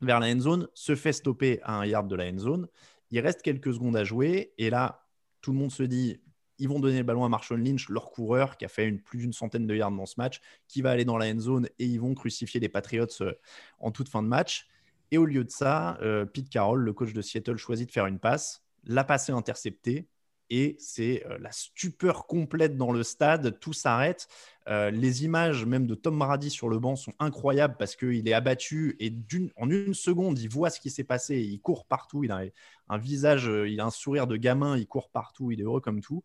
vers 0.00 0.20
la 0.20 0.28
end 0.28 0.40
zone, 0.40 0.68
se 0.74 0.94
fait 0.94 1.12
stopper 1.12 1.60
à 1.62 1.78
un 1.78 1.86
yard 1.86 2.08
de 2.08 2.16
la 2.16 2.26
end 2.26 2.38
zone. 2.38 2.68
Il 3.10 3.20
reste 3.20 3.42
quelques 3.42 3.74
secondes 3.74 3.96
à 3.96 4.04
jouer 4.04 4.52
et 4.58 4.70
là, 4.70 5.06
tout 5.40 5.52
le 5.52 5.58
monde 5.58 5.70
se 5.70 5.82
dit 5.82 6.20
ils 6.58 6.68
vont 6.68 6.80
donner 6.80 6.98
le 6.98 7.04
ballon 7.04 7.24
à 7.24 7.28
Marshall 7.28 7.62
Lynch, 7.62 7.88
leur 7.88 8.10
coureur 8.10 8.56
qui 8.56 8.64
a 8.64 8.68
fait 8.68 8.90
plus 8.92 9.18
d'une 9.18 9.32
centaine 9.32 9.66
de 9.66 9.74
yards 9.74 9.92
dans 9.92 10.06
ce 10.06 10.14
match, 10.16 10.40
qui 10.68 10.82
va 10.82 10.90
aller 10.90 11.04
dans 11.04 11.18
la 11.18 11.26
end 11.26 11.38
zone 11.38 11.68
et 11.78 11.84
ils 11.84 12.00
vont 12.00 12.14
crucifier 12.14 12.60
les 12.60 12.68
Patriots 12.68 13.06
euh, 13.20 13.34
en 13.78 13.90
toute 13.90 14.08
fin 14.08 14.22
de 14.22 14.28
match. 14.28 14.66
Et 15.10 15.18
au 15.18 15.26
lieu 15.26 15.44
de 15.44 15.50
ça, 15.50 15.98
euh, 16.00 16.24
Pete 16.24 16.48
Carroll, 16.48 16.80
le 16.80 16.92
coach 16.92 17.12
de 17.12 17.22
Seattle, 17.22 17.56
choisit 17.56 17.88
de 17.88 17.92
faire 17.92 18.06
une 18.06 18.18
passe. 18.18 18.64
La 18.84 19.04
passe 19.04 19.28
est 19.28 19.32
interceptée 19.32 20.08
et 20.50 20.76
c'est 20.78 21.24
euh, 21.26 21.38
la 21.40 21.50
stupeur 21.50 22.26
complète 22.26 22.76
dans 22.76 22.92
le 22.92 23.02
stade, 23.02 23.58
tout 23.58 23.72
s'arrête. 23.72 24.28
Euh, 24.68 24.90
les 24.90 25.24
images 25.24 25.64
même 25.64 25.86
de 25.86 25.94
Tom 25.94 26.18
Brady 26.18 26.50
sur 26.50 26.68
le 26.68 26.78
banc 26.78 26.96
sont 26.96 27.12
incroyables 27.18 27.76
parce 27.78 27.96
qu'il 27.96 28.28
est 28.28 28.32
abattu 28.32 28.96
et 28.98 29.12
en 29.56 29.70
une 29.70 29.94
seconde, 29.94 30.38
il 30.38 30.48
voit 30.48 30.70
ce 30.70 30.80
qui 30.80 30.90
s'est 30.90 31.04
passé, 31.04 31.38
il 31.40 31.60
court 31.60 31.86
partout, 31.86 32.24
il 32.24 32.32
a 32.32 32.42
un 32.88 32.98
visage, 32.98 33.48
euh, 33.48 33.68
il 33.68 33.80
a 33.80 33.86
un 33.86 33.90
sourire 33.90 34.26
de 34.26 34.36
gamin, 34.36 34.76
il 34.76 34.86
court 34.86 35.10
partout, 35.10 35.50
il 35.50 35.60
est 35.60 35.64
heureux 35.64 35.80
comme 35.80 36.00
tout. 36.00 36.22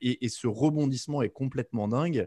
et, 0.00 0.28
ce 0.28 0.46
rebondissement 0.46 1.22
est 1.22 1.30
complètement 1.30 1.88
dingue. 1.88 2.26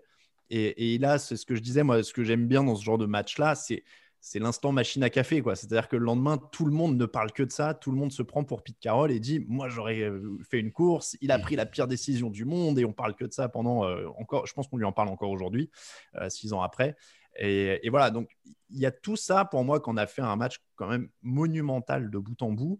Et, 0.50 0.96
et 0.96 0.98
là, 0.98 1.20
c'est 1.20 1.36
ce 1.36 1.46
que 1.46 1.56
je 1.56 1.62
disais, 1.62 1.84
moi, 1.84 2.04
ce 2.04 2.14
que 2.14 2.24
j'aime 2.24 2.48
bien 2.48 2.64
dans 2.64 2.76
ce 2.76 2.84
genre 2.84 2.98
de 2.98 3.06
match-là, 3.06 3.54
c'est 3.56 3.84
c'est 4.20 4.40
l'instant 4.40 4.72
machine 4.72 5.04
à 5.04 5.10
café. 5.10 5.42
quoi. 5.42 5.56
C'est-à-dire 5.56 5.88
que 5.88 5.96
le 5.96 6.06
lendemain, 6.06 6.38
tout 6.38 6.66
le 6.66 6.72
monde 6.72 6.98
ne 6.98 7.06
parle 7.06 7.32
que 7.32 7.44
de 7.44 7.52
ça. 7.52 7.74
Tout 7.74 7.92
le 7.92 7.98
monde 7.98 8.12
se 8.12 8.22
prend 8.22 8.44
pour 8.44 8.64
Pete 8.64 8.80
Carroll 8.80 9.12
et 9.12 9.20
dit 9.20 9.46
Moi, 9.48 9.70
j'aurais 9.70 10.02
euh, 10.02 10.38
fait 10.50 10.60
une 10.60 10.72
course. 10.72 11.18
Il 11.22 11.32
a 11.32 11.40
pris 11.40 11.56
la 11.56 11.66
pire 11.66 11.88
décision 11.88 12.30
du 12.30 12.46
monde 12.46 12.80
et 12.80 12.86
on 12.86 12.94
parle 12.94 13.16
que 13.16 13.26
de 13.26 13.34
ça 13.34 13.50
pendant 13.50 13.86
euh, 13.86 14.08
encore. 14.18 14.46
Je 14.46 14.54
pense 14.54 14.68
qu'on 14.68 14.78
lui 14.78 14.86
en 14.86 14.92
parle 14.92 15.10
encore 15.10 15.30
aujourd'hui, 15.30 15.70
euh, 16.16 16.30
six 16.30 16.54
ans 16.54 16.62
après. 16.62 16.96
Et, 17.40 17.88
voilà. 17.90 18.10
Donc, 18.10 18.32
il 18.70 18.80
y 18.80 18.86
a 18.86 18.92
tout 18.92 19.16
ça 19.16 19.46
pour 19.46 19.64
moi 19.64 19.80
qu'on 19.80 19.96
a 19.96 20.08
fait 20.08 20.24
un 20.24 20.36
match 20.36 20.58
quand 20.76 20.88
même 20.88 21.10
monumental 21.22 22.10
de 22.10 22.18
bout 22.18 22.42
en 22.42 22.52
bout. 22.52 22.80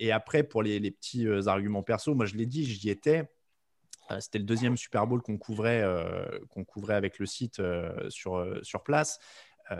et 0.00 0.10
après, 0.10 0.42
pour 0.42 0.64
les, 0.64 0.90
petits 0.90 1.28
arguments 1.46 1.84
perso, 1.84 2.16
moi, 2.16 2.26
je 2.26 2.34
l'ai 2.34 2.46
dit, 2.46 2.64
j'y 2.64 2.90
étais. 2.90 3.30
C'était 4.18 4.40
le 4.40 4.44
deuxième 4.44 4.76
Super 4.76 5.06
Bowl 5.06 5.22
qu'on 5.22 5.38
couvrait, 5.38 5.84
qu'on 6.48 6.64
couvrait 6.64 6.96
avec 6.96 7.20
le 7.20 7.26
site 7.26 7.62
sur, 8.08 8.44
sur 8.62 8.82
place. 8.82 9.20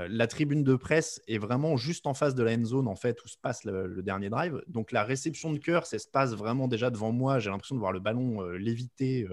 La 0.09 0.27
tribune 0.29 0.63
de 0.63 0.77
presse 0.77 1.21
est 1.27 1.39
vraiment 1.39 1.77
juste 1.77 2.07
en 2.07 2.15
face 2.15 2.35
de 2.35 2.43
la 2.43 2.53
end 2.53 2.65
zone, 2.65 2.87
en 2.87 2.95
fait, 2.95 3.25
où 3.25 3.29
se 3.29 3.37
passe 3.37 3.65
le, 3.65 4.03
dernier 4.03 4.31
drive. 4.31 4.63
Donc 4.69 4.93
la 4.93 5.03
réception 5.03 5.53
de 5.53 5.59
cœur, 5.59 5.87
ça 5.87 5.99
se 5.99 6.07
passe 6.07 6.35
vraiment 6.35 6.69
déjà 6.69 6.91
devant 6.91 7.11
moi. 7.11 7.41
J'ai 7.41 7.51
l'impression 7.51 7.75
de 7.75 7.81
voir 7.81 7.93
le 7.93 7.99
ballon 8.01 8.43
léviter 8.53 9.27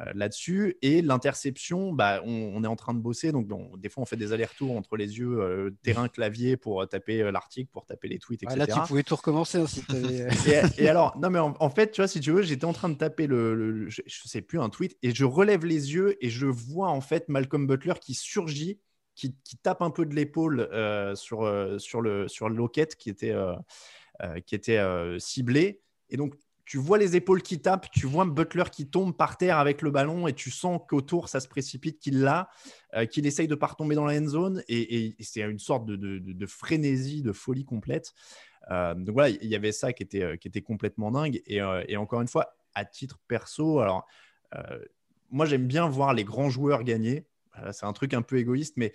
euh, 0.00 0.12
là-dessus. 0.14 0.76
Et 0.82 1.02
l'interception, 1.02 1.92
bah, 1.92 2.20
on, 2.24 2.64
est 2.64 2.66
en 2.66 2.74
train 2.74 2.94
de 2.94 2.98
bosser. 2.98 3.30
Donc, 3.30 3.46
des 3.78 3.88
fois, 3.88 4.02
on 4.02 4.06
fait 4.06 4.16
des 4.16 4.32
allers-retours 4.32 4.76
entre 4.76 4.96
les 4.96 5.18
yeux, 5.18 5.40
euh, 5.40 5.70
terrain, 5.84 6.08
clavier 6.08 6.56
pour 6.56 6.82
euh, 6.82 6.86
taper 6.86 7.30
l'article, 7.30 7.70
pour 7.72 7.86
taper 7.86 8.08
les 8.08 8.18
tweets, 8.18 8.42
etc. 8.42 8.58
là, 8.58 8.66
tu 8.66 8.80
pouvais 8.88 9.04
tout 9.04 9.14
recommencer. 9.14 9.58
Hein, 9.58 9.66
et, 10.78 10.88
alors, 10.88 11.16
non, 11.18 11.30
mais 11.30 11.38
en, 11.38 11.70
fait, 11.70 11.92
tu 11.92 12.00
vois, 12.00 12.08
si 12.08 12.18
tu 12.18 12.32
veux, 12.32 12.42
j'étais 12.42 12.64
en 12.64 12.72
train 12.72 12.88
de 12.88 12.96
taper 12.96 13.28
le, 13.28 13.88
je, 13.88 14.02
sais 14.06 14.42
plus, 14.42 14.60
un 14.60 14.68
tweet 14.68 14.96
et 15.02 15.14
je 15.14 15.24
relève 15.24 15.64
les 15.64 15.94
yeux 15.94 16.16
et 16.24 16.28
je 16.28 16.46
vois 16.46 16.88
en 16.88 17.00
fait 17.00 17.28
Malcolm 17.28 17.66
Butler 17.66 17.94
qui 18.00 18.14
surgit. 18.14 18.80
Qui, 19.14 19.34
tape 19.62 19.80
un 19.80 19.90
peu 19.90 20.04
de 20.04 20.14
l'épaule 20.14 20.68
sur, 21.14 21.80
sur, 21.80 22.00
le, 22.00 22.28
sur 22.28 22.48
loquette 22.48 22.96
qui 22.96 23.10
était, 23.10 23.34
qui 24.44 24.54
était 24.54 24.80
ciblé. 25.18 25.80
Et 26.10 26.16
donc, 26.16 26.34
tu 26.64 26.78
vois 26.78 26.98
les 26.98 27.14
épaules 27.16 27.42
qui 27.42 27.60
tapent, 27.60 27.90
tu 27.90 28.06
vois 28.06 28.24
Butler 28.24 28.64
qui 28.72 28.88
tombe 28.88 29.14
par 29.14 29.36
terre 29.36 29.58
avec 29.58 29.82
le 29.82 29.90
ballon 29.90 30.26
et 30.26 30.32
tu 30.32 30.50
sens 30.50 30.80
qu'autour 30.88 31.28
ça 31.28 31.40
se 31.40 31.48
précipite, 31.48 31.98
qu'il 31.98 32.20
l'a, 32.20 32.48
euh, 32.94 33.06
qu'il 33.06 33.26
essaye 33.26 33.48
de 33.48 33.54
pas 33.54 33.66
retomber 33.66 33.94
dans 33.94 34.06
la 34.06 34.18
end 34.18 34.26
zone 34.26 34.62
et, 34.68 35.14
c'est 35.20 35.42
une 35.42 35.58
sorte 35.58 35.84
de, 35.86 36.46
frénésie, 36.46 37.22
de 37.22 37.32
folie 37.32 37.64
complète. 37.64 38.14
Euh, 38.70 38.94
donc 38.94 39.12
voilà, 39.12 39.28
il 39.28 39.48
y 39.48 39.54
avait 39.54 39.72
ça 39.72 39.92
qui 39.92 40.02
était, 40.02 40.22
euh, 40.22 40.36
qui 40.36 40.48
était 40.48 40.62
complètement 40.62 41.10
dingue 41.10 41.42
et, 41.46 41.60
et 41.88 41.96
encore 41.96 42.22
une 42.22 42.28
fois, 42.28 42.54
à 42.74 42.84
titre 42.84 43.18
perso, 43.28 43.80
alors 43.80 44.06
moi 45.30 45.46
j'aime 45.46 45.66
bien 45.66 45.88
voir 45.88 46.14
les 46.14 46.24
grands 46.24 46.48
joueurs 46.48 46.84
gagner. 46.84 47.26
C'est 47.72 47.86
un 47.86 47.92
truc 47.92 48.14
un 48.14 48.22
peu 48.22 48.38
égoïste, 48.38 48.74
mais 48.76 48.92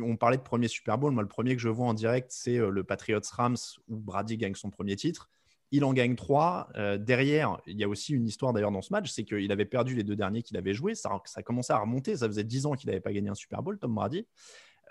on 0.00 0.16
parlait 0.16 0.36
de 0.36 0.42
premier 0.42 0.68
Super 0.68 0.98
Bowl. 0.98 1.12
Moi, 1.12 1.22
le 1.22 1.28
premier 1.28 1.54
que 1.54 1.62
je 1.62 1.68
vois 1.68 1.86
en 1.86 1.94
direct, 1.94 2.30
c'est 2.30 2.58
le 2.58 2.84
Patriots 2.84 3.20
Rams 3.32 3.56
où 3.88 3.96
Brady 3.96 4.36
gagne 4.36 4.54
son 4.54 4.70
premier 4.70 4.96
titre. 4.96 5.30
Il 5.74 5.84
en 5.84 5.94
gagne 5.94 6.14
trois. 6.16 6.68
Euh, 6.76 6.98
derrière, 6.98 7.58
il 7.66 7.80
y 7.80 7.84
a 7.84 7.88
aussi 7.88 8.12
une 8.12 8.26
histoire 8.26 8.52
d'ailleurs 8.52 8.70
dans 8.70 8.82
ce 8.82 8.92
match, 8.92 9.10
c'est 9.10 9.24
qu'il 9.24 9.50
avait 9.50 9.64
perdu 9.64 9.94
les 9.94 10.04
deux 10.04 10.14
derniers 10.14 10.42
qu'il 10.42 10.58
avait 10.58 10.74
joués. 10.74 10.94
Ça, 10.94 11.10
ça 11.24 11.42
commençait 11.42 11.72
à 11.72 11.78
remonter. 11.78 12.14
Ça 12.14 12.26
faisait 12.28 12.44
dix 12.44 12.66
ans 12.66 12.74
qu'il 12.74 12.88
n'avait 12.90 13.00
pas 13.00 13.12
gagné 13.12 13.30
un 13.30 13.34
Super 13.34 13.62
Bowl, 13.62 13.78
Tom 13.78 13.94
Brady. 13.94 14.26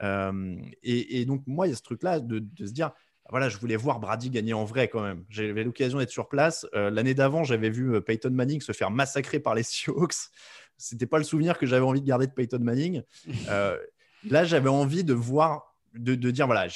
Euh, 0.01 0.55
et, 0.81 1.23
donc, 1.25 1.43
moi, 1.45 1.67
il 1.67 1.69
y 1.69 1.73
a 1.73 1.75
ce 1.75 1.83
truc-là 1.83 2.19
de, 2.19 2.43
se 2.65 2.71
dire, 2.71 2.91
voilà, 3.29 3.47
je 3.47 3.59
voulais 3.59 3.75
voir 3.75 3.99
Brady 3.99 4.31
gagner 4.31 4.55
en 4.55 4.65
vrai 4.65 4.87
quand 4.87 5.03
même. 5.03 5.23
J'avais 5.29 5.63
l'occasion 5.63 5.99
d'être 5.99 6.09
sur 6.09 6.27
place. 6.27 6.65
Euh, 6.73 6.89
l'année 6.89 7.13
d'avant, 7.13 7.43
j'avais 7.43 7.69
vu 7.69 8.01
Peyton 8.01 8.31
Manning 8.31 8.59
se 8.59 8.71
faire 8.71 8.89
massacrer 8.89 9.39
par 9.39 9.53
les 9.53 9.63
Seahawks. 9.63 10.31
C'était 10.81 11.05
pas 11.05 11.17
le 11.17 11.23
souvenir 11.23 11.57
que 11.57 11.65
j'avais 11.65 11.85
envie 11.85 12.01
de 12.01 12.07
garder 12.07 12.27
de 12.27 12.31
Peyton 12.31 12.59
Manning. 12.59 13.03
là, 14.29 14.43
j'avais 14.43 14.69
envie 14.69 15.03
de 15.03 15.13
voir, 15.13 15.75
de, 15.93 16.15
de 16.15 16.31
dire, 16.31 16.47
voilà, 16.47 16.67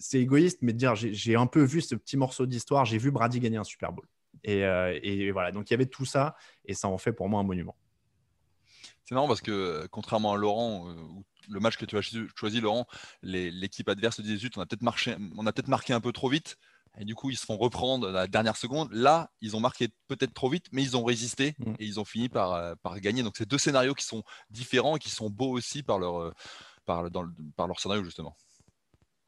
c'est 0.00 0.18
égoïste, 0.18 0.60
mais 0.62 0.72
de 0.72 0.78
dire 0.78 0.94
j'ai 0.96 1.36
un 1.36 1.46
peu 1.46 1.62
vu 1.62 1.80
ce 1.82 1.94
petit 1.94 2.16
morceau 2.16 2.46
d'histoire, 2.46 2.86
j'ai 2.86 2.98
vu 2.98 3.10
Brady 3.10 3.38
gagner 3.38 3.58
un 3.58 3.64
Super 3.64 3.92
Bowl. 3.92 4.06
Euh, 4.48 4.98
et, 5.02 5.30
voilà, 5.30 5.52
donc 5.52 5.70
il 5.70 5.72
y 5.72 5.74
avait 5.74 5.86
tout 5.86 6.06
ça, 6.06 6.34
et 6.64 6.74
ça 6.74 6.88
en 6.88 6.98
fait 6.98 7.12
pour 7.12 7.28
moi 7.28 7.40
un 7.40 7.44
monument. 7.44 7.76
C'est 9.04 9.14
marrant 9.14 9.28
parce 9.28 9.42
que 9.42 9.50
euh, 9.50 9.88
contrairement 9.90 10.32
à 10.32 10.36
Laurent, 10.36 10.88
euh, 10.88 10.94
le 11.48 11.60
match 11.60 11.76
que 11.76 11.84
tu 11.84 11.98
as 11.98 12.00
choisi, 12.34 12.60
Laurent, 12.60 12.86
l'équipe 13.22 13.88
adverse 13.88 14.20
dit 14.20 14.36
zut, 14.38 14.56
on 14.56 14.62
a 14.62 14.66
peut-être 14.66 14.82
marqué, 14.82 15.16
peut 15.54 15.68
marqué 15.68 15.92
un 15.92 16.00
peu 16.00 16.12
trop 16.12 16.28
vite. 16.28 16.56
Et 16.98 17.04
du 17.04 17.14
coup, 17.14 17.30
ils 17.30 17.36
se 17.36 17.46
font 17.46 17.56
reprendre 17.56 18.10
la 18.10 18.26
dernière 18.26 18.56
seconde. 18.56 18.92
Là, 18.92 19.30
ils 19.40 19.56
ont 19.56 19.60
marqué 19.60 19.88
peut-être 20.08 20.34
trop 20.34 20.50
vite, 20.50 20.66
mais 20.72 20.82
ils 20.82 20.96
ont 20.96 21.04
résisté 21.04 21.54
mm. 21.58 21.74
et 21.78 21.84
ils 21.84 22.00
ont 22.00 22.04
fini 22.04 22.28
par, 22.28 22.76
par 22.78 22.98
gagner. 23.00 23.22
Donc, 23.22 23.36
c'est 23.36 23.48
deux 23.48 23.58
scénarios 23.58 23.94
qui 23.94 24.04
sont 24.04 24.22
différents 24.50 24.96
et 24.96 24.98
qui 24.98 25.10
sont 25.10 25.30
beaux 25.30 25.50
aussi 25.50 25.82
par 25.82 25.98
leur, 25.98 26.34
par, 26.84 27.04
par 27.56 27.68
leur 27.68 27.80
scénario, 27.80 28.04
justement. 28.04 28.36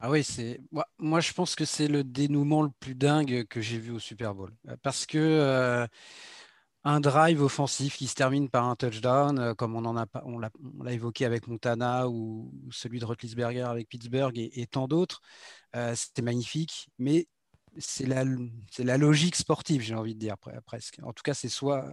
Ah 0.05 0.11
oui, 0.11 0.25
c'est 0.25 0.61
moi, 0.99 1.21
je 1.21 1.33
pense 1.33 1.55
que 1.55 1.65
c'est 1.65 1.87
le 1.87 2.03
dénouement 2.03 2.63
le 2.63 2.71
plus 2.81 2.97
dingue 2.97 3.47
que 3.49 3.61
j'ai 3.61 3.79
vu 3.79 3.93
au 3.93 4.01
Super 4.01 4.35
Bowl 4.35 4.51
euh, 4.69 4.77
parce 4.83 5.07
que 5.07 5.17
euh, 5.17 5.87
un 6.83 6.99
drive 6.99 7.41
offensif 7.41 7.97
qui 7.97 8.09
se 8.09 8.17
termine 8.17 8.51
par 8.51 8.65
un 8.69 8.75
touchdown, 8.75 9.39
euh, 9.39 9.55
comme 9.55 9.77
on 9.77 9.85
en 9.85 9.97
a 9.97 10.07
on 10.25 10.41
l'a, 10.41 10.51
évoqué 10.93 11.25
avec 11.25 11.47
Montana 11.47 12.09
ou, 12.09 12.53
celui 12.73 12.99
de 12.99 13.05
Rotlisberger 13.05 13.63
avec 13.63 13.89
Pittsburgh 13.89 14.37
et, 14.37 14.67
tant 14.67 14.89
d'autres, 14.89 15.21
c'était 15.95 16.23
magnifique, 16.23 16.89
mais 16.99 17.29
c'est 17.79 18.07
la, 18.07 18.99
logique 18.99 19.37
sportive, 19.37 19.83
j'ai 19.83 19.95
envie 19.95 20.14
de 20.14 20.20
dire 20.20 20.37
presque. 20.64 20.99
En 21.03 21.12
tout 21.12 21.23
cas, 21.23 21.35
c'est 21.35 21.49
soit 21.49 21.87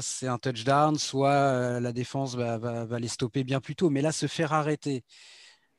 c'est 0.00 0.28
un 0.28 0.38
touchdown, 0.38 0.98
soit 0.98 1.80
la 1.80 1.92
défense 1.92 2.34
va, 2.34 2.58
va, 2.58 2.98
les 2.98 3.08
stopper 3.08 3.44
bien 3.44 3.60
plus 3.60 3.76
tôt. 3.76 3.90
Mais 3.90 4.02
là, 4.02 4.12
se 4.12 4.26
faire 4.26 4.52
arrêter 4.52 5.04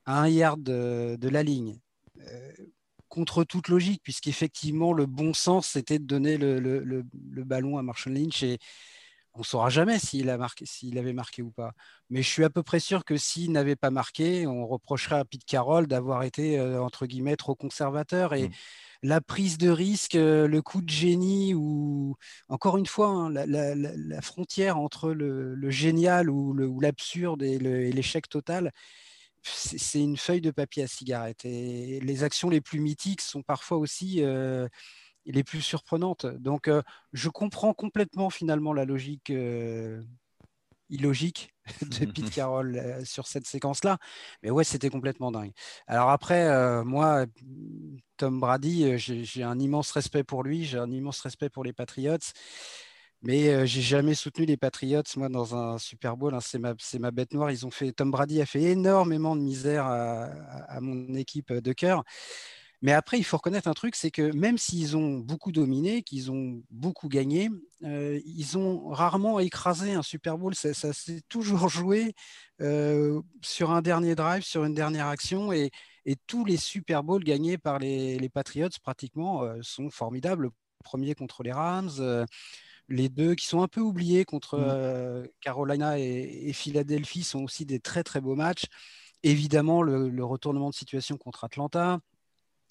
à 0.05 0.21
un 0.21 0.27
yard 0.27 0.61
de, 0.61 1.29
la 1.29 1.43
ligne, 1.43 1.79
euh, 2.19 2.51
contre 3.09 3.43
toute 3.43 3.69
logique, 3.69 4.01
puisqu'effectivement, 4.03 4.93
le 4.93 5.05
bon 5.05 5.33
sens, 5.33 5.67
c'était 5.67 5.99
de 5.99 6.05
donner 6.05 6.37
le, 6.37 7.03
ballon 7.43 7.77
à 7.77 7.83
Marshall 7.83 8.13
Lynch 8.13 8.43
et 8.43 8.59
on 9.33 9.39
ne 9.39 9.43
saura 9.43 9.69
jamais 9.69 9.99
s'il 9.99 10.29
avait 10.29 11.13
marqué 11.13 11.41
ou 11.41 11.51
pas. 11.51 11.73
Mais 12.09 12.21
je 12.21 12.29
suis 12.29 12.43
à 12.43 12.49
peu 12.49 12.63
près 12.63 12.79
sûr 12.79 13.03
que 13.03 13.17
s'il 13.17 13.51
n'avait 13.51 13.75
pas 13.75 13.91
marqué, 13.91 14.47
on 14.47 14.65
reprocherait 14.65 15.19
à 15.19 15.25
Pete 15.25 15.45
Carroll 15.45 15.87
d'avoir 15.87 16.23
été, 16.23 16.57
euh, 16.57 16.81
entre 16.81 17.05
guillemets, 17.05 17.35
trop 17.35 17.55
conservateur. 17.55 18.33
Et 18.33 18.47
mm. 18.47 18.51
La 19.05 19.21
prise 19.21 19.57
de 19.57 19.69
risque, 19.69 20.15
euh, 20.15 20.47
le 20.47 20.61
coup 20.61 20.81
de 20.81 20.89
génie, 20.89 21.53
ou 21.53 22.15
encore 22.49 22.77
une 22.77 22.85
fois, 22.87 23.07
hein, 23.09 23.29
la, 23.29 24.21
frontière 24.21 24.77
entre 24.77 25.11
le, 25.11 25.69
génial 25.69 26.29
ou 26.29 26.79
l'absurde 26.79 27.43
et 27.43 27.59
l'échec 27.59 28.27
total, 28.27 28.71
c'est 29.43 30.01
une 30.01 30.17
feuille 30.17 30.41
de 30.41 30.51
papier 30.51 30.83
à 30.83 30.87
cigarette. 30.87 31.45
Et 31.45 31.99
les 32.01 32.23
actions 32.23 32.49
les 32.49 32.61
plus 32.61 32.79
mythiques 32.79 33.21
sont 33.21 33.43
parfois 33.43 33.77
aussi 33.77 34.23
euh, 34.23 34.67
les 35.25 35.43
plus 35.43 35.61
surprenantes. 35.61 36.25
Donc, 36.25 36.67
euh, 36.67 36.81
je 37.13 37.29
comprends 37.29 37.73
complètement 37.73 38.29
finalement 38.29 38.73
la 38.73 38.85
logique 38.85 39.31
illogique 40.89 41.54
de 41.81 42.05
Pete 42.05 42.29
Carroll 42.31 42.81
sur 43.05 43.27
cette 43.27 43.47
séquence-là. 43.47 43.97
Mais 44.43 44.51
ouais, 44.51 44.63
c'était 44.63 44.89
complètement 44.89 45.31
dingue. 45.31 45.51
Alors 45.87 46.09
après, 46.09 46.83
moi, 46.83 47.25
Tom 48.17 48.39
Brady, 48.39 48.97
j'ai 48.97 49.43
un 49.43 49.59
immense 49.59 49.91
respect 49.91 50.23
pour 50.23 50.43
lui, 50.43 50.65
j'ai 50.65 50.77
un 50.77 50.91
immense 50.91 51.19
respect 51.21 51.49
pour 51.49 51.63
les 51.63 51.73
Patriots. 51.73 52.17
Mais 53.25 53.49
euh, 53.49 53.65
j'ai 53.65 53.81
jamais 53.81 54.13
soutenu 54.13 54.45
les 54.45 54.55
Patriots, 54.55 55.01
moi, 55.17 55.29
dans 55.29 55.55
un 55.55 55.79
Super 55.79 56.15
Bowl. 56.15 56.35
Hein, 56.35 56.39
c'est 56.41 56.59
ma, 56.59 56.75
ma, 56.99 57.11
bête 57.11 57.33
noire. 57.33 57.49
Ils 57.49 57.65
ont 57.65 57.71
fait, 57.71 57.91
Tom 57.91 58.11
Brady 58.11 58.39
a 58.39 58.45
fait 58.45 58.61
énormément 58.61 59.35
de 59.35 59.41
misère 59.41 59.87
à, 59.87 60.79
mon 60.79 61.13
équipe 61.15 61.51
de 61.51 61.73
cœur. 61.73 62.03
Mais 62.85 62.91
après, 62.91 63.17
il 63.17 63.23
faut 63.23 63.37
reconnaître 63.37 63.67
un 63.67 63.73
truc, 63.73 63.95
c'est 63.95 64.11
que 64.11 64.31
même 64.35 64.59
s'ils 64.59 64.95
ont 64.95 65.17
beaucoup 65.17 65.51
dominé, 65.51 66.03
qu'ils 66.03 66.31
ont 66.31 66.61
beaucoup 66.69 67.09
gagné, 67.09 67.49
euh, 67.83 68.19
ils 68.25 68.59
ont 68.59 68.89
rarement 68.89 69.39
écrasé 69.39 69.93
un 69.93 70.03
Super 70.03 70.37
Bowl. 70.37 70.53
Ça, 70.53 70.93
s'est 70.93 71.21
toujours 71.27 71.67
joué 71.69 72.13
euh, 72.61 73.21
sur 73.41 73.71
un 73.71 73.81
dernier 73.81 74.13
drive, 74.13 74.43
sur 74.43 74.65
une 74.65 74.75
dernière 74.75 75.07
action. 75.07 75.51
Et, 75.51 75.71
et 76.05 76.15
tous 76.27 76.45
les 76.45 76.57
Super 76.57 77.03
Bowls 77.03 77.23
gagnés 77.23 77.57
par 77.57 77.79
les, 77.79 78.19
les 78.19 78.29
Patriots, 78.29 78.69
pratiquement, 78.83 79.41
sont 79.63 79.89
formidables. 79.89 80.51
premier 80.83 81.15
contre 81.15 81.41
les 81.41 81.51
Rams 81.51 82.25
les 82.87 83.09
deux 83.09 83.33
qui 83.33 83.47
sont 83.47 83.63
un 83.63 83.67
peu 83.67 83.81
oubliés 83.81 84.25
contre 84.25 84.57
mmh. 84.57 84.63
euh, 84.67 85.27
Carolina 85.41 85.97
et, 85.99 86.53
Philadelphie 86.53 87.23
sont 87.23 87.43
aussi 87.43 87.65
des 87.65 87.79
très 87.79 88.03
très 88.03 88.21
beaux 88.21 88.35
matchs. 88.35 88.65
Évidemment, 89.23 89.81
le, 89.81 90.23
retournement 90.23 90.69
de 90.69 90.75
situation 90.75 91.17
contre 91.17 91.43
Atlanta. 91.45 91.99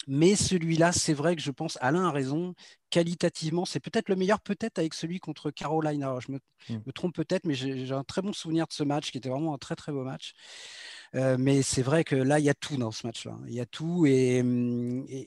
Mais 0.07 0.37
celui-là, 0.37 0.93
c'est 0.93 1.15
vrai 1.15 1.37
que 1.37 1.43
je 1.43 1.51
pense, 1.51 1.79
Alain 1.81 2.07
a 2.07 2.11
raison, 2.11 2.55
qualitativement, 2.91 3.65
c'est 3.65 3.81
peut-être 3.81 4.09
le 4.09 4.17
meilleur, 4.17 4.41
peut-être 4.41 4.79
avec 4.79 4.95
celui 4.95 5.19
contre 5.19 5.51
Carolina. 5.51 6.17
je 6.21 6.33
me, 6.33 6.39
mmh. 6.69 6.93
trompe 6.93 7.15
peut-être, 7.15 7.47
mais 7.47 7.55
j'ai 7.55 7.93
un 7.93 8.05
très 8.05 8.23
bon 8.23 8.33
souvenir 8.33 8.67
de 8.67 8.73
ce 8.73 8.83
match 8.85 9.11
qui 9.11 9.19
était 9.19 9.29
vraiment 9.29 9.55
un 9.55 9.59
très 9.59 9.77
très 9.77 9.93
beau 9.93 10.05
match. 10.05 10.35
Euh, 11.15 11.37
mais 11.39 11.63
c'est 11.63 11.83
vrai 11.83 12.05
que 12.05 12.17
là, 12.17 12.39
il 12.39 12.45
y 12.45 12.51
a 12.51 12.55
tout 12.55 12.77
dans 12.77 12.91
ce 12.91 13.07
match-là. 13.07 13.39
Il 13.47 13.55
y 13.55 13.61
a 13.61 13.67
tout. 13.67 14.07
Et, 14.07 14.39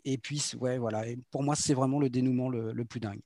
et, 0.04 0.18
puis, 0.18 0.42
ouais, 0.60 0.78
voilà. 0.78 1.04
pour 1.32 1.44
moi, 1.44 1.56
c'est 1.56 1.74
vraiment 1.74 2.00
le 2.00 2.10
dénouement 2.10 2.50
le 2.50 2.86
plus 2.86 3.00
dingue 3.00 3.22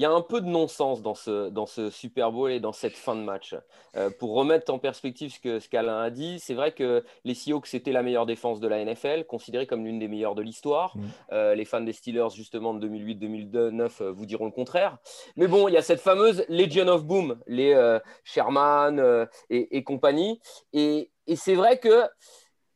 il 0.00 0.04
y 0.04 0.06
a 0.06 0.10
un 0.10 0.22
peu 0.22 0.40
de 0.40 0.46
non-sens 0.46 1.02
dans 1.02 1.14
ce, 1.14 1.50
dans 1.50 1.66
ce 1.66 1.90
Super 1.90 2.32
Bowl 2.32 2.50
et 2.50 2.58
dans 2.58 2.72
cette 2.72 2.96
fin 2.96 3.14
de 3.14 3.20
match. 3.20 3.54
Euh, 3.98 4.08
pour 4.08 4.32
remettre 4.32 4.72
en 4.72 4.78
perspective 4.78 5.30
ce 5.30 5.38
que 5.38 5.60
ce 5.60 5.68
qu'Alain 5.68 6.00
a 6.00 6.08
dit, 6.08 6.38
c'est 6.40 6.54
vrai 6.54 6.72
que 6.72 7.04
les 7.24 7.34
Seahawks 7.34 7.66
c'était 7.66 7.92
la 7.92 8.02
meilleure 8.02 8.24
défense 8.24 8.60
de 8.60 8.66
la 8.66 8.82
NFL, 8.82 9.26
considérée 9.26 9.66
comme 9.66 9.84
l'une 9.84 9.98
des 9.98 10.08
meilleures 10.08 10.34
de 10.34 10.40
l'histoire. 10.40 10.96
Mm. 10.96 11.02
Euh, 11.32 11.54
les 11.54 11.66
fans 11.66 11.82
des 11.82 11.92
Steelers 11.92 12.30
justement 12.34 12.72
de 12.72 12.88
2008-2009 12.88 14.02
euh, 14.02 14.10
vous 14.10 14.24
diront 14.24 14.46
le 14.46 14.52
contraire. 14.52 14.96
Mais 15.36 15.48
bon, 15.48 15.68
il 15.68 15.74
y 15.74 15.76
a 15.76 15.82
cette 15.82 16.00
fameuse 16.00 16.46
Legion 16.48 16.88
of 16.88 17.04
Boom, 17.04 17.38
les 17.46 17.98
Sherman 18.24 19.28
et, 19.50 19.76
et, 19.76 19.84
compagnie. 19.84 20.40
Et, 20.72 21.10
et 21.26 21.36
c'est 21.36 21.54
vrai 21.54 21.78
que 21.78 22.04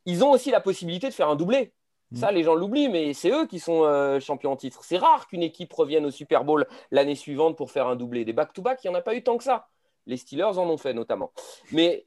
ils 0.04 0.22
ont 0.22 0.30
aussi 0.30 0.50
la 0.50 0.60
possibilité 0.60 1.08
de 1.08 1.14
faire 1.14 1.30
un 1.30 1.36
doublé. 1.36 1.72
Ça, 2.14 2.32
les 2.32 2.42
gens 2.42 2.54
l'oublient, 2.54 2.88
mais 2.88 3.12
c'est 3.14 3.30
eux 3.30 3.46
qui 3.46 3.58
sont 3.58 3.84
euh, 3.84 4.20
champions 4.20 4.52
en 4.52 4.56
titre. 4.56 4.84
C'est 4.84 4.98
rare 4.98 5.26
qu'une 5.26 5.42
équipe 5.42 5.72
revienne 5.72 6.06
au 6.06 6.10
Super 6.10 6.44
Bowl 6.44 6.66
l'année 6.90 7.14
suivante 7.14 7.56
pour 7.56 7.70
faire 7.70 7.86
un 7.86 7.96
doublé. 7.96 8.24
Des 8.24 8.32
back-to-back, 8.32 8.84
il 8.84 8.90
n'y 8.90 8.96
en 8.96 8.98
a 8.98 9.02
pas 9.02 9.14
eu 9.14 9.22
tant 9.22 9.36
que 9.36 9.44
ça. 9.44 9.68
Les 10.06 10.16
Steelers 10.16 10.58
en 10.58 10.68
ont 10.68 10.76
fait 10.76 10.92
notamment. 10.92 11.32
Mais 11.72 12.04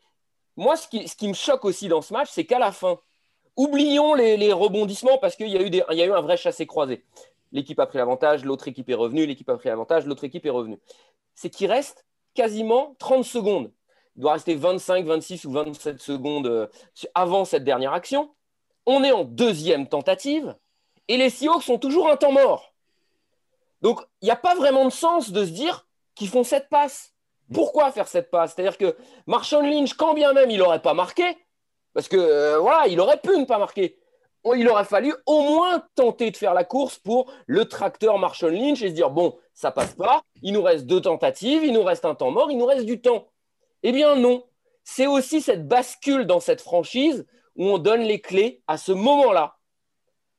moi, 0.56 0.76
ce 0.76 0.88
qui, 0.88 1.28
me 1.28 1.34
choque 1.34 1.66
aussi 1.66 1.88
dans 1.88 2.02
ce 2.02 2.14
match, 2.14 2.30
c'est 2.32 2.46
qu'à 2.46 2.60
la 2.60 2.72
fin, 2.72 3.00
oublions 3.56 4.14
les, 4.14 4.54
rebondissements 4.54 5.18
parce 5.18 5.36
qu'il 5.36 5.50
y, 5.50 5.58
a 5.58 5.62
eu 5.62 5.70
y 5.70 6.04
un 6.04 6.22
vrai 6.22 6.38
chassé-croisé. 6.38 7.04
L'équipe 7.52 7.80
a 7.80 7.86
pris 7.86 7.98
l'avantage, 7.98 8.44
l'autre 8.44 8.68
équipe 8.68 8.90
est 8.90 8.96
revenue, 8.96 9.26
l'équipe 9.26 9.50
a 9.50 9.58
pris 9.58 9.70
l'avantage, 9.70 10.06
l'autre 10.06 10.24
équipe 10.24 10.46
est 10.46 10.52
revenue. 10.52 10.80
C'est 11.36 11.50
qu'il 11.50 11.72
reste 11.72 12.06
quasiment 12.34 12.96
30 13.00 13.24
secondes. 13.24 13.72
Il 14.16 14.22
doit 14.22 14.34
rester 14.34 14.56
25, 14.56 15.06
26 15.06 15.46
ou 15.46 15.52
27 15.52 16.02
secondes 16.02 16.48
euh, 16.48 16.68
avant 17.14 17.46
cette 17.46 17.64
dernière 17.64 17.94
action. 17.94 18.32
On 18.88 19.04
est 19.04 19.12
en 19.12 19.26
deuxième 19.26 19.88
tentative 19.88 20.56
et 21.08 21.18
les 21.18 21.30
Seahawks 21.30 21.64
sont 21.64 21.78
toujours 21.78 22.10
un 22.10 22.18
temps 22.18 22.32
mort. 22.32 22.74
Donc, 23.82 24.02
il 24.22 24.26
n'y 24.26 24.32
a 24.32 24.36
pas 24.36 24.56
vraiment 24.56 24.86
de 24.86 24.90
sens 24.90 25.30
de 25.30 25.46
se 25.46 25.52
dire 25.52 25.86
qu'ils 26.16 26.30
font 26.30 26.44
cette 26.44 26.70
passe. 26.70 27.14
Pourquoi 27.54 27.92
faire 27.92 28.08
cette 28.08 28.32
passe? 28.32 28.56
C'est-à-dire 28.56 28.78
que 28.78 28.98
Marshall 29.28 29.70
Lynch, 29.70 29.94
quand 29.94 30.14
bien 30.14 30.34
même 30.34 30.50
il 30.50 30.58
n'aurait 30.58 30.82
pas 30.82 30.94
marqué, 30.94 31.38
parce 31.94 32.08
que 32.08 32.18
euh, 32.18 32.60
voilà, 32.60 32.88
il 32.88 33.00
aurait 33.00 33.20
pu 33.20 33.38
ne 33.38 33.46
pas 33.46 33.60
marquer, 33.60 34.00
il 34.56 34.68
aurait 34.70 34.86
fallu 34.86 35.14
au 35.26 35.42
moins 35.42 35.84
tenter 35.96 36.32
de 36.32 36.38
faire 36.38 36.54
la 36.54 36.64
course 36.64 36.98
pour 36.98 37.32
le 37.46 37.66
tracteur 37.66 38.18
Marshall 38.18 38.54
Lynch 38.54 38.82
et 38.82 38.90
se 38.90 38.94
dire 38.94 39.10
bon, 39.10 39.38
ça 39.54 39.72
passe 39.72 39.96
pas, 39.96 40.24
il 40.42 40.54
nous 40.54 40.62
reste 40.62 40.86
deux 40.86 41.02
tentatives, 41.02 41.64
il 41.64 41.74
nous 41.74 41.84
reste 41.84 42.06
un 42.06 42.16
temps 42.16 42.32
mort, 42.32 42.52
il 42.52 42.58
nous 42.58 42.66
reste 42.66 42.86
du 42.86 43.02
temps. 43.02 43.28
Eh 43.84 43.92
bien 43.92 44.16
non, 44.16 44.44
c'est 44.84 45.08
aussi 45.08 45.42
cette 45.42 45.68
bascule 45.68 46.26
dans 46.26 46.40
cette 46.40 46.62
franchise 46.62 47.26
où 47.58 47.66
on 47.66 47.78
donne 47.78 48.02
les 48.02 48.22
clés 48.22 48.62
à 48.68 48.78
ce 48.78 48.92
moment-là 48.92 49.58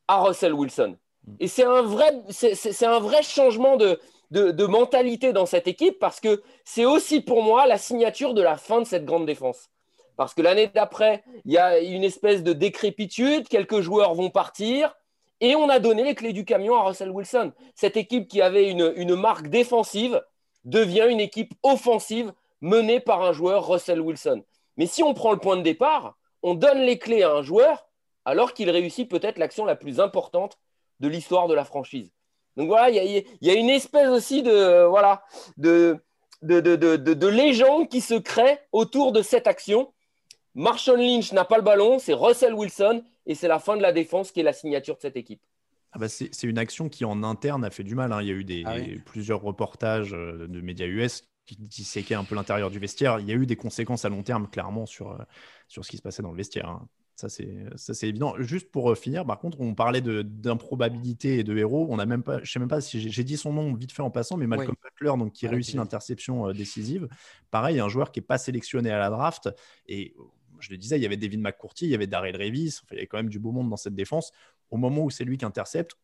à 0.07 0.23
Russell 0.23 0.55
Wilson. 0.55 0.97
Et 1.41 1.49
c'est 1.49 1.65
un 1.65 1.83
vrai, 1.83 2.23
c'est, 2.31 2.87
un 2.87 3.01
vrai 3.01 3.23
changement 3.23 3.77
de, 3.77 4.01
de, 4.31 4.67
mentalité 4.67 5.33
dans 5.33 5.45
cette 5.45 5.69
équipe 5.69 5.99
parce 5.99 6.21
que 6.21 6.43
c'est 6.65 6.87
aussi 6.87 7.21
pour 7.21 7.43
moi 7.43 7.67
la 7.67 7.77
signature 7.77 8.33
de 8.33 8.41
la 8.41 8.57
fin 8.57 8.81
de 8.81 8.87
cette 8.87 9.05
grande 9.05 9.27
défense. 9.27 9.69
Parce 10.17 10.33
que 10.35 10.43
l'année 10.43 10.71
d'après, 10.75 11.23
il 11.45 11.53
y 11.53 11.59
a 11.59 11.79
une 11.79 12.03
espèce 12.03 12.43
de 12.43 12.53
décrépitude, 12.53 13.47
quelques 13.49 13.81
joueurs 13.81 14.15
vont 14.15 14.31
partir, 14.31 14.97
et 15.41 15.55
on 15.55 15.69
a 15.69 15.79
donné 15.79 16.03
les 16.03 16.15
clés 16.15 16.33
du 16.33 16.45
camion 16.45 16.75
à 16.75 16.83
Russell 16.83 17.11
Wilson. 17.11 17.53
Cette 17.75 17.97
équipe 17.97 18.27
qui 18.27 18.43
avait 18.43 18.71
une, 18.71 18.93
une 18.97 19.15
marque 19.15 19.49
défensive 19.49 20.21
devient 20.65 21.07
une 21.09 21.21
équipe 21.21 21.55
offensive 21.63 22.33
menée 22.61 22.99
par 22.99 23.23
un 23.23 23.33
joueur, 23.33 23.69
Russell 23.69 24.01
Wilson. 24.01 24.43
Mais 24.77 24.87
si 24.87 25.03
on 25.03 25.15
prend 25.15 25.33
le 25.33 25.39
point 25.39 25.57
de 25.57 25.63
départ, 25.63 26.18
on 26.43 26.55
donne 26.55 26.81
les 26.81 26.99
clés 26.99 27.23
à 27.23 27.33
un 27.33 27.43
joueur 27.43 27.89
alors 28.25 28.53
qu'il 28.53 28.69
réussit 28.71 29.09
peut-être 29.09 29.39
l'action 29.39 29.65
la 29.65 29.77
plus 29.77 30.01
importante 30.01 30.59
de 31.01 31.09
l'histoire 31.09 31.49
de 31.49 31.55
la 31.55 31.65
franchise. 31.65 32.13
Donc 32.57 32.69
voilà, 32.69 32.91
il 32.91 33.25
y, 33.41 33.51
a 33.51 33.55
une 33.55 33.71
espèce 33.71 34.09
aussi 34.09 34.43
de, 34.43 34.85
voilà, 34.85 35.23
de, 35.57 35.97
de, 36.43 36.59
de, 36.61 37.27
légende 37.29 37.89
qui 37.89 38.01
se 38.01 38.15
crée 38.15 38.59
autour 38.73 39.13
de 39.13 39.23
cette 39.23 39.47
action. 39.47 39.93
Marshall 40.57 40.99
Lynch 40.99 41.33
n'a 41.33 41.45
pas 41.45 41.57
le 41.57 41.63
ballon, 41.63 42.01
c'est 42.01 42.15
Russell 42.15 42.55
Wilson, 42.55 43.05
et 43.27 43.37
c'est 43.37 43.47
la 43.47 43.61
fin 43.61 43.77
de 43.77 43.83
la 43.83 43.93
défense 43.93 44.33
qui 44.33 44.41
est 44.41 44.43
la 44.43 44.53
signature 44.53 44.97
de 44.97 45.01
cette 45.01 45.17
équipe. 45.17 45.41
Ah 45.93 45.99
bah 45.99 46.09
c'est 46.09 46.43
une 46.43 46.59
action 46.59 46.89
qui 46.89 47.05
en 47.05 47.23
interne 47.23 47.65
a 47.65 47.71
fait 47.71 47.85
du 47.85 47.95
mal. 47.95 48.13
Hein. 48.13 48.21
Il 48.21 48.29
y 48.29 48.31
a 48.31 48.35
eu 48.35 48.45
des, 48.45 48.63
ah 48.67 48.75
plusieurs 49.07 49.41
reportages 49.41 50.13
euh, 50.13 50.47
de 50.49 50.61
médias 50.61 50.87
US 50.87 51.23
qui 51.49 51.57
disséquaient 51.57 52.15
un 52.15 52.25
peu 52.25 52.35
l'intérieur 52.35 52.71
du 52.71 52.79
vestiaire. 52.79 53.21
Il 53.21 53.27
y 53.27 53.33
a 53.33 53.35
eu 53.35 53.47
des 53.47 53.57
conséquences 53.57 54.05
à 54.05 54.09
long 54.09 54.23
terme, 54.23 54.49
clairement, 54.49 54.87
sur, 54.87 55.13
euh, 55.13 55.19
sur 55.67 55.85
ce 55.85 55.91
qui 55.91 55.97
se 55.97 56.03
passait 56.03 56.23
dans 56.23 56.31
le 56.31 56.37
vestiaire. 56.37 56.69
Hein. 56.69 56.89
Ça, 57.17 57.29
c'est 57.29 58.09
évident. 58.09 58.35
Juste 58.39 58.71
pour 58.71 58.93
euh, 58.93 58.95
finir, 58.95 59.27
par 59.27 59.41
contre, 59.41 59.61
on 59.61 59.75
parlait 59.75 60.01
d'improbabilité 60.01 61.39
et 61.39 61.45
de 61.45 61.57
héros. 61.57 61.89
On 61.91 61.99
a 61.99 62.07
même 62.07 62.23
pas, 62.23 62.37
je 62.37 62.43
ne 62.43 62.47
sais 62.47 62.59
même 62.61 62.69
pas 62.69 62.81
si 62.81 63.11
j'ai 63.11 63.25
dit 63.25 63.37
son 63.37 63.53
nom 63.53 63.75
vite 63.75 63.91
fait 63.91 64.03
en 64.03 64.11
passant, 64.11 64.37
mais 64.37 64.47
Malcolm 64.47 64.77
Butler, 64.81 65.19
donc, 65.19 65.33
qui 65.33 65.49
réussit 65.49 65.75
l'interception 65.75 66.49
euh, 66.49 66.53
décisive. 66.53 67.09
Pareil, 67.51 67.81
un 67.81 67.89
joueur 67.89 68.13
qui 68.13 68.21
n'est 68.21 68.27
pas 68.27 68.39
sélectionné 68.39 68.91
à 68.91 68.99
la 68.99 69.11
draft. 69.11 69.49
Et 69.89 70.15
je 70.61 70.71
le 70.71 70.77
disais, 70.77 70.97
il 70.97 71.03
y 71.03 71.07
avait 71.07 71.17
David 71.17 71.41
McCourty, 71.41 71.87
il 71.87 71.91
y 71.91 71.95
avait 71.95 72.07
Daryl 72.07 72.37
Revis. 72.37 72.83
il 72.91 72.95
y 72.95 72.99
avait 72.99 73.07
quand 73.09 73.17
même 73.17 73.31
du 73.31 73.41
beau 73.41 73.51
monde 73.51 73.69
dans 73.69 73.77
cette 73.77 73.97
défense. 73.97 74.31
Au 74.71 74.77
moment 74.77 75.03
où 75.03 75.11
c'est 75.11 75.25
lui 75.25 75.39
qui 75.39 75.45
intercepte, 75.45 75.97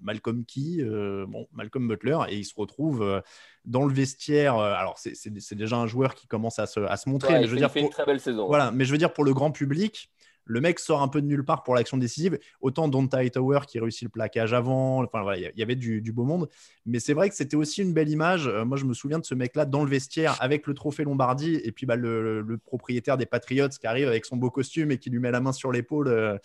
Malcolm 0.00 0.44
Key, 0.44 0.78
euh, 0.80 1.26
bon, 1.26 1.46
Malcolm 1.52 1.88
Butler, 1.88 2.18
et 2.28 2.36
il 2.36 2.44
se 2.44 2.54
retrouve 2.56 3.22
dans 3.64 3.84
le 3.84 3.92
vestiaire. 3.92 4.56
alors, 4.58 4.98
c'est 4.98 5.54
déjà 5.54 5.76
un 5.76 5.86
joueur 5.86 6.14
qui 6.14 6.26
commence 6.26 6.58
à 6.58 6.66
se, 6.66 6.80
à 6.80 6.96
se 6.96 7.08
montrer. 7.08 7.34
mais 7.34 7.46
je 7.46 7.50
veux 7.50 7.56
dire, 7.56 7.70
fait 7.70 7.80
une 7.80 7.90
très 7.90 8.06
belle 8.06 8.20
saison. 8.20 8.46
Voilà, 8.46 8.70
mais 8.70 8.84
je 8.84 8.92
veux 8.92 8.98
dire, 8.98 9.12
pour 9.12 9.24
le 9.24 9.34
grand 9.34 9.50
public, 9.50 10.10
le 10.46 10.60
mec 10.60 10.78
sort 10.78 11.02
un 11.02 11.08
peu 11.08 11.20
de 11.20 11.26
nulle 11.26 11.44
part 11.44 11.64
pour 11.64 11.74
l'action 11.74 11.98
décisive. 11.98 12.38
Autant 12.60 12.88
Donta 12.88 13.28
Tower 13.28 13.60
qui 13.66 13.80
réussit 13.80 14.04
le 14.04 14.10
plaquage 14.10 14.52
avant. 14.54 15.02
Enfin, 15.02 15.22
voilà, 15.22 15.38
il 15.38 15.58
y 15.58 15.62
avait 15.62 15.74
du, 15.74 16.00
beau 16.12 16.24
monde. 16.24 16.48
Mais 16.86 17.00
c'est 17.00 17.14
vrai 17.14 17.28
que 17.28 17.34
c'était 17.34 17.56
aussi 17.56 17.82
une 17.82 17.92
belle 17.92 18.08
image. 18.08 18.46
Euh, 18.46 18.64
moi, 18.64 18.78
je 18.78 18.84
me 18.84 18.94
souviens 18.94 19.18
de 19.18 19.24
ce 19.24 19.34
mec-là 19.34 19.66
dans 19.66 19.84
le 19.84 19.90
vestiaire 19.90 20.36
avec 20.40 20.66
le 20.66 20.74
trophée 20.74 21.02
Lombardie 21.02 21.56
et 21.56 21.72
puis 21.72 21.84
bah, 21.84 21.96
le, 21.96 22.58
propriétaire 22.64 23.16
des 23.16 23.26
Patriots 23.26 23.68
qui 23.68 23.86
arrive 23.86 24.06
avec 24.08 24.24
son 24.24 24.36
beau 24.36 24.50
costume 24.50 24.92
et 24.92 24.98
qui 24.98 25.10
lui 25.10 25.18
met 25.18 25.32
la 25.32 25.40
main 25.40 25.52
sur 25.52 25.72
l'épaule. 25.72 26.08
Euh, 26.08 26.38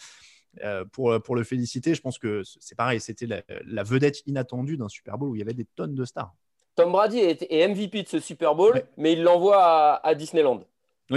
euh, 0.64 0.86
pour, 0.86 1.22
pour 1.22 1.36
le 1.36 1.44
féliciter, 1.44 1.96
je 1.96 2.02
pense 2.02 2.18
que 2.20 2.42
c'est 2.44 2.76
pareil, 2.76 3.00
c'était 3.00 3.28
la, 3.28 3.84
vedette 3.84 4.22
inattendue 4.28 4.78
d'un 4.78 4.90
Super 4.90 5.18
Bowl 5.18 5.30
où 5.30 5.36
il 5.36 5.40
y 5.40 5.44
avait 5.44 5.54
des 5.54 5.66
tonnes 5.76 5.96
de 5.96 6.06
stars. 6.06 6.34
Tom 6.76 6.92
Brady 6.92 7.20
est, 7.20 7.68
MVP 7.68 8.04
de 8.04 8.08
ce 8.08 8.20
Super 8.20 8.56
Bowl, 8.56 8.84
mais 8.98 9.14
il 9.14 9.24
l'envoie 9.24 9.96
à 10.06 10.16
Disneyland 10.16 10.64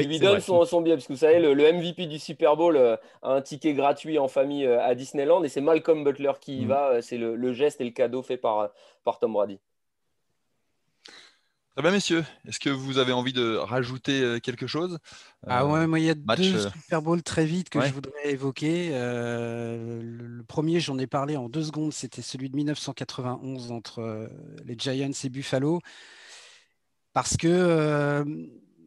il 0.01 0.09
lui 0.09 0.19
donne 0.19 0.41
son, 0.41 0.65
son, 0.65 0.81
billet, 0.81 0.97
parce 0.97 1.07
que 1.07 1.13
vous 1.13 1.19
savez, 1.19 1.39
le, 1.39 1.55
MVP 1.55 2.07
du 2.07 2.19
Super 2.19 2.57
Bowl 2.57 2.77
euh, 2.77 2.97
a 3.23 3.35
un 3.35 3.43
ticket 3.43 3.75
gratuit 3.75 4.19
en 4.19 4.29
famille 4.29 4.67
euh, 4.67 4.83
à 4.83 4.95
Disneyland, 4.95 5.43
et 5.45 5.49
c'est 5.49 5.61
Malcolm 5.61 6.05
Butler 6.05 6.33
qui 6.41 6.59
y 6.59 6.65
mm. 6.65 6.69
va. 6.69 6.89
Euh, 6.89 7.01
c'est 7.01 7.19
le, 7.19 7.53
geste 7.53 7.81
et 7.81 7.85
le 7.85 7.91
cadeau 7.91 8.23
fait 8.23 8.37
par, 8.37 8.71
par 9.05 9.19
Tom 9.19 9.33
Brady. 9.33 9.61
Très 11.75 11.83
bien, 11.83 11.91
messieurs. 11.91 12.25
Est-ce 12.47 12.61
que 12.61 12.71
vous 12.71 12.99
avez 12.99 13.13
envie 13.13 13.33
de 13.33 13.57
rajouter 13.57 14.39
quelque 14.43 14.67
chose? 14.67 14.99
Ah 15.47 15.67
ouais, 15.67 15.87
moi, 15.89 15.99
il 15.99 16.05
y 16.05 16.11
a 16.11 16.15
deux 16.15 16.69
Super 16.71 17.03
Bowls 17.03 17.23
très 17.23 17.45
vite 17.47 17.69
que 17.69 17.81
je 17.81 17.93
voudrais 17.93 18.31
évoquer. 18.31 18.91
le, 18.91 20.43
premier, 20.47 20.79
j'en 20.79 20.99
ai 20.99 21.09
parlé 21.09 21.37
en 21.37 21.49
deux 21.49 21.65
secondes, 21.65 21.93
c'était 21.93 22.23
celui 22.23 22.49
de 22.49 22.57
1991 22.57 23.73
entre 23.73 24.31
les 24.65 24.77
Giants 24.79 25.11
et 25.25 25.29
Buffalo. 25.29 25.81
Parce 27.13 27.37
que 27.37 28.25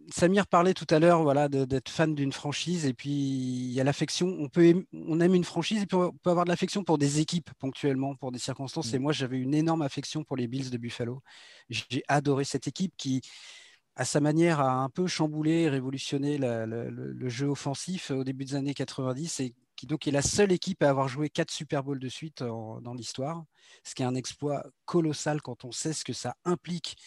Samir 0.10 0.48
parlait 0.48 0.74
tout 0.74 0.88
à 0.90 1.00
l'heure 1.00 1.24
voilà, 1.24 1.50
d'être 1.50 1.90
fan 1.90 2.16
d'une 2.16 2.32
franchise 2.32 2.86
et 2.86 2.94
puis 2.94 3.10
il 3.10 3.72
y 3.72 3.82
a 3.82 3.84
l'affection. 3.84 4.28
On, 4.40 4.48
peut, 4.48 4.86
on 4.94 5.20
aime 5.20 5.36
une 5.36 5.44
franchise 5.44 5.84
et 5.84 5.86
puis 5.86 5.98
on 5.98 6.12
peut 6.12 6.30
avoir 6.30 6.46
de 6.46 6.50
l'affection 6.50 6.84
pour 6.84 6.98
des 6.98 7.20
équipes 7.20 7.50
ponctuellement, 7.60 8.16
pour 8.16 8.32
des 8.32 8.40
circonstances. 8.40 8.94
Et 8.94 9.00
mm. 9.00 9.02
moi, 9.02 9.12
j'avais 9.12 9.38
une 9.38 9.54
énorme 9.54 9.82
affection 9.82 10.24
pour 10.24 10.38
les 10.38 10.48
Bills 10.48 10.70
de 10.70 10.78
Buffalo. 10.78 11.22
J'ai 11.70 12.04
adoré 12.08 12.46
cette 12.46 12.68
équipe 12.68 12.94
qui, 12.98 13.22
à 13.96 14.06
sa 14.06 14.20
manière, 14.20 14.60
a 14.60 14.72
un 14.72 14.90
peu 14.90 15.08
chamboulé, 15.08 15.70
révolutionné 15.70 16.38
le, 16.38 17.30
jeu 17.30 17.48
offensif 17.48 18.12
au 18.12 18.24
début 18.24 18.46
des 18.46 18.56
années 18.56 18.74
90 18.74 19.42
et 19.42 19.56
qui 19.76 19.88
donc 19.88 20.08
est 20.08 20.12
la 20.12 20.22
seule 20.22 20.52
équipe 20.52 20.82
à 20.84 20.90
avoir 20.90 21.08
joué 21.08 21.30
quatre 21.30 21.52
Super 21.52 21.84
Bowls 21.84 22.00
de 22.00 22.10
suite 22.10 22.42
dans 22.42 22.94
l'histoire, 22.96 23.44
ce 23.84 23.94
qui 23.94 24.04
est 24.04 24.06
un 24.06 24.16
exploit 24.16 24.66
colossal 24.86 25.42
quand 25.42 25.66
on 25.66 25.72
sait 25.72 25.94
ce 25.94 26.04
que 26.04 26.14
ça 26.14 26.36
implique 26.46 26.98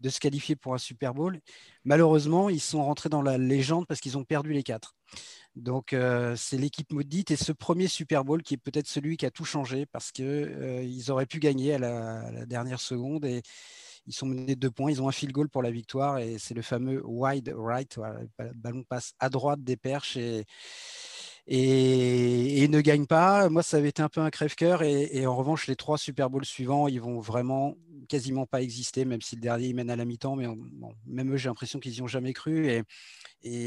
de 0.00 0.08
se 0.08 0.20
qualifier 0.20 0.56
pour 0.56 0.74
un 0.74 0.78
Super 0.78 1.14
Bowl. 1.14 1.40
Malheureusement, 1.84 2.48
ils 2.48 2.60
sont 2.60 2.84
rentrés 2.84 3.08
dans 3.08 3.22
la 3.22 3.38
légende 3.38 3.86
parce 3.86 4.00
qu'ils 4.00 4.18
ont 4.18 4.24
perdu 4.24 4.52
les 4.52 4.62
quatre. 4.62 4.94
Donc, 5.56 5.92
euh, 5.92 6.34
c'est 6.36 6.58
l'équipe 6.58 6.92
maudite 6.92 7.30
et 7.30 7.36
ce 7.36 7.52
premier 7.52 7.86
Super 7.86 8.24
Bowl 8.24 8.42
qui 8.42 8.54
est 8.54 8.58
peut-être 8.58 8.88
celui 8.88 9.16
qui 9.16 9.26
a 9.26 9.30
tout 9.30 9.44
changé 9.44 9.86
parce 9.86 10.10
qu'ils 10.10 10.24
euh, 10.26 11.08
auraient 11.08 11.26
pu 11.26 11.38
gagner 11.38 11.74
à 11.74 11.78
la, 11.78 12.46
dernière 12.46 12.80
seconde 12.80 13.24
et 13.24 13.42
ils 14.06 14.12
sont 14.12 14.26
menés 14.26 14.56
de 14.56 14.60
deux 14.60 14.70
points. 14.70 14.90
Ils 14.90 15.00
ont 15.00 15.08
un 15.08 15.12
field 15.12 15.32
goal 15.32 15.48
pour 15.48 15.62
la 15.62 15.70
victoire 15.70 16.18
et 16.18 16.38
c'est 16.38 16.54
le 16.54 16.62
fameux 16.62 17.02
wide 17.04 17.54
right. 17.56 17.96
le 18.38 18.52
ballon 18.54 18.82
passe 18.82 19.14
à 19.20 19.28
droite 19.28 19.62
des 19.62 19.76
perches 19.76 20.16
et 20.16 20.44
et, 21.46 22.66
ne 22.68 22.80
gagnent 22.80 23.06
pas. 23.06 23.48
Moi, 23.50 23.62
ça 23.62 23.76
avait 23.76 23.90
été 23.90 24.02
un 24.02 24.08
peu 24.08 24.20
un 24.20 24.30
crève-cœur. 24.30 24.82
Et, 24.82 25.26
en 25.26 25.36
revanche, 25.36 25.66
les 25.66 25.76
trois 25.76 25.98
Super 25.98 26.30
Bowls 26.30 26.44
suivants, 26.44 26.88
ils 26.88 27.00
vont 27.00 27.20
vraiment 27.20 27.76
quasiment 28.08 28.46
pas 28.46 28.60
exister, 28.60 29.04
même 29.06 29.22
si 29.22 29.34
le 29.34 29.40
dernier 29.40 29.68
il 29.68 29.74
mène 29.74 29.90
à 29.90 29.96
la 29.96 30.04
mi-temps. 30.04 30.36
Mais 30.36 30.46
même 31.06 31.32
eux, 31.34 31.36
j'ai 31.36 31.48
l'impression 31.48 31.80
qu'ils 31.80 31.92
n'y 31.92 32.02
ont 32.02 32.06
jamais 32.06 32.32
cru. 32.32 32.70
Et, 32.70 32.82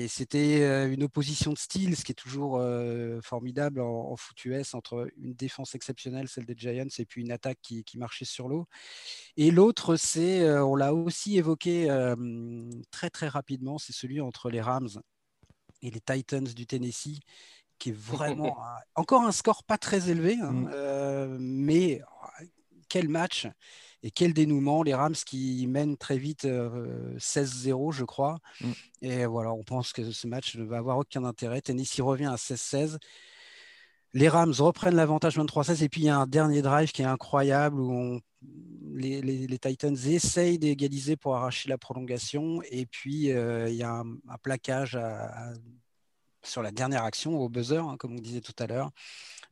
c'était 0.07 0.63
euh, 0.63 0.91
une 0.91 1.03
opposition 1.03 1.53
de 1.53 1.57
style, 1.57 1.95
ce 1.95 2.03
qui 2.03 2.11
est 2.11 2.15
toujours 2.15 2.57
euh, 2.57 3.21
formidable 3.21 3.79
en, 3.79 4.15
foot 4.15 4.43
US, 4.45 4.73
entre 4.73 5.07
une 5.17 5.35
défense 5.35 5.75
exceptionnelle, 5.75 6.27
celle 6.27 6.45
des 6.45 6.55
Giants, 6.57 6.87
et 6.97 7.05
puis 7.05 7.21
une 7.21 7.31
attaque 7.31 7.59
qui, 7.61 7.85
marchait 7.95 8.25
sur 8.25 8.47
l'eau. 8.47 8.65
Et 9.37 9.51
l'autre, 9.51 9.95
c'est, 9.95 10.41
euh, 10.41 10.65
on 10.65 10.75
l'a 10.75 10.95
aussi 10.95 11.37
évoqué 11.37 11.87
très 12.89 13.11
très 13.11 13.27
rapidement, 13.27 13.77
c'est 13.77 13.93
celui 13.93 14.19
entre 14.19 14.49
les 14.49 14.61
Rams 14.61 14.89
et 15.83 15.91
les 15.91 16.01
Titans 16.01 16.43
du 16.43 16.65
Tennessee 16.65 17.19
qui 17.79 17.89
est 17.89 17.95
vraiment 17.97 18.57
encore 18.95 19.23
un 19.23 19.31
score 19.31 19.63
pas 19.63 19.77
très 19.77 20.09
élevé, 20.09 20.37
hein, 20.41 20.51
mm. 20.51 20.71
euh, 20.73 21.37
mais 21.39 22.01
oh, 22.03 22.45
quel 22.89 23.09
match 23.09 23.47
et 24.03 24.11
quel 24.11 24.33
dénouement. 24.33 24.83
Les 24.83 24.93
Rams 24.93 25.15
qui 25.15 25.65
mènent 25.67 25.97
très 25.97 26.17
vite 26.17 26.45
16-0, 26.45 26.47
euh, 26.47 27.91
je 27.91 28.03
crois. 28.03 28.39
Mm. 28.61 28.71
Et 29.01 29.25
voilà, 29.25 29.53
on 29.53 29.63
pense 29.63 29.93
que 29.93 30.11
ce 30.11 30.27
match 30.27 30.55
ne 30.55 30.63
va 30.63 30.77
avoir 30.77 30.97
aucun 30.97 31.23
intérêt. 31.23 31.61
Tennessee 31.61 32.01
revient 32.01 32.25
à 32.25 32.35
16-16. 32.35 32.97
les 34.13 34.29
Rams 34.29 34.53
reprennent 34.57 34.95
l'avantage 34.95 35.37
23-16 35.37 35.83
et 35.83 35.89
puis 35.89 36.01
il 36.01 36.05
y 36.05 36.09
a 36.09 36.17
un 36.17 36.27
dernier 36.27 36.61
drive 36.61 36.91
qui 36.91 37.01
est 37.01 37.05
incroyable 37.05 37.79
où 37.79 38.19
les, 38.95 39.59
Titans 39.59 39.97
essayent 40.07 40.57
d'égaliser 40.57 41.17
pour 41.17 41.35
arracher 41.35 41.69
la 41.69 41.77
prolongation 41.77 42.61
et 42.71 42.85
puis 42.85 43.25
il 43.25 43.75
y 43.75 43.83
a 43.83 43.91
un, 43.91 44.37
plaquage 44.41 44.97
sur 46.47 46.61
la 46.61 46.71
dernière 46.71 47.03
action 47.03 47.39
au 47.39 47.49
buzzer, 47.49 47.83
hein, 47.83 47.97
comme 47.97 48.13
on 48.13 48.19
disait 48.19 48.41
tout 48.41 48.55
à 48.59 48.67
l'heure 48.67 48.91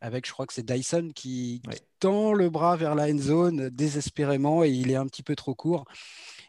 avec, 0.01 0.25
je 0.27 0.31
crois 0.31 0.45
que 0.45 0.53
c'est 0.53 0.65
Dyson 0.65 1.11
qui, 1.13 1.61
tend 1.99 2.33
le 2.33 2.49
bras 2.49 2.75
vers 2.75 2.93
la 2.93 3.05
end 3.05 3.17
zone 3.17 3.69
désespérément 3.69 4.63
et 4.63 4.69
il 4.69 4.91
est 4.91 4.95
un 4.95 5.07
petit 5.07 5.23
peu 5.23 5.35
trop 5.35 5.55
court. 5.55 5.85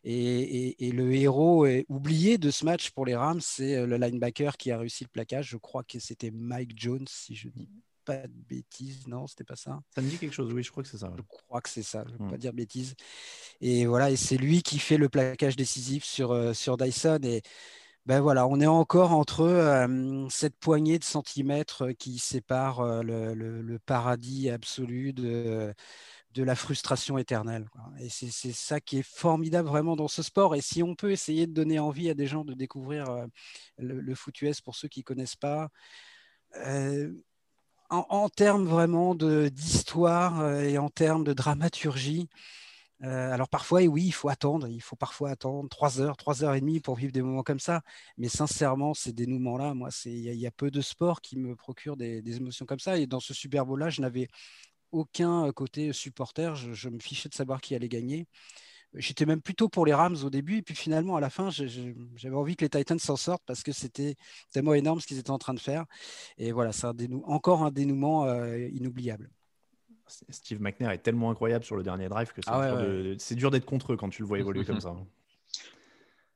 Et, 0.04 0.76
le 0.92 1.14
héros 1.14 1.66
est 1.66 1.84
oublié 1.88 2.38
de 2.38 2.50
ce 2.50 2.64
match 2.64 2.90
pour 2.90 3.06
les 3.06 3.16
Rams, 3.16 3.40
c'est 3.40 3.76
euh, 3.76 3.86
le 3.86 3.96
linebacker 3.96 4.56
qui 4.56 4.70
a 4.70 4.78
réussi 4.78 5.04
le 5.04 5.08
plaquage. 5.08 5.48
Je 5.48 5.56
crois 5.56 5.82
que 5.82 5.98
c'était 5.98 6.30
Mike 6.30 6.72
Jones, 6.76 7.06
si 7.08 7.34
je 7.34 7.48
dis 7.48 7.68
pas 8.04 8.18
de 8.18 8.32
bêtises. 8.48 9.08
Non, 9.08 9.26
c'était 9.26 9.44
pas 9.44 9.56
ça. 9.56 9.80
Ça 9.94 10.02
me 10.02 10.08
dit 10.08 10.16
quelque 10.16 10.34
chose, 10.34 10.52
oui, 10.52 10.62
je 10.62 10.70
crois 10.70 10.84
que 10.84 10.88
c'est 10.88 10.98
ça. 10.98 11.12
Je 11.16 11.22
crois 11.22 11.60
que 11.60 11.68
c'est 11.68 11.82
ça, 11.82 12.04
je 12.06 12.12
ne 12.12 12.18
veux 12.18 12.30
pas 12.30 12.38
dire 12.38 12.52
bêtises. 12.52 12.94
Et 13.60 13.86
voilà, 13.86 14.10
et 14.10 14.16
c'est 14.16 14.36
lui 14.36 14.62
qui 14.62 14.78
fait 14.78 14.98
le 14.98 15.08
plaquage 15.08 15.56
décisif 15.56 16.04
sur, 16.04 16.30
euh, 16.30 16.52
sur 16.52 16.76
Dyson. 16.76 17.20
Et 17.24 17.42
ben 18.06 18.20
voilà, 18.20 18.46
on 18.46 18.60
est 18.60 18.66
encore 18.66 19.12
entre 19.12 19.88
cette 20.30 20.56
poignée 20.58 20.98
de 20.98 21.04
centimètres 21.04 21.90
qui 21.90 22.18
sépare 22.18 23.02
le, 23.02 23.78
paradis 23.84 24.48
absolu 24.48 25.12
de, 25.12 25.74
la 26.36 26.54
frustration 26.54 27.18
éternelle. 27.18 27.68
Et 27.98 28.08
c'est 28.08 28.52
ça 28.52 28.80
qui 28.80 28.98
est 28.98 29.06
formidable 29.06 29.68
vraiment 29.68 29.96
dans 29.96 30.06
ce 30.06 30.22
sport. 30.22 30.54
Et 30.54 30.60
si 30.60 30.84
on 30.84 30.94
peut 30.94 31.10
essayer 31.10 31.48
de 31.48 31.52
donner 31.52 31.80
envie 31.80 32.08
à 32.08 32.14
des 32.14 32.26
gens 32.28 32.44
de 32.44 32.54
découvrir 32.54 33.06
le, 33.78 34.14
US 34.42 34.60
pour 34.60 34.76
ceux 34.76 34.88
qui 34.88 35.00
ne 35.00 35.04
connaissent 35.04 35.36
pas, 35.36 35.68
en, 37.90 38.06
en, 38.08 38.28
termes 38.28 38.66
vraiment 38.66 39.16
d'histoire 39.16 40.60
et 40.60 40.78
en 40.78 40.90
termes 40.90 41.24
de 41.24 41.32
dramaturgie, 41.32 42.28
euh, 43.02 43.30
alors 43.32 43.48
parfois, 43.48 43.82
oui, 43.82 44.04
il 44.06 44.12
faut 44.12 44.28
attendre, 44.28 44.68
il 44.68 44.80
faut 44.80 44.96
parfois 44.96 45.30
attendre 45.30 45.68
3 45.68 46.00
heures, 46.00 46.16
3 46.16 46.44
heures 46.44 46.54
et 46.54 46.60
demie 46.60 46.80
pour 46.80 46.96
vivre 46.96 47.12
des 47.12 47.22
moments 47.22 47.42
comme 47.42 47.60
ça. 47.60 47.82
Mais 48.16 48.28
sincèrement, 48.28 48.94
ces 48.94 49.12
dénouements-là, 49.12 49.74
moi, 49.74 49.90
il 50.06 50.34
y, 50.34 50.46
a 50.46 50.50
peu 50.50 50.70
de 50.70 50.80
sports 50.80 51.20
qui 51.20 51.36
me 51.38 51.54
procurent 51.56 51.96
des, 51.96 52.22
émotions 52.36 52.66
comme 52.66 52.78
ça. 52.78 52.98
Et 52.98 53.06
dans 53.06 53.20
ce 53.20 53.34
Super 53.34 53.66
Bowl-là, 53.66 53.90
je 53.90 54.00
n'avais 54.00 54.28
aucun 54.92 55.50
côté 55.52 55.92
supporter. 55.92 56.54
Je, 56.56 56.88
me 56.88 56.98
fichais 57.00 57.28
de 57.28 57.34
savoir 57.34 57.60
qui 57.60 57.74
allait 57.74 57.88
gagner. 57.88 58.26
J'étais 58.94 59.26
même 59.26 59.42
plutôt 59.42 59.68
pour 59.68 59.84
les 59.86 59.92
Rams 59.94 60.16
au 60.24 60.30
début, 60.30 60.58
et 60.58 60.62
puis 60.62 60.74
finalement, 60.74 61.16
à 61.16 61.20
la 61.20 61.30
fin, 61.30 61.50
j'avais 61.50 62.36
envie 62.36 62.56
que 62.56 62.64
les 62.64 62.70
Titans 62.70 62.98
s'en 62.98 63.16
sortent 63.16 63.42
parce 63.46 63.62
que 63.62 63.72
c'était 63.72 64.16
tellement 64.52 64.74
énorme 64.74 65.00
ce 65.00 65.06
qu'ils 65.06 65.18
étaient 65.18 65.30
en 65.30 65.38
train 65.38 65.54
de 65.54 65.60
faire. 65.60 65.84
Et 66.38 66.52
voilà, 66.52 66.72
c'est 66.72 66.86
encore 67.24 67.62
un 67.64 67.70
dénouement 67.70 68.24
euh, 68.26 68.68
inoubliable. 68.68 69.30
Steve 70.08 70.60
McNair 70.60 70.90
est 70.90 70.98
tellement 70.98 71.30
incroyable 71.30 71.64
sur 71.64 71.76
le 71.76 71.82
dernier 71.82 72.08
drive 72.08 72.32
que 72.32 72.42
c'est 72.42 72.50
ah 72.50 73.34
dur 73.34 73.50
d'être 73.50 73.64
contre 73.64 73.92
eux 73.92 73.96
quand 73.96 74.08
tu 74.08 74.22
le 74.22 74.28
vois 74.28 74.38
évoluer 74.40 74.64
comme 74.64 74.80
ça. 74.80 74.94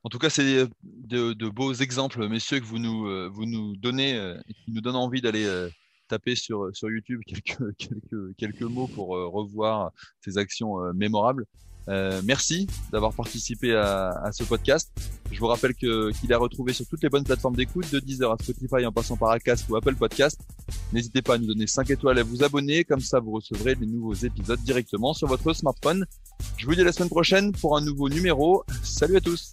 En 0.03 0.09
tout 0.09 0.19
cas, 0.19 0.31
c'est 0.31 0.67
de, 0.83 1.49
beaux 1.49 1.75
exemples, 1.75 2.27
messieurs, 2.29 2.61
que 2.61 2.65
vous 2.65 2.79
nous, 2.79 3.07
euh, 3.07 3.29
vous 3.31 3.45
nous 3.45 3.77
donnez 3.77 4.17
euh, 4.17 4.41
qui 4.65 4.73
nous 4.73 4.81
donnent 4.81 4.97
envie 4.97 5.21
d'aller 5.21 5.45
euh, 5.45 5.69
taper 6.09 6.35
sur, 6.35 6.75
sur 6.75 6.89
YouTube 6.91 7.21
quelques, 7.27 7.77
quelques, 7.77 8.37
quelques 8.37 8.63
mots 8.63 8.87
pour 8.87 9.09
revoir 9.09 9.93
ces 10.23 10.39
actions 10.39 10.79
mémorables. 10.95 11.47
Euh, 11.91 12.23
merci 12.25 12.69
d'avoir 12.93 13.13
participé 13.13 13.75
à, 13.75 14.31
ce 14.33 14.45
podcast. 14.45 14.91
Je 15.31 15.39
vous 15.39 15.47
rappelle 15.47 15.75
qu'il 15.75 16.31
est 16.31 16.35
retrouvé 16.35 16.73
sur 16.73 16.87
toutes 16.87 17.03
les 17.03 17.09
bonnes 17.09 17.25
plateformes 17.25 17.57
d'écoute, 17.57 17.91
de 17.93 18.01
Deezer 18.01 18.31
à 18.31 18.37
Spotify 18.41 18.87
en 18.87 18.93
passant 18.93 19.17
par 19.17 19.31
Acast 19.31 19.69
ou 19.69 19.77
Apple 19.77 19.97
Podcast. 19.97 20.41
N'hésitez 20.93 21.23
pas 21.23 21.35
à 21.35 21.39
nous 21.39 21.47
donner 21.47 21.67
5 21.67 21.91
étoiles 21.91 22.19
et 22.19 22.21
à 22.21 22.25
vous 22.25 22.43
abonner, 22.45 22.85
comme 22.85 23.01
ça 23.01 23.21
vous 23.21 23.33
recevrez 23.33 23.75
les 23.75 23.87
nouveaux 23.87 24.15
épisodes 24.15 24.61
directement 24.61 25.15
sur 25.15 25.29
votre 25.29 25.53
smartphone. 25.53 26.07
Je 26.57 26.67
vous 26.67 26.75
dis 26.75 26.81
à 26.81 26.85
la 26.85 26.93
semaine 26.93 27.11
prochaine 27.11 27.53
pour 27.53 27.77
un 27.77 27.81
nouveau 27.81 28.09
numéro. 28.09 28.65
Salut 28.83 29.17
à 29.17 29.21
tous 29.21 29.53